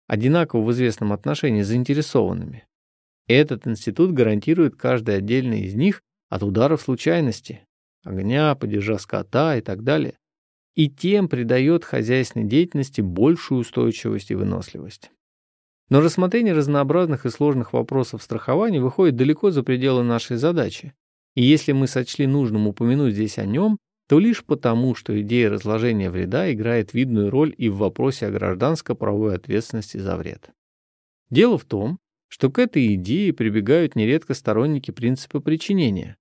одинаково 0.06 0.62
в 0.62 0.72
известном 0.72 1.12
отношении 1.12 1.62
заинтересованными, 1.62 2.66
этот 3.34 3.66
институт 3.66 4.12
гарантирует 4.12 4.76
каждый 4.76 5.16
отдельный 5.16 5.62
из 5.62 5.74
них 5.74 6.02
от 6.28 6.42
ударов 6.42 6.80
случайности, 6.80 7.66
огня, 8.04 8.54
падежа 8.54 8.98
скота 8.98 9.56
и 9.56 9.60
так 9.60 9.82
далее, 9.82 10.18
и 10.74 10.88
тем 10.88 11.28
придает 11.28 11.84
хозяйственной 11.84 12.46
деятельности 12.46 13.00
большую 13.00 13.60
устойчивость 13.60 14.30
и 14.30 14.34
выносливость. 14.34 15.10
Но 15.88 16.00
рассмотрение 16.00 16.52
разнообразных 16.52 17.26
и 17.26 17.30
сложных 17.30 17.72
вопросов 17.72 18.22
страхования 18.22 18.80
выходит 18.80 19.16
далеко 19.16 19.50
за 19.50 19.62
пределы 19.62 20.02
нашей 20.02 20.36
задачи, 20.36 20.94
и 21.34 21.42
если 21.42 21.72
мы 21.72 21.86
сочли 21.86 22.26
нужным 22.26 22.66
упомянуть 22.66 23.14
здесь 23.14 23.38
о 23.38 23.46
нем, 23.46 23.78
то 24.08 24.18
лишь 24.18 24.44
потому, 24.44 24.94
что 24.94 25.20
идея 25.20 25.50
разложения 25.50 26.10
вреда 26.10 26.52
играет 26.52 26.94
видную 26.94 27.30
роль 27.30 27.54
и 27.56 27.68
в 27.68 27.78
вопросе 27.78 28.26
о 28.26 28.30
гражданско-правовой 28.30 29.34
ответственности 29.34 29.96
за 29.98 30.16
вред. 30.16 30.50
Дело 31.30 31.58
в 31.58 31.64
том, 31.64 31.98
что 32.28 32.50
к 32.50 32.58
этой 32.58 32.94
идее 32.94 33.32
прибегают 33.32 33.96
нередко 33.96 34.34
сторонники 34.34 34.90
принципа 34.90 35.40
причинения, 35.40 36.16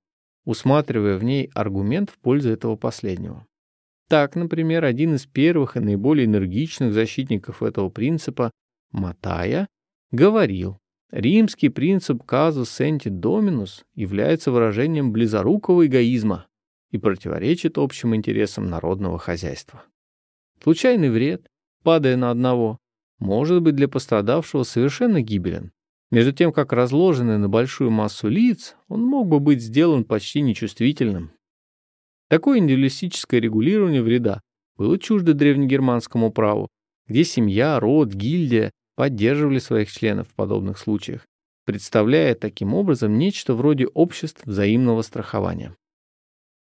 усматривая 0.45 1.17
в 1.17 1.23
ней 1.23 1.49
аргумент 1.53 2.09
в 2.09 2.17
пользу 2.19 2.49
этого 2.49 2.75
последнего. 2.75 3.45
Так, 4.07 4.35
например, 4.35 4.85
один 4.85 5.15
из 5.15 5.25
первых 5.25 5.77
и 5.77 5.79
наиболее 5.79 6.25
энергичных 6.25 6.93
защитников 6.93 7.63
этого 7.63 7.89
принципа, 7.89 8.51
Матая, 8.91 9.67
говорил, 10.11 10.77
римский 11.11 11.69
принцип 11.69 12.23
казус 12.23 12.69
сенти 12.69 13.09
доминус 13.09 13.83
является 13.95 14.51
выражением 14.51 15.11
близорукого 15.11 15.87
эгоизма 15.87 16.47
и 16.91 16.99
противоречит 16.99 17.79
общим 17.79 18.15
интересам 18.15 18.67
народного 18.67 19.17
хозяйства. 19.17 19.83
Случайный 20.61 21.09
вред, 21.09 21.47
падая 21.83 22.15
на 22.15 22.29
одного, 22.29 22.77
может 23.19 23.61
быть 23.61 23.75
для 23.75 23.87
пострадавшего 23.87 24.63
совершенно 24.63 25.21
гибелен, 25.21 25.71
между 26.11 26.31
тем, 26.31 26.53
как 26.53 26.71
разложенный 26.71 27.37
на 27.37 27.49
большую 27.49 27.91
массу 27.91 28.27
лиц, 28.27 28.75
он 28.87 29.03
мог 29.03 29.27
бы 29.27 29.39
быть 29.39 29.61
сделан 29.61 30.03
почти 30.03 30.41
нечувствительным. 30.41 31.31
Такое 32.29 32.59
индивидуалистическое 32.59 33.39
регулирование 33.39 34.01
вреда 34.01 34.41
было 34.77 34.97
чуждо 34.99 35.33
древнегерманскому 35.33 36.31
праву, 36.31 36.67
где 37.07 37.23
семья, 37.23 37.79
род, 37.79 38.13
гильдия 38.13 38.71
поддерживали 38.95 39.59
своих 39.59 39.91
членов 39.91 40.29
в 40.29 40.33
подобных 40.33 40.77
случаях, 40.77 41.25
представляя 41.65 42.35
таким 42.35 42.73
образом 42.73 43.17
нечто 43.17 43.53
вроде 43.53 43.87
обществ 43.87 44.45
взаимного 44.45 45.01
страхования. 45.01 45.75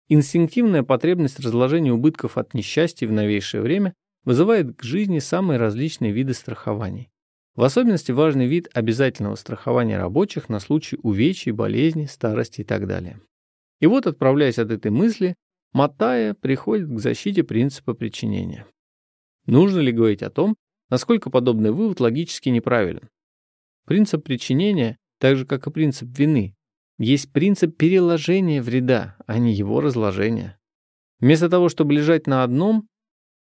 Инстинктивная 0.07 0.83
потребность 0.83 1.39
разложения 1.39 1.93
убытков 1.93 2.37
от 2.37 2.53
несчастья 2.53 3.07
в 3.07 3.11
новейшее 3.11 3.61
время 3.61 3.93
вызывает 4.23 4.75
к 4.75 4.83
жизни 4.83 5.19
самые 5.19 5.59
различные 5.59 6.11
виды 6.11 6.33
страхований. 6.33 7.09
В 7.59 7.63
особенности 7.65 8.13
важный 8.13 8.47
вид 8.47 8.69
обязательного 8.73 9.35
страхования 9.35 9.97
рабочих 9.97 10.47
на 10.47 10.61
случай 10.61 10.97
увечий, 11.03 11.51
болезней, 11.51 12.07
старости 12.07 12.61
и 12.61 12.63
так 12.63 12.87
далее. 12.87 13.19
И 13.81 13.85
вот, 13.85 14.07
отправляясь 14.07 14.59
от 14.59 14.71
этой 14.71 14.91
мысли, 14.91 15.35
Матая 15.73 16.35
приходит 16.35 16.87
к 16.87 16.99
защите 16.99 17.43
принципа 17.43 17.95
причинения. 17.95 18.65
Нужно 19.45 19.81
ли 19.81 19.91
говорить 19.91 20.23
о 20.23 20.29
том, 20.29 20.55
насколько 20.89 21.29
подобный 21.29 21.71
вывод 21.71 21.99
логически 21.99 22.47
неправилен? 22.47 23.09
Принцип 23.85 24.23
причинения, 24.23 24.95
так 25.19 25.35
же 25.35 25.45
как 25.45 25.67
и 25.67 25.71
принцип 25.71 26.17
вины, 26.17 26.55
есть 26.97 27.29
принцип 27.33 27.75
переложения 27.75 28.61
вреда, 28.61 29.17
а 29.27 29.37
не 29.37 29.53
его 29.53 29.81
разложения. 29.81 30.57
Вместо 31.19 31.49
того, 31.49 31.67
чтобы 31.67 31.91
лежать 31.91 32.25
на 32.25 32.43
одном, 32.43 32.87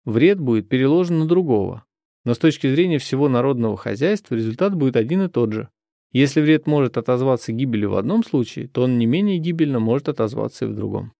вред 0.04 0.40
будет 0.40 0.68
переложен 0.68 1.20
на 1.20 1.28
другого, 1.28 1.84
но 2.28 2.34
с 2.34 2.38
точки 2.38 2.66
зрения 2.66 2.98
всего 2.98 3.30
народного 3.30 3.78
хозяйства 3.78 4.34
результат 4.34 4.74
будет 4.74 4.96
один 4.96 5.22
и 5.22 5.28
тот 5.30 5.54
же. 5.54 5.70
Если 6.12 6.42
вред 6.42 6.66
может 6.66 6.98
отозваться 6.98 7.52
гибелью 7.52 7.92
в 7.92 7.96
одном 7.96 8.22
случае, 8.22 8.68
то 8.68 8.82
он 8.82 8.98
не 8.98 9.06
менее 9.06 9.38
гибельно 9.38 9.78
может 9.80 10.10
отозваться 10.10 10.66
и 10.66 10.68
в 10.68 10.74
другом. 10.74 11.14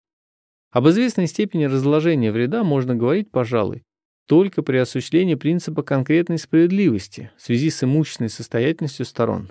Об 0.71 0.87
известной 0.91 1.27
степени 1.27 1.65
разложения 1.65 2.31
вреда 2.31 2.63
можно 2.63 2.95
говорить, 2.95 3.31
пожалуй, 3.31 3.85
только 4.27 4.61
при 4.61 4.77
осуществлении 4.77 5.35
принципа 5.35 5.83
конкретной 5.83 6.37
справедливости 6.37 7.31
в 7.39 7.43
связи 7.43 7.71
с 7.71 7.83
имущественной 7.83 8.29
состоятельностью 8.29 9.07
сторон. 9.07 9.51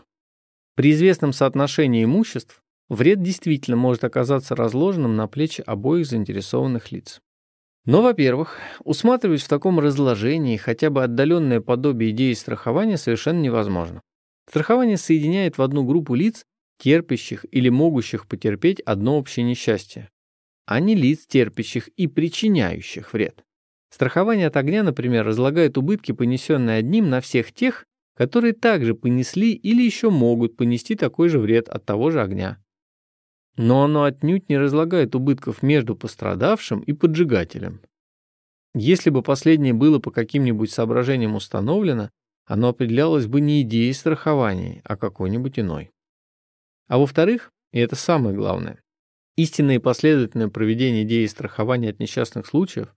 При 0.76 0.92
известном 0.92 1.34
соотношении 1.34 2.04
имуществ 2.04 2.62
вред 2.88 3.24
действительно 3.24 3.78
может 3.78 4.04
оказаться 4.04 4.56
разложенным 4.56 5.16
на 5.16 5.28
плечи 5.28 5.64
обоих 5.66 6.06
заинтересованных 6.06 6.92
лиц. 6.92 7.20
Но, 7.88 8.04
во-первых, 8.04 8.60
усматривать 8.84 9.42
в 9.42 9.48
таком 9.48 9.80
разложении 9.80 10.58
хотя 10.58 10.92
бы 10.92 11.04
отдаленное 11.04 11.62
подобие 11.62 12.12
идеи 12.12 12.34
страхования 12.34 12.98
совершенно 12.98 13.40
невозможно. 13.40 14.02
Страхование 14.50 14.98
соединяет 14.98 15.58
в 15.58 15.62
одну 15.64 15.86
группу 15.86 16.14
лиц, 16.14 16.46
терпящих 16.80 17.46
или 17.52 17.70
могущих 17.70 18.28
потерпеть 18.28 18.82
одно 18.82 19.18
общее 19.18 19.46
несчастье. 19.46 20.10
а 20.68 20.80
не 20.82 20.96
лиц, 20.96 21.26
терпящих 21.28 21.90
и 21.90 22.08
причиняющих 22.08 23.14
вред. 23.14 23.44
Страхование 23.90 24.48
от 24.48 24.58
огня, 24.58 24.84
например, 24.84 25.26
разлагает 25.26 25.78
убытки, 25.78 26.12
понесенные 26.12 26.80
одним, 26.80 27.10
на 27.10 27.22
всех 27.22 27.54
тех, 27.54 27.86
которые 28.16 28.54
также 28.54 28.96
понесли 28.96 29.54
или 29.54 29.82
еще 29.84 30.10
могут 30.12 30.58
понести 30.58 30.96
такой 30.96 31.30
же 31.30 31.40
вред 31.40 31.70
от 31.70 31.86
того 31.86 32.12
же 32.12 32.22
огня. 32.22 32.62
Но 33.58 33.84
оно 33.84 34.04
отнюдь 34.04 34.50
не 34.50 34.58
разлагает 34.58 35.16
убытков 35.16 35.64
между 35.64 35.96
пострадавшим 35.96 36.80
и 36.82 36.94
поджигателем. 36.94 37.82
Если 38.76 39.10
бы 39.10 39.24
последнее 39.24 39.74
было 39.74 39.98
по 39.98 40.12
каким-нибудь 40.12 40.72
соображениям 40.72 41.36
установлено, 41.36 42.12
оно 42.46 42.70
определялось 42.70 43.26
бы 43.26 43.42
не 43.42 43.64
идеей 43.64 43.94
страхования, 43.94 44.82
а 44.84 44.96
какой-нибудь 44.96 45.58
иной. 45.60 45.90
А 46.88 47.00
во-вторых, 47.00 47.52
и 47.74 47.80
это 47.80 47.96
самое 47.96 48.36
главное, 48.36 48.80
истинное 49.36 49.76
и 49.76 49.80
последовательное 49.80 50.48
проведение 50.48 51.04
идеи 51.04 51.26
страхования 51.26 51.90
от 51.90 52.00
несчастных 52.00 52.46
случаев 52.46 52.94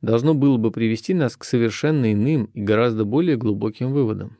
должно 0.00 0.34
было 0.34 0.56
бы 0.56 0.70
привести 0.70 1.12
нас 1.12 1.36
к 1.36 1.44
совершенно 1.44 2.12
иным 2.12 2.44
и 2.46 2.62
гораздо 2.62 3.04
более 3.04 3.36
глубоким 3.36 3.92
выводам. 3.92 4.38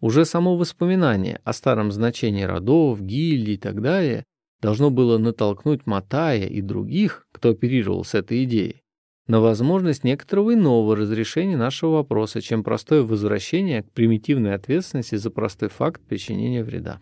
Уже 0.00 0.24
само 0.24 0.56
воспоминание 0.56 1.40
о 1.44 1.52
старом 1.52 1.90
значении 1.90 2.42
родов, 2.42 3.00
гильдий 3.00 3.54
и 3.54 3.58
так 3.58 3.80
далее 3.80 4.24
должно 4.60 4.90
было 4.90 5.18
натолкнуть 5.18 5.86
Матая 5.86 6.46
и 6.46 6.60
других, 6.60 7.26
кто 7.32 7.50
оперировал 7.50 8.04
с 8.04 8.14
этой 8.14 8.44
идеей, 8.44 8.82
на 9.26 9.40
возможность 9.40 10.04
некоторого 10.04 10.54
иного 10.54 10.96
разрешения 10.96 11.56
нашего 11.56 11.96
вопроса, 11.96 12.40
чем 12.40 12.64
простое 12.64 13.02
возвращение 13.02 13.82
к 13.82 13.92
примитивной 13.92 14.54
ответственности 14.54 15.16
за 15.16 15.30
простой 15.30 15.68
факт 15.68 16.00
причинения 16.02 16.64
вреда. 16.64 17.00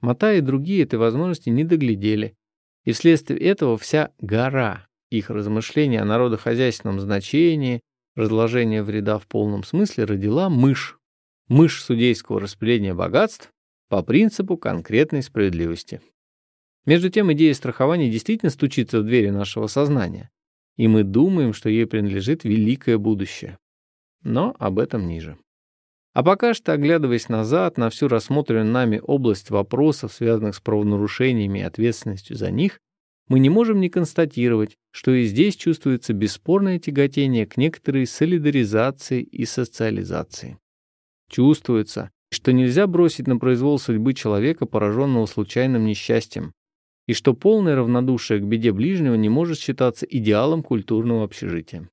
Матай 0.00 0.38
и 0.38 0.42
другие 0.42 0.84
этой 0.84 0.98
возможности 0.98 1.50
не 1.50 1.64
доглядели, 1.64 2.34
и 2.84 2.92
вследствие 2.92 3.38
этого 3.40 3.78
вся 3.78 4.10
гора 4.20 4.86
их 5.10 5.30
размышлений 5.30 5.98
о 5.98 6.04
народохозяйственном 6.04 7.00
значении, 7.00 7.80
разложения 8.16 8.82
вреда 8.82 9.18
в 9.18 9.26
полном 9.26 9.64
смысле 9.64 10.04
родила 10.04 10.48
мышь, 10.48 10.98
мышь 11.48 11.82
судейского 11.82 12.40
распределения 12.40 12.94
богатств 12.94 13.50
по 13.88 14.02
принципу 14.02 14.56
конкретной 14.56 15.22
справедливости. 15.22 16.00
Между 16.86 17.08
тем, 17.08 17.32
идея 17.32 17.54
страхования 17.54 18.10
действительно 18.10 18.50
стучится 18.50 19.00
в 19.00 19.04
двери 19.04 19.30
нашего 19.30 19.66
сознания, 19.68 20.30
и 20.76 20.86
мы 20.86 21.02
думаем, 21.02 21.52
что 21.52 21.68
ей 21.70 21.86
принадлежит 21.86 22.44
великое 22.44 22.98
будущее. 22.98 23.58
Но 24.22 24.54
об 24.58 24.78
этом 24.78 25.06
ниже. 25.06 25.38
А 26.12 26.22
пока 26.22 26.54
что, 26.54 26.72
оглядываясь 26.72 27.28
назад 27.28 27.76
на 27.76 27.90
всю 27.90 28.08
рассмотренную 28.08 28.72
нами 28.72 29.00
область 29.02 29.50
вопросов, 29.50 30.12
связанных 30.12 30.54
с 30.54 30.60
правонарушениями 30.60 31.58
и 31.58 31.62
ответственностью 31.62 32.36
за 32.36 32.50
них, 32.50 32.78
мы 33.28 33.40
не 33.40 33.48
можем 33.48 33.80
не 33.80 33.88
констатировать, 33.88 34.76
что 34.92 35.12
и 35.12 35.24
здесь 35.24 35.56
чувствуется 35.56 36.12
бесспорное 36.12 36.78
тяготение 36.78 37.46
к 37.46 37.56
некоторой 37.56 38.06
солидаризации 38.06 39.22
и 39.22 39.44
социализации. 39.46 40.58
Чувствуется, 41.30 42.10
что 42.30 42.52
нельзя 42.52 42.86
бросить 42.86 43.26
на 43.26 43.38
произвол 43.38 43.78
судьбы 43.78 44.12
человека, 44.12 44.66
пораженного 44.66 45.26
случайным 45.26 45.84
несчастьем, 45.86 46.52
и 47.06 47.12
что 47.12 47.34
полное 47.34 47.76
равнодушие 47.76 48.40
к 48.40 48.44
беде 48.44 48.72
ближнего 48.72 49.14
не 49.14 49.28
может 49.28 49.58
считаться 49.58 50.06
идеалом 50.06 50.62
культурного 50.62 51.24
общежития. 51.24 51.88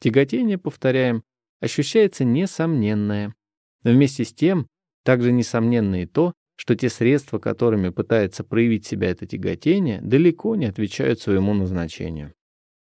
Тяготение, 0.00 0.58
повторяем, 0.58 1.22
ощущается 1.60 2.24
несомненное. 2.24 3.34
Но 3.82 3.92
вместе 3.92 4.24
с 4.24 4.32
тем, 4.32 4.66
также 5.04 5.32
несомненно 5.32 6.02
и 6.02 6.06
то, 6.06 6.34
что 6.56 6.74
те 6.74 6.90
средства, 6.90 7.38
которыми 7.38 7.88
пытается 7.88 8.44
проявить 8.44 8.86
себя 8.86 9.10
это 9.10 9.26
тяготение, 9.26 10.00
далеко 10.02 10.56
не 10.56 10.66
отвечают 10.66 11.20
своему 11.20 11.54
назначению. 11.54 12.34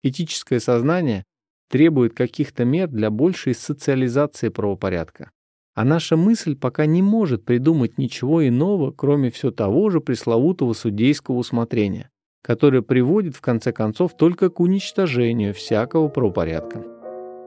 Этическое 0.03 0.61
сознание 0.61 1.25
требует 1.71 2.15
каких-то 2.15 2.67
мер 2.67 2.89
для 2.89 3.11
большей 3.11 3.55
социализации 3.55 4.51
правопорядка. 4.51 5.31
А 5.75 5.85
наша 5.85 6.17
мысль 6.17 6.55
пока 6.55 6.85
не 6.85 7.01
может 7.01 7.45
придумать 7.45 7.97
ничего 7.97 8.47
иного, 8.47 8.91
кроме 8.91 9.31
все 9.31 9.51
того 9.51 9.89
же 9.89 10.01
пресловутого 10.01 10.75
судейского 10.75 11.37
усмотрения, 11.37 12.11
которое 12.43 12.83
приводит 12.83 13.37
в 13.37 13.41
конце 13.41 13.73
концов 13.73 14.15
только 14.17 14.51
к 14.51 14.61
уничтожению 14.61 15.55
всякого 15.55 16.09
правопорядка. 16.09 16.85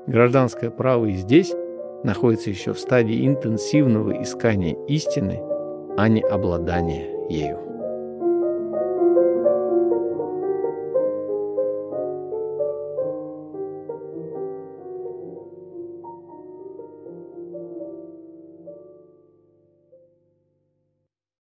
Гражданское 0.08 0.72
право 0.72 1.06
и 1.06 1.14
здесь 1.14 1.54
находится 2.04 2.50
еще 2.50 2.74
в 2.74 2.80
стадии 2.80 3.28
интенсивного 3.28 4.24
искания 4.24 4.76
истины, 4.88 5.40
а 5.98 6.08
не 6.08 6.22
обладания 6.22 7.28
ею. 7.30 7.65